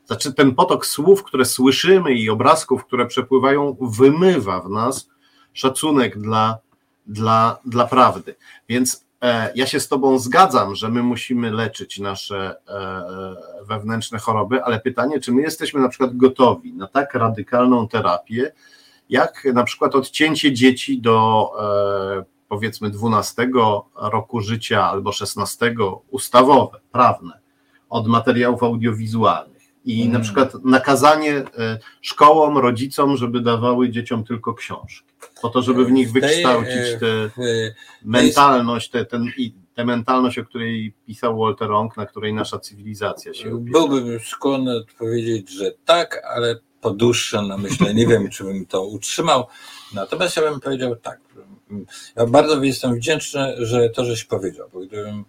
znaczy 0.07 0.33
ten 0.33 0.55
potok 0.55 0.87
słów, 0.87 1.23
które 1.25 1.45
słyszymy 1.45 2.15
i 2.15 2.31
obrazków, 2.31 2.85
które 2.85 3.07
przepływają, 3.07 3.77
wymywa 3.81 4.61
w 4.61 4.71
nas 4.71 5.09
szacunek 5.53 6.19
dla, 6.19 6.59
dla, 7.07 7.59
dla 7.65 7.87
prawdy. 7.87 8.35
Więc 8.69 9.05
E, 9.23 9.53
ja 9.55 9.67
się 9.67 9.81
z 9.81 9.89
Tobą 9.89 10.19
zgadzam, 10.19 10.75
że 10.75 10.89
my 10.89 11.03
musimy 11.03 11.51
leczyć 11.51 11.99
nasze 11.99 12.57
e, 12.69 12.73
e, 12.73 13.65
wewnętrzne 13.65 14.19
choroby, 14.19 14.65
ale 14.65 14.81
pytanie, 14.81 15.21
czy 15.21 15.33
my 15.33 15.43
jesteśmy 15.43 15.81
na 15.81 15.89
przykład 15.89 16.17
gotowi 16.17 16.73
na 16.73 16.87
tak 16.87 17.15
radykalną 17.15 17.89
terapię, 17.89 18.53
jak 19.09 19.45
na 19.55 19.65
przykład 19.65 19.95
odcięcie 19.95 20.53
dzieci 20.53 21.01
do 21.01 21.51
powiedzmy 22.49 22.91
12 22.91 23.51
roku 23.97 24.41
życia 24.41 24.85
albo 24.85 25.13
16 25.13 25.75
ustawowe, 26.11 26.81
prawne, 26.93 27.41
od 27.89 28.07
materiałów 28.07 28.63
audiowizualnych. 28.63 29.50
I 29.85 30.05
na 30.05 30.11
mm. 30.11 30.23
przykład 30.23 30.65
nakazanie 30.65 31.45
szkołom, 32.01 32.59
rodzicom, 32.59 33.17
żeby 33.17 33.41
dawały 33.41 33.91
dzieciom 33.91 34.25
tylko 34.25 34.55
książki 34.55 35.11
po 35.43 35.49
to, 35.49 35.63
żeby 35.63 35.85
w 35.85 35.93
nich 35.93 36.13
wykształcić 36.13 37.01
tę 37.01 37.31
mentalność, 38.05 38.91
tę 38.91 39.05
ten, 39.05 39.27
tę 39.75 39.85
mentalność, 39.85 40.39
o 40.39 40.45
której 40.45 40.95
pisał 41.07 41.39
Walter 41.39 41.73
Ong, 41.73 41.97
na 41.97 42.07
której 42.07 42.35
nasza 42.35 42.59
cywilizacja 42.59 43.35
się 43.35 43.55
opiera. 43.55 43.73
Byłbym 43.73 44.21
skłonny 44.21 44.77
odpowiedzieć, 44.77 45.51
że 45.51 45.73
tak, 45.85 46.23
ale 46.35 46.59
po 46.81 46.91
dłuższym 46.91 47.49
namyśle 47.49 47.95
nie 47.95 48.07
wiem, 48.07 48.31
czy 48.31 48.45
bym 48.45 48.67
to 48.67 48.87
utrzymał. 48.87 49.47
Natomiast 49.95 50.37
ja 50.37 50.43
bym 50.43 50.61
powiedział 50.61 50.97
tak. 50.97 51.21
Ja 52.17 52.27
bardzo 52.27 52.65
jestem 52.65 52.95
wdzięczny, 52.95 53.55
że 53.59 53.91
to 53.91 54.05
żeś 54.05 54.25
powiedział, 54.25 54.69
bo 54.73 54.81
gdybym 54.81 55.25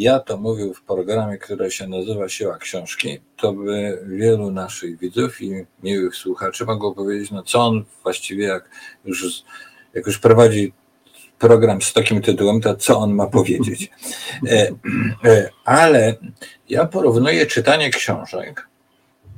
ja 0.00 0.20
to 0.20 0.36
mówił 0.36 0.74
w 0.74 0.82
programie, 0.82 1.38
który 1.38 1.70
się 1.70 1.86
nazywa 1.86 2.28
Siła 2.28 2.58
Książki, 2.58 3.20
to 3.36 3.52
by 3.52 4.04
wielu 4.06 4.50
naszych 4.50 4.98
widzów 4.98 5.42
i 5.42 5.66
miłych 5.82 6.16
słuchaczy 6.16 6.64
mogło 6.64 6.94
powiedzieć, 6.94 7.30
no 7.30 7.42
co 7.42 7.60
on 7.60 7.84
właściwie, 8.02 8.44
jak 8.44 8.70
już, 9.04 9.42
jak 9.94 10.06
już 10.06 10.18
prowadzi 10.18 10.72
program 11.38 11.82
z 11.82 11.92
takim 11.92 12.22
tytułem, 12.22 12.60
to 12.60 12.76
co 12.76 12.98
on 12.98 13.14
ma 13.14 13.26
powiedzieć. 13.26 13.90
E, 14.48 14.70
e, 15.24 15.50
ale 15.64 16.14
ja 16.68 16.86
porównuję 16.86 17.46
czytanie 17.46 17.90
książek 17.90 18.68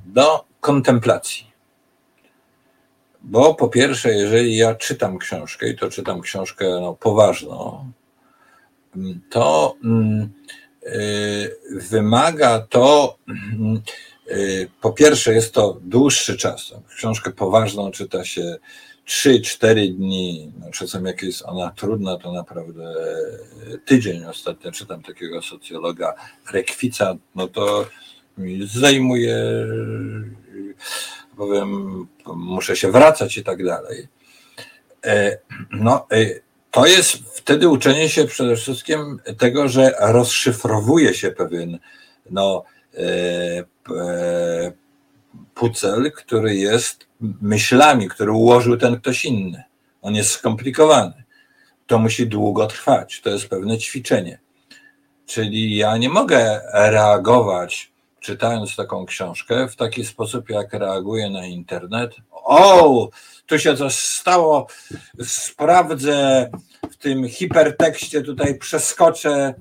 do 0.06 0.44
kontemplacji. 0.60 1.52
Bo 3.22 3.54
po 3.54 3.68
pierwsze, 3.68 4.14
jeżeli 4.14 4.56
ja 4.56 4.74
czytam 4.74 5.18
książkę 5.18 5.68
i 5.68 5.76
to 5.76 5.90
czytam 5.90 6.20
książkę 6.20 6.64
no, 6.80 6.94
poważną, 6.94 7.92
to 9.30 9.76
mm, 9.84 10.28
y, 10.86 11.56
wymaga 11.70 12.60
to, 12.60 13.18
mm, 13.28 13.82
y, 14.30 14.68
po 14.80 14.92
pierwsze 14.92 15.34
jest 15.34 15.54
to 15.54 15.78
dłuższy 15.82 16.36
czas. 16.36 16.74
Książkę 16.96 17.30
poważną 17.30 17.90
czyta 17.90 18.24
się 18.24 18.56
3-4 19.06 19.94
dni, 19.94 20.52
no 20.60 20.70
czasem 20.70 21.06
jak 21.06 21.22
jest 21.22 21.42
ona 21.46 21.70
trudna, 21.70 22.16
to 22.16 22.32
naprawdę 22.32 22.94
tydzień. 23.84 24.24
Ostatnio 24.24 24.72
czytam 24.72 25.02
takiego 25.02 25.42
socjologa 25.42 26.14
Rekwica, 26.52 27.16
no 27.34 27.48
to 27.48 27.86
zajmuje 28.64 29.36
powiem, 31.36 32.06
muszę 32.26 32.76
się 32.76 32.92
wracać 32.92 33.38
i 33.38 33.44
tak 33.44 33.64
dalej. 33.64 34.08
E, 35.04 35.38
no, 35.70 36.06
e, 36.12 36.26
to 36.72 36.86
jest 36.86 37.12
wtedy 37.12 37.68
uczenie 37.68 38.08
się 38.08 38.24
przede 38.24 38.56
wszystkim 38.56 39.20
tego, 39.38 39.68
że 39.68 39.94
rozszyfrowuje 40.00 41.14
się 41.14 41.30
pewien 41.30 41.78
no, 42.30 42.64
pucel, 45.54 46.12
który 46.12 46.54
jest 46.54 47.06
myślami, 47.42 48.08
który 48.08 48.32
ułożył 48.32 48.76
ten 48.76 49.00
ktoś 49.00 49.24
inny. 49.24 49.62
On 50.02 50.14
jest 50.14 50.30
skomplikowany. 50.30 51.22
To 51.86 51.98
musi 51.98 52.26
długo 52.26 52.66
trwać. 52.66 53.20
To 53.20 53.30
jest 53.30 53.48
pewne 53.48 53.78
ćwiczenie. 53.78 54.38
Czyli 55.26 55.76
ja 55.76 55.96
nie 55.96 56.08
mogę 56.08 56.60
reagować, 56.72 57.91
czytając 58.22 58.76
taką 58.76 59.06
książkę, 59.06 59.68
w 59.68 59.76
taki 59.76 60.04
sposób, 60.04 60.50
jak 60.50 60.72
reaguję 60.72 61.30
na 61.30 61.46
internet. 61.46 62.16
O, 62.30 63.08
tu 63.46 63.58
się 63.58 63.76
coś 63.76 63.94
stało, 63.94 64.66
sprawdzę 65.24 66.50
w 66.90 66.96
tym 66.96 67.28
hipertekście, 67.28 68.22
tutaj 68.22 68.58
przeskoczę 68.58 69.54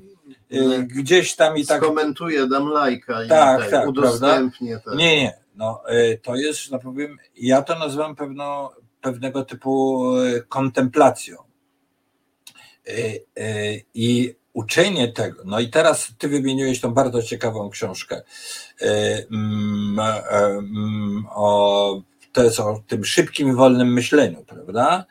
y, 0.53 0.83
gdzieś 0.83 1.35
tam 1.35 1.57
i 1.57 1.65
tak. 1.65 1.83
Skomentuję, 1.83 2.47
dam 2.47 2.67
lajka 2.67 3.23
i 3.23 3.29
tak, 3.29 3.69
tak, 3.69 3.87
udostępnię. 3.87 4.79
Tak. 4.85 4.95
Nie, 4.95 5.21
nie. 5.21 5.33
No, 5.55 5.81
y, 5.91 6.19
to 6.23 6.35
jest, 6.35 6.69
tak 6.69 6.81
powiem, 6.81 7.17
ja 7.35 7.61
to 7.61 7.79
nazywam 7.79 8.15
pewno, 8.15 8.71
pewnego 9.01 9.45
typu 9.45 10.05
y, 10.17 10.43
kontemplacją. 10.49 11.37
I 13.93 14.35
uczenie 14.53 15.07
tego, 15.07 15.43
no 15.45 15.59
i 15.59 15.69
teraz 15.69 16.07
ty 16.17 16.27
wymieniłeś 16.27 16.81
tą 16.81 16.93
bardzo 16.93 17.23
ciekawą 17.23 17.69
książkę 17.69 18.21
mm, 19.31 19.99
mm, 19.99 21.25
o, 21.29 22.01
to 22.31 22.43
jest 22.43 22.59
o 22.59 22.83
tym 22.87 23.05
szybkim 23.05 23.49
i 23.49 23.53
wolnym 23.53 23.93
myśleniu, 23.93 24.45
prawda? 24.47 25.05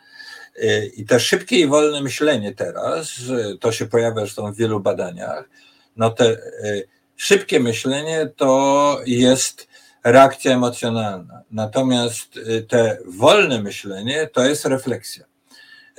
I 0.96 1.06
to 1.06 1.18
szybkie 1.18 1.60
i 1.60 1.66
wolne 1.66 2.02
myślenie 2.02 2.54
teraz, 2.54 3.12
to 3.60 3.72
się 3.72 3.86
pojawia 3.86 4.20
zresztą 4.20 4.52
w 4.52 4.56
wielu 4.56 4.80
badaniach, 4.80 5.48
no 5.96 6.14
szybkie 7.16 7.60
myślenie 7.60 8.30
to 8.36 9.00
jest 9.06 9.68
reakcja 10.04 10.52
emocjonalna, 10.52 11.42
natomiast 11.50 12.38
te 12.68 12.98
wolne 13.06 13.62
myślenie 13.62 14.26
to 14.32 14.44
jest 14.44 14.64
refleksja. 14.64 15.24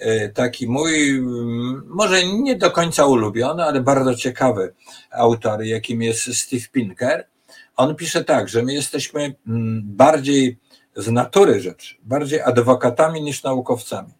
E, 0.01 0.29
taki 0.29 0.67
mój, 0.67 1.09
mm, 1.09 1.83
może 1.87 2.25
nie 2.25 2.55
do 2.55 2.71
końca 2.71 3.05
ulubiony, 3.05 3.63
ale 3.63 3.81
bardzo 3.81 4.15
ciekawy 4.15 4.73
autor, 5.11 5.63
jakim 5.63 6.01
jest 6.01 6.35
Steve 6.37 6.65
Pinker. 6.71 7.27
On 7.75 7.95
pisze 7.95 8.23
tak, 8.23 8.49
że 8.49 8.63
my 8.63 8.73
jesteśmy 8.73 9.35
mm, 9.47 9.81
bardziej 9.85 10.57
z 10.95 11.07
natury 11.11 11.59
rzeczy, 11.59 11.95
bardziej 12.03 12.41
adwokatami 12.41 13.21
niż 13.21 13.43
naukowcami. 13.43 14.13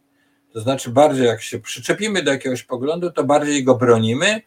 To 0.53 0.61
znaczy, 0.61 0.89
bardziej 0.89 1.25
jak 1.25 1.41
się 1.41 1.59
przyczepimy 1.59 2.23
do 2.23 2.32
jakiegoś 2.32 2.63
poglądu, 2.63 3.11
to 3.11 3.23
bardziej 3.23 3.63
go 3.63 3.75
bronimy, 3.75 4.41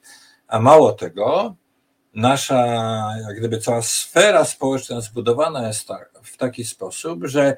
a 0.49 0.61
mało 0.61 0.93
tego, 0.93 1.57
nasza, 2.14 2.66
jak 3.28 3.39
gdyby 3.39 3.59
cała 3.59 3.82
sfera 3.82 4.45
społeczna 4.45 5.01
zbudowana 5.01 5.66
jest 5.66 5.89
tak, 5.89 6.11
w 6.22 6.37
taki 6.37 6.64
sposób, 6.64 7.24
że 7.24 7.57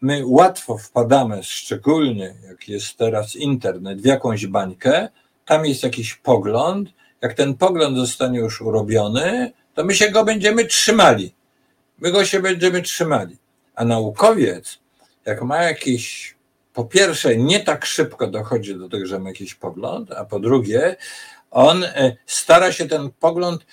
my 0.00 0.22
łatwo 0.26 0.78
wpadamy, 0.78 1.42
szczególnie 1.42 2.34
jak 2.48 2.68
jest 2.68 2.96
teraz 2.96 3.36
internet, 3.36 4.00
w 4.00 4.04
jakąś 4.04 4.46
bańkę, 4.46 5.08
tam 5.44 5.66
jest 5.66 5.82
jakiś 5.82 6.14
pogląd, 6.14 6.88
jak 7.20 7.34
ten 7.34 7.54
pogląd 7.54 7.96
zostanie 7.96 8.38
już 8.38 8.60
urobiony, 8.60 9.52
to 9.74 9.84
my 9.84 9.94
się 9.94 10.10
go 10.10 10.24
będziemy 10.24 10.64
trzymali. 10.64 11.34
My 11.98 12.12
go 12.12 12.24
się 12.24 12.40
będziemy 12.40 12.82
trzymali. 12.82 13.36
A 13.74 13.84
naukowiec, 13.84 14.78
jak 15.24 15.42
ma 15.42 15.62
jakiś, 15.62 16.34
po 16.74 16.84
pierwsze, 16.84 17.36
nie 17.36 17.60
tak 17.60 17.86
szybko 17.86 18.26
dochodzi 18.26 18.78
do 18.78 18.88
tego, 18.88 19.06
że 19.06 19.18
ma 19.18 19.28
jakiś 19.28 19.54
pogląd, 19.54 20.12
a 20.12 20.24
po 20.24 20.40
drugie, 20.40 20.96
on 21.50 21.84
e, 21.84 22.16
stara 22.26 22.72
się 22.72 22.88
ten 22.88 23.10
pogląd 23.20 23.66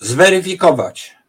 zweryfikować 0.00 1.19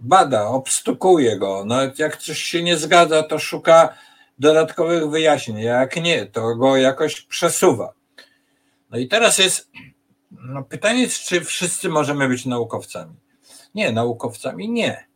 bada, 0.00 0.46
obstukuje 0.46 1.38
go. 1.38 1.64
No, 1.66 1.76
jak 1.98 2.16
coś 2.16 2.38
się 2.38 2.62
nie 2.62 2.76
zgadza, 2.76 3.22
to 3.22 3.38
szuka 3.38 3.94
dodatkowych 4.38 5.10
wyjaśnień. 5.10 5.60
Jak 5.60 5.96
nie, 5.96 6.26
to 6.26 6.56
go 6.56 6.76
jakoś 6.76 7.20
przesuwa. 7.20 7.92
No 8.90 8.98
i 8.98 9.08
teraz 9.08 9.38
jest 9.38 9.70
no 10.30 10.62
pytanie, 10.62 11.08
czy 11.08 11.40
wszyscy 11.40 11.88
możemy 11.88 12.28
być 12.28 12.46
naukowcami. 12.46 13.14
Nie, 13.74 13.92
naukowcami 13.92 14.70
nie, 14.70 15.06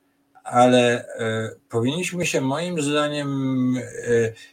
ale 0.44 1.08
e, 1.08 1.50
powinniśmy 1.68 2.26
się 2.26 2.40
moim 2.40 2.82
zdaniem, 2.82 3.28
e, 3.76 3.82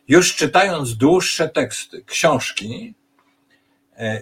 już 0.08 0.36
czytając 0.36 0.98
dłuższe 0.98 1.50
teksty, 1.50 2.04
książki, 2.04 2.94
e, 3.98 4.22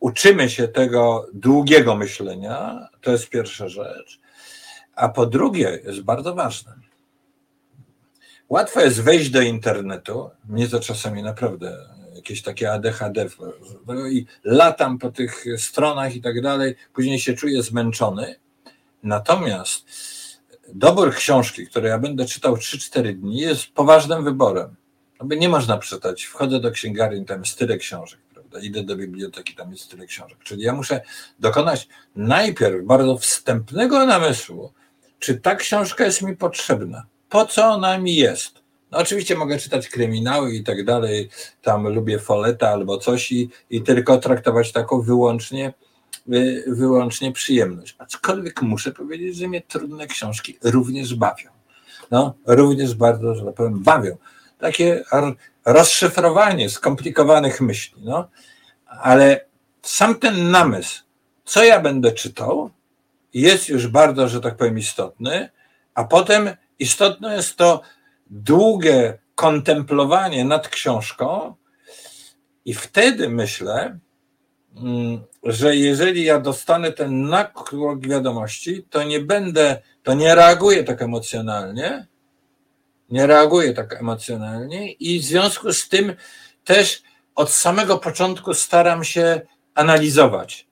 uczymy 0.00 0.50
się 0.50 0.68
tego 0.68 1.26
długiego 1.34 1.96
myślenia, 1.96 2.88
to 3.00 3.12
jest 3.12 3.28
pierwsza 3.28 3.68
rzecz. 3.68 4.19
A 4.94 5.08
po 5.08 5.26
drugie, 5.26 5.80
jest 5.84 6.00
bardzo 6.00 6.34
ważne. 6.34 6.74
Łatwo 8.48 8.80
jest 8.80 9.02
wejść 9.02 9.30
do 9.30 9.40
internetu. 9.40 10.30
Mnie 10.48 10.68
to 10.68 10.80
czasami 10.80 11.22
naprawdę 11.22 11.78
jakieś 12.14 12.42
takie 12.42 12.72
ADHD 12.72 13.26
i 14.10 14.26
latam 14.44 14.98
po 14.98 15.10
tych 15.10 15.44
stronach 15.56 16.16
i 16.16 16.20
tak 16.20 16.42
dalej, 16.42 16.74
później 16.92 17.20
się 17.20 17.34
czuję 17.34 17.62
zmęczony. 17.62 18.34
Natomiast 19.02 19.86
dobór 20.74 21.14
książki, 21.14 21.66
które 21.66 21.88
ja 21.88 21.98
będę 21.98 22.24
czytał 22.24 22.54
3-4 22.54 23.14
dni, 23.14 23.36
jest 23.36 23.66
poważnym 23.66 24.24
wyborem. 24.24 24.76
No 25.20 25.26
bo 25.26 25.34
nie 25.34 25.48
można 25.48 25.78
przeczytać. 25.78 26.22
Wchodzę 26.22 26.60
do 26.60 26.70
księgarni, 26.70 27.24
tam 27.24 27.40
jest 27.40 27.58
tyle 27.58 27.76
książek, 27.76 28.20
prawda? 28.34 28.60
Idę 28.60 28.82
do 28.82 28.96
biblioteki, 28.96 29.54
tam 29.54 29.72
jest 29.72 29.90
tyle 29.90 30.06
książek. 30.06 30.38
Czyli 30.44 30.62
ja 30.62 30.72
muszę 30.72 31.00
dokonać 31.38 31.88
najpierw 32.16 32.84
bardzo 32.84 33.18
wstępnego 33.18 34.06
namysłu, 34.06 34.72
czy 35.20 35.40
ta 35.40 35.56
książka 35.56 36.04
jest 36.04 36.22
mi 36.22 36.36
potrzebna? 36.36 37.06
Po 37.28 37.46
co 37.46 37.64
ona 37.64 37.98
mi 37.98 38.16
jest? 38.16 38.60
No 38.90 38.98
oczywiście 38.98 39.36
mogę 39.36 39.58
czytać 39.58 39.88
kryminały 39.88 40.54
i 40.54 40.64
tak 40.64 40.84
dalej, 40.84 41.28
tam 41.62 41.88
lubię 41.88 42.18
foleta 42.18 42.68
albo 42.68 42.98
coś 42.98 43.32
i, 43.32 43.50
i 43.70 43.82
tylko 43.82 44.18
traktować 44.18 44.72
taką 44.72 45.02
wyłącznie, 45.02 45.72
y, 46.32 46.64
wyłącznie 46.66 47.32
przyjemność. 47.32 47.96
Aczkolwiek 47.98 48.62
muszę 48.62 48.92
powiedzieć, 48.92 49.36
że 49.36 49.48
mnie 49.48 49.60
trudne 49.60 50.06
książki 50.06 50.58
również 50.62 51.14
bawią. 51.14 51.50
No, 52.10 52.34
również 52.46 52.94
bardzo, 52.94 53.34
że 53.34 53.44
tak 53.44 53.54
powiem, 53.54 53.82
bawią. 53.82 54.16
Takie 54.58 55.04
rozszyfrowanie 55.64 56.70
skomplikowanych 56.70 57.60
myśli, 57.60 58.02
no. 58.04 58.28
Ale 58.86 59.44
sam 59.82 60.14
ten 60.14 60.50
namysł, 60.50 61.02
co 61.44 61.64
ja 61.64 61.80
będę 61.80 62.12
czytał, 62.12 62.70
jest 63.34 63.68
już 63.68 63.86
bardzo, 63.86 64.28
że 64.28 64.40
tak 64.40 64.56
powiem, 64.56 64.78
istotny, 64.78 65.48
a 65.94 66.04
potem 66.04 66.50
istotne 66.78 67.36
jest 67.36 67.56
to 67.56 67.80
długie 68.26 69.18
kontemplowanie 69.34 70.44
nad 70.44 70.68
książką, 70.68 71.54
i 72.64 72.74
wtedy 72.74 73.28
myślę, 73.28 73.98
mm, 74.76 75.20
że 75.44 75.76
jeżeli 75.76 76.24
ja 76.24 76.40
dostanę 76.40 76.92
ten 76.92 77.22
nakłok 77.28 78.06
wiadomości, 78.06 78.86
to 78.90 79.02
nie 79.02 79.20
będę, 79.20 79.82
to 80.02 80.14
nie 80.14 80.34
reaguję 80.34 80.84
tak 80.84 81.02
emocjonalnie, 81.02 82.06
nie 83.10 83.26
reaguję 83.26 83.74
tak 83.74 84.00
emocjonalnie 84.00 84.92
i 84.92 85.20
w 85.20 85.24
związku 85.24 85.72
z 85.72 85.88
tym 85.88 86.14
też 86.64 87.02
od 87.34 87.50
samego 87.50 87.98
początku 87.98 88.54
staram 88.54 89.04
się 89.04 89.40
analizować 89.74 90.66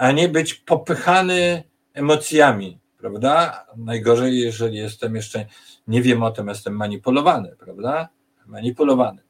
a 0.00 0.12
nie 0.12 0.28
być 0.28 0.54
popychany 0.54 1.64
emocjami, 1.94 2.80
prawda? 2.98 3.66
Najgorzej, 3.76 4.40
jeżeli 4.40 4.76
jestem 4.76 5.16
jeszcze, 5.16 5.46
nie 5.86 6.02
wiem 6.02 6.22
o 6.22 6.30
tym, 6.30 6.48
jestem 6.48 6.76
manipulowany, 6.76 7.56
prawda? 7.58 8.08
Manipulowany. 8.46 9.22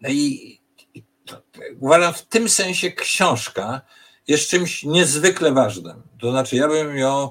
No 0.00 0.08
i, 0.08 0.60
i 0.94 1.04
to, 1.26 1.42
uważam, 1.80 2.14
w 2.14 2.22
tym 2.22 2.48
sensie 2.48 2.90
książka 2.90 3.80
jest 4.28 4.50
czymś 4.50 4.84
niezwykle 4.84 5.52
ważnym. 5.52 6.02
To 6.20 6.30
znaczy, 6.30 6.56
ja 6.56 6.68
bym 6.68 6.96
ją, 6.96 7.30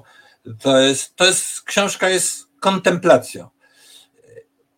to 0.58 0.78
jest, 0.78 1.16
to 1.16 1.24
jest, 1.24 1.62
książka 1.62 2.08
jest 2.08 2.46
kontemplacją. 2.60 3.48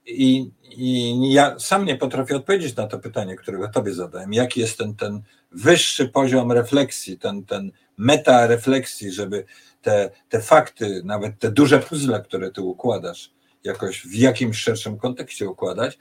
I, 0.07 0.51
i 0.65 1.33
ja 1.33 1.59
sam 1.59 1.85
nie 1.85 1.97
potrafię 1.97 2.37
odpowiedzieć 2.37 2.77
na 2.77 2.87
to 2.87 2.99
pytanie, 2.99 3.37
którego 3.37 3.69
tobie 3.69 3.95
zadałem. 3.95 4.33
Jaki 4.33 4.61
jest 4.61 4.79
ten, 4.79 4.97
ten 4.97 5.23
wyższy 5.55 6.09
poziom 6.09 6.53
refleksji, 6.53 7.19
ten, 7.19 7.45
ten 7.45 7.73
meta 7.97 8.47
refleksji, 8.47 9.13
żeby 9.13 9.45
te, 9.83 10.11
te 10.29 10.41
fakty, 10.41 11.03
nawet 11.05 11.39
te 11.39 11.51
duże 11.51 11.79
puzzle, 11.79 12.23
które 12.23 12.51
ty 12.51 12.63
układasz, 12.63 13.31
jakoś 13.65 14.07
w 14.07 14.15
jakimś 14.15 14.59
szerszym 14.59 14.99
kontekście 14.99 15.49
układać, 15.49 15.99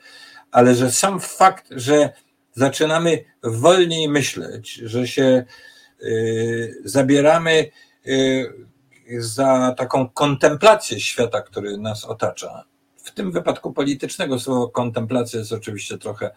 ale 0.52 0.76
że 0.76 0.91
sam 0.91 1.20
fakt, 1.20 1.68
że 1.72 2.10
zaczynamy 2.54 3.24
wolniej 3.43 4.10
myśleć, 4.10 4.74
że 4.74 5.08
się 5.08 5.43
y, 6.02 6.82
zabieramy 6.86 7.72
y, 8.08 8.54
za 9.18 9.76
taką 9.78 10.10
kontemplację 10.10 10.99
świata, 10.99 11.41
który 11.41 11.78
nas 11.78 12.06
otacza. 12.06 12.64
W 12.97 13.12
tym 13.12 13.32
wypadku 13.32 13.74
politycznego 13.74 14.39
słowo 14.39 14.70
kontemplacja 14.70 15.39
jest 15.39 15.54
oczywiście 15.54 15.97
trochę 15.97 16.32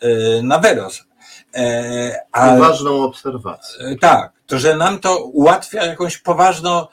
e, 0.00 0.42
na 0.42 0.58
wyrost. 0.58 1.11
E, 1.54 2.16
ale, 2.32 2.60
Ważną 2.60 3.02
obserwację. 3.02 3.84
E, 3.86 3.96
tak, 3.96 4.32
to 4.46 4.58
że 4.58 4.76
nam 4.76 4.98
to 4.98 5.24
ułatwia 5.24 5.84
jakąś 5.84 6.18
poważną 6.18 6.86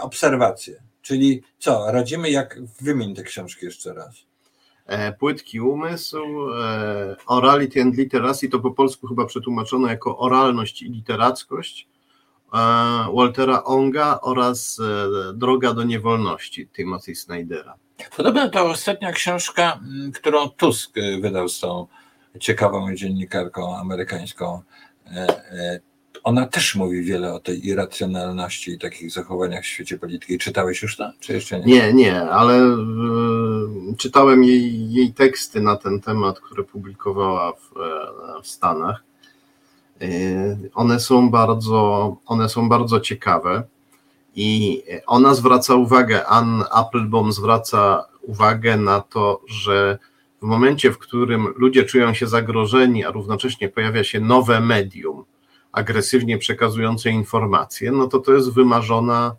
obserwację. 0.00 0.82
Czyli 1.02 1.42
co, 1.58 1.92
radzimy 1.92 2.30
jak 2.30 2.58
wymień 2.80 3.14
te 3.14 3.22
książki 3.22 3.64
jeszcze 3.66 3.94
raz. 3.94 4.14
Płytki 5.18 5.60
umysł, 5.60 6.16
orality 7.26 7.82
and 7.82 7.96
literacy, 7.96 8.48
to 8.48 8.58
po 8.58 8.70
polsku 8.70 9.06
chyba 9.06 9.26
przetłumaczono 9.26 9.88
jako 9.88 10.18
oralność 10.18 10.82
i 10.82 10.90
literackość 10.90 11.88
Waltera 13.14 13.64
Onga 13.64 14.18
oraz 14.22 14.80
Droga 15.34 15.74
do 15.74 15.82
niewolności 15.82 16.68
Timothy 16.68 17.14
Snydera. 17.14 17.74
Podobno 18.16 18.48
to 18.48 18.64
ostatnia 18.64 19.12
książka, 19.12 19.80
którą 20.14 20.48
Tusk 20.48 20.94
wydał 21.20 21.48
z 21.48 21.60
tą 21.60 21.86
ciekawą 22.38 22.94
dziennikarką 22.94 23.76
amerykańską. 23.76 24.62
E, 25.06 25.10
e, 25.52 25.80
ona 26.24 26.46
też 26.46 26.74
mówi 26.74 27.02
wiele 27.02 27.34
o 27.34 27.40
tej 27.40 27.66
irracjonalności 27.66 28.70
i 28.70 28.78
takich 28.78 29.10
zachowaniach 29.10 29.64
w 29.64 29.66
świecie 29.66 29.98
polityki. 29.98 30.38
Czytałeś 30.38 30.82
już 30.82 30.96
to, 30.96 31.12
czy 31.20 31.32
jeszcze 31.32 31.60
nie? 31.60 31.66
Nie, 31.66 31.92
nie, 31.92 32.22
ale 32.22 32.64
y, 32.64 33.96
czytałem 33.98 34.44
jej, 34.44 34.92
jej 34.92 35.12
teksty 35.12 35.60
na 35.60 35.76
ten 35.76 36.00
temat, 36.00 36.40
które 36.40 36.64
publikowała 36.64 37.52
w, 37.52 37.76
e, 37.76 38.42
w 38.42 38.48
Stanach. 38.48 39.02
One 40.74 41.00
są 41.00 41.30
bardzo, 41.30 42.16
one 42.26 42.48
są 42.48 42.68
bardzo 42.68 43.00
ciekawe. 43.00 43.62
I 44.34 44.82
ona 45.06 45.34
zwraca 45.34 45.74
uwagę, 45.74 46.26
Ann 46.26 46.64
Applebaum 46.70 47.32
zwraca 47.32 48.04
uwagę 48.22 48.76
na 48.76 49.00
to, 49.00 49.40
że 49.46 49.98
w 50.46 50.48
momencie, 50.48 50.92
w 50.92 50.98
którym 50.98 51.54
ludzie 51.56 51.84
czują 51.84 52.14
się 52.14 52.26
zagrożeni, 52.26 53.04
a 53.04 53.10
równocześnie 53.10 53.68
pojawia 53.68 54.04
się 54.04 54.20
nowe 54.20 54.60
medium 54.60 55.24
agresywnie 55.72 56.38
przekazujące 56.38 57.10
informacje, 57.10 57.92
no 57.92 58.08
to 58.08 58.18
to 58.18 58.32
jest 58.32 58.54
wymarzona 58.54 59.36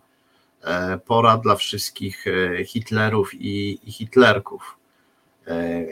e, 0.64 1.00
pora 1.06 1.38
dla 1.38 1.56
wszystkich 1.56 2.26
e, 2.28 2.66
Hitlerów 2.66 3.34
i, 3.34 3.80
i 3.90 3.92
Hitlerków. 3.92 4.78
E, 5.48 5.86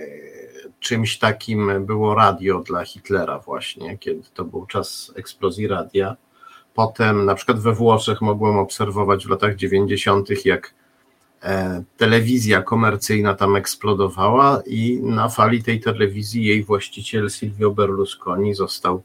czymś 0.79 1.19
takim 1.19 1.85
było 1.85 2.15
radio 2.15 2.59
dla 2.59 2.85
Hitlera 2.85 3.39
właśnie, 3.39 3.97
kiedy 3.97 4.23
to 4.33 4.45
był 4.45 4.65
czas 4.65 5.13
eksplozji 5.15 5.67
radia 5.67 6.15
Potem 6.73 7.25
na 7.25 7.35
przykład 7.35 7.59
we 7.59 7.73
Włoszech 7.73 8.21
mogłem 8.21 8.57
obserwować 8.57 9.25
w 9.25 9.29
latach 9.29 9.55
90., 9.55 10.45
jak 10.45 10.73
telewizja 11.97 12.61
komercyjna 12.61 13.33
tam 13.33 13.55
eksplodowała 13.55 14.61
i 14.65 14.99
na 15.03 15.29
fali 15.29 15.63
tej 15.63 15.79
telewizji 15.79 16.45
jej 16.45 16.63
właściciel 16.63 17.29
Silvio 17.29 17.71
Berlusconi 17.71 18.53
został 18.53 19.03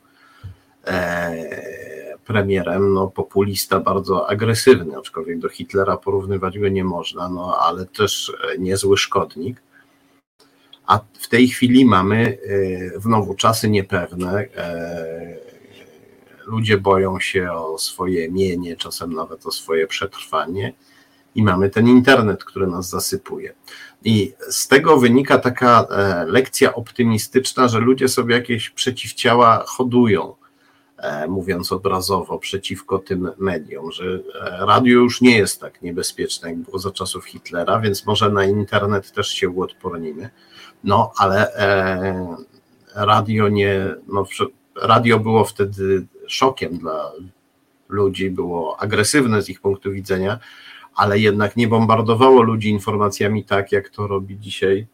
e, 0.86 2.16
premierem, 2.24 2.92
no 2.94 3.08
populista 3.08 3.80
bardzo 3.80 4.30
agresywny, 4.30 4.98
aczkolwiek 4.98 5.38
do 5.38 5.48
Hitlera 5.48 5.96
porównywać 5.96 6.58
go 6.58 6.68
nie 6.68 6.84
można, 6.84 7.28
no 7.28 7.58
ale 7.58 7.86
też 7.86 8.32
e, 8.54 8.58
niezły 8.58 8.96
szkodnik. 8.96 9.62
A 10.86 11.00
w 11.20 11.28
tej 11.28 11.48
chwili 11.48 11.84
mamy 11.84 12.38
znowu 12.96 13.34
czasy 13.34 13.70
niepewne, 13.70 14.46
ludzie 16.46 16.78
boją 16.78 17.20
się 17.20 17.52
o 17.52 17.78
swoje 17.78 18.30
mienie, 18.30 18.76
czasem 18.76 19.12
nawet 19.12 19.46
o 19.46 19.52
swoje 19.52 19.86
przetrwanie, 19.86 20.72
i 21.34 21.42
mamy 21.42 21.70
ten 21.70 21.88
internet, 21.88 22.44
który 22.44 22.66
nas 22.66 22.88
zasypuje. 22.88 23.54
I 24.04 24.32
z 24.50 24.68
tego 24.68 24.98
wynika 24.98 25.38
taka 25.38 25.86
e, 25.90 26.24
lekcja 26.24 26.74
optymistyczna, 26.74 27.68
że 27.68 27.78
ludzie 27.78 28.08
sobie 28.08 28.34
jakieś 28.34 28.70
przeciwciała 28.70 29.64
hodują, 29.66 30.34
e, 30.98 31.28
mówiąc 31.28 31.72
obrazowo, 31.72 32.38
przeciwko 32.38 32.98
tym 32.98 33.30
mediom, 33.38 33.92
że 33.92 34.04
e, 34.04 34.66
radio 34.66 34.94
już 34.94 35.20
nie 35.20 35.38
jest 35.38 35.60
tak 35.60 35.82
niebezpieczne, 35.82 36.48
jak 36.48 36.58
było 36.58 36.78
za 36.78 36.90
czasów 36.90 37.24
Hitlera, 37.24 37.80
więc 37.80 38.06
może 38.06 38.30
na 38.30 38.44
internet 38.44 39.12
też 39.12 39.28
się 39.28 39.48
uodpornimy. 39.48 40.30
No, 40.84 41.12
ale 41.16 41.52
radio 42.94 43.48
nie, 43.48 43.94
no, 44.08 44.24
radio 44.82 45.18
było 45.18 45.44
wtedy 45.44 46.06
szokiem 46.26 46.78
dla 46.78 47.12
ludzi, 47.88 48.30
było 48.30 48.80
agresywne 48.80 49.42
z 49.42 49.48
ich 49.48 49.60
punktu 49.60 49.92
widzenia, 49.92 50.38
ale 51.00 51.18
jednak 51.18 51.56
nie 51.56 51.68
bombardowało 51.68 52.42
ludzi 52.42 52.70
informacjami 52.70 53.44
tak, 53.44 53.72
jak 53.72 53.88
to 53.88 54.06
robi 54.06 54.38
dzisiaj 54.38 54.86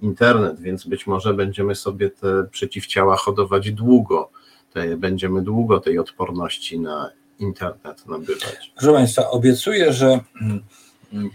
internet, 0.00 0.60
więc 0.60 0.86
być 0.86 1.06
może 1.06 1.34
będziemy 1.34 1.74
sobie 1.74 2.10
te 2.10 2.44
przeciwciała 2.50 3.16
hodować 3.16 3.72
długo. 3.72 4.30
Te, 4.72 4.96
będziemy 4.96 5.42
długo 5.42 5.80
tej 5.80 5.98
odporności 5.98 6.80
na 6.80 7.10
internet 7.38 8.06
nabywać. 8.06 8.72
Proszę 8.76 8.92
Państwa, 8.92 9.30
obiecuję, 9.30 9.92
że 9.92 10.20
mm, 10.40 10.62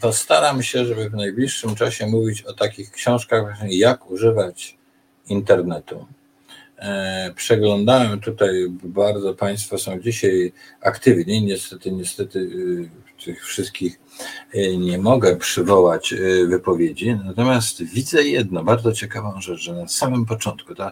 postaram 0.01 0.63
się, 0.63 0.86
żeby 0.86 1.09
w 1.09 1.13
najbliższym 1.13 1.75
czasie 1.75 2.07
mówić 2.07 2.41
o 2.41 2.53
takich 2.53 2.91
książkach, 2.91 3.57
jak 3.69 4.11
używać 4.11 4.78
internetu. 5.30 6.05
E, 6.78 7.34
przeglądałem 7.36 8.19
tutaj, 8.19 8.67
bardzo 8.84 9.34
Państwo 9.34 9.78
są 9.78 9.99
dzisiaj 9.99 10.53
aktywni, 10.82 11.41
niestety, 11.41 11.91
niestety 11.91 12.39
y, 12.39 13.06
tych 13.26 13.45
wszystkich 13.45 13.99
y, 14.55 14.78
nie 14.78 14.97
mogę 14.97 15.36
przywołać 15.36 16.13
y, 16.13 16.47
wypowiedzi, 16.47 17.18
natomiast 17.26 17.84
widzę 17.84 18.24
jedno, 18.24 18.63
bardzo 18.63 18.93
ciekawą 18.93 19.41
rzecz, 19.41 19.59
że 19.59 19.74
na 19.74 19.88
samym 19.88 20.26
początku 20.26 20.76
ta 20.76 20.91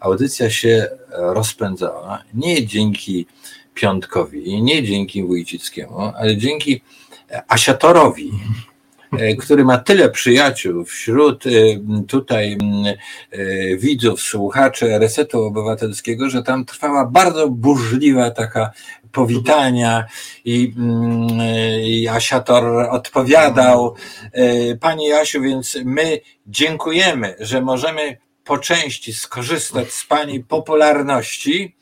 audycja 0.00 0.50
się 0.50 0.88
rozpędzała 1.10 2.22
nie 2.34 2.66
dzięki 2.66 3.26
Piątkowi, 3.74 4.62
nie 4.62 4.82
dzięki 4.82 5.24
Wójcickiemu, 5.24 6.12
ale 6.16 6.36
dzięki 6.36 6.80
Asiatorowi, 7.48 8.30
E, 9.12 9.36
który 9.36 9.64
ma 9.64 9.78
tyle 9.78 10.10
przyjaciół 10.10 10.84
wśród 10.84 11.46
e, 11.46 11.50
tutaj 12.08 12.58
e, 13.32 13.76
widzów, 13.76 14.20
słuchaczy 14.20 14.98
Resetu 14.98 15.42
Obywatelskiego, 15.42 16.30
że 16.30 16.42
tam 16.42 16.64
trwała 16.64 17.06
bardzo 17.06 17.48
burzliwa 17.48 18.30
taka 18.30 18.70
powitania 19.12 20.04
i, 20.44 20.74
i 21.82 22.08
Asiator 22.08 22.64
odpowiadał. 22.90 23.94
Pani 24.80 25.06
Jasiu, 25.06 25.42
więc 25.42 25.78
my 25.84 26.20
dziękujemy, 26.46 27.36
że 27.40 27.60
możemy 27.60 28.16
po 28.44 28.58
części 28.58 29.12
skorzystać 29.12 29.92
z 29.92 30.06
Pani 30.06 30.44
popularności, 30.44 31.76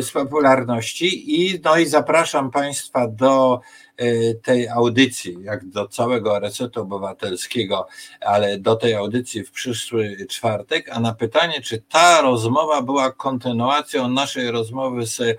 z 0.00 0.10
popularności 0.10 1.34
i 1.40 1.60
no 1.64 1.76
i 1.76 1.86
zapraszam 1.86 2.50
Państwa 2.50 3.08
do 3.08 3.60
Y, 4.02 4.40
tej 4.42 4.68
audycji, 4.68 5.36
jak 5.42 5.68
do 5.68 5.88
całego 5.88 6.38
resetu 6.38 6.80
obywatelskiego, 6.80 7.86
ale 8.20 8.58
do 8.58 8.76
tej 8.76 8.94
audycji 8.94 9.44
w 9.44 9.50
przyszły 9.50 10.16
czwartek, 10.28 10.88
a 10.92 11.00
na 11.00 11.14
pytanie, 11.14 11.60
czy 11.62 11.82
ta 11.88 12.22
rozmowa 12.22 12.82
była 12.82 13.12
kontynuacją 13.12 14.08
naszej 14.08 14.50
rozmowy 14.50 15.06
z 15.06 15.38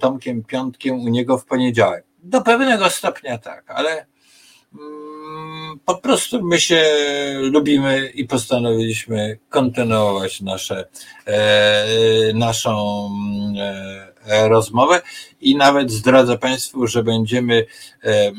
Tomkiem 0.00 0.44
Piątkiem 0.44 1.00
u 1.00 1.08
niego 1.08 1.38
w 1.38 1.44
poniedziałek. 1.44 2.04
Do 2.22 2.40
pewnego 2.40 2.90
stopnia 2.90 3.38
tak, 3.38 3.64
ale 3.70 4.06
mm, 4.74 5.80
po 5.84 5.94
prostu 5.94 6.42
my 6.42 6.60
się 6.60 6.84
lubimy 7.40 8.10
i 8.14 8.24
postanowiliśmy 8.24 9.38
kontynuować 9.48 10.40
nasze, 10.40 10.88
e, 11.26 12.32
naszą 12.34 13.08
e, 13.58 14.13
E, 14.13 14.13
rozmowę 14.26 15.02
i 15.40 15.56
nawet 15.56 15.90
zdradzę 15.90 16.38
Państwu, 16.38 16.86
że 16.86 17.02
będziemy 17.02 17.66
e, 18.04 18.08
e, 18.08 18.32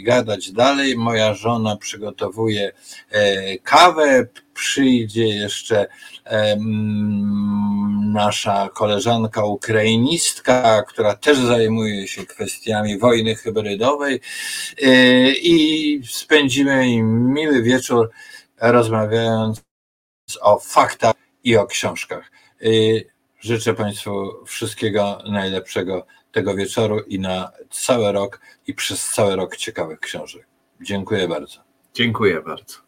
gadać 0.00 0.52
dalej. 0.52 0.96
Moja 0.96 1.34
żona 1.34 1.76
przygotowuje 1.76 2.72
kawę, 3.62 4.26
przyjdzie 4.54 5.26
jeszcze 5.26 5.86
nasza 8.12 8.68
koleżanka 8.74 9.44
ukrainistka, 9.44 10.82
która 10.88 11.14
też 11.14 11.38
zajmuje 11.38 12.08
się 12.08 12.26
kwestiami 12.26 12.98
wojny 12.98 13.34
hybrydowej 13.34 14.20
i 15.42 16.00
spędzimy 16.10 17.02
miły 17.02 17.62
wieczór 17.62 18.10
rozmawiając 18.60 19.62
o 20.40 20.58
faktach 20.58 21.14
i 21.44 21.56
o 21.56 21.66
książkach. 21.66 22.30
Życzę 23.40 23.74
Państwu 23.74 24.44
wszystkiego 24.46 25.22
najlepszego 25.30 26.06
tego 26.32 26.54
wieczoru 26.54 27.00
i 27.00 27.18
na 27.18 27.52
cały 27.70 28.12
rok 28.12 28.40
i 28.66 28.74
przez 28.74 29.10
cały 29.10 29.36
rok 29.36 29.56
ciekawych 29.56 30.00
książek. 30.00 30.46
Dziękuję 30.80 31.28
bardzo. 31.28 31.60
Dziękuję 31.94 32.40
bardzo. 32.40 32.85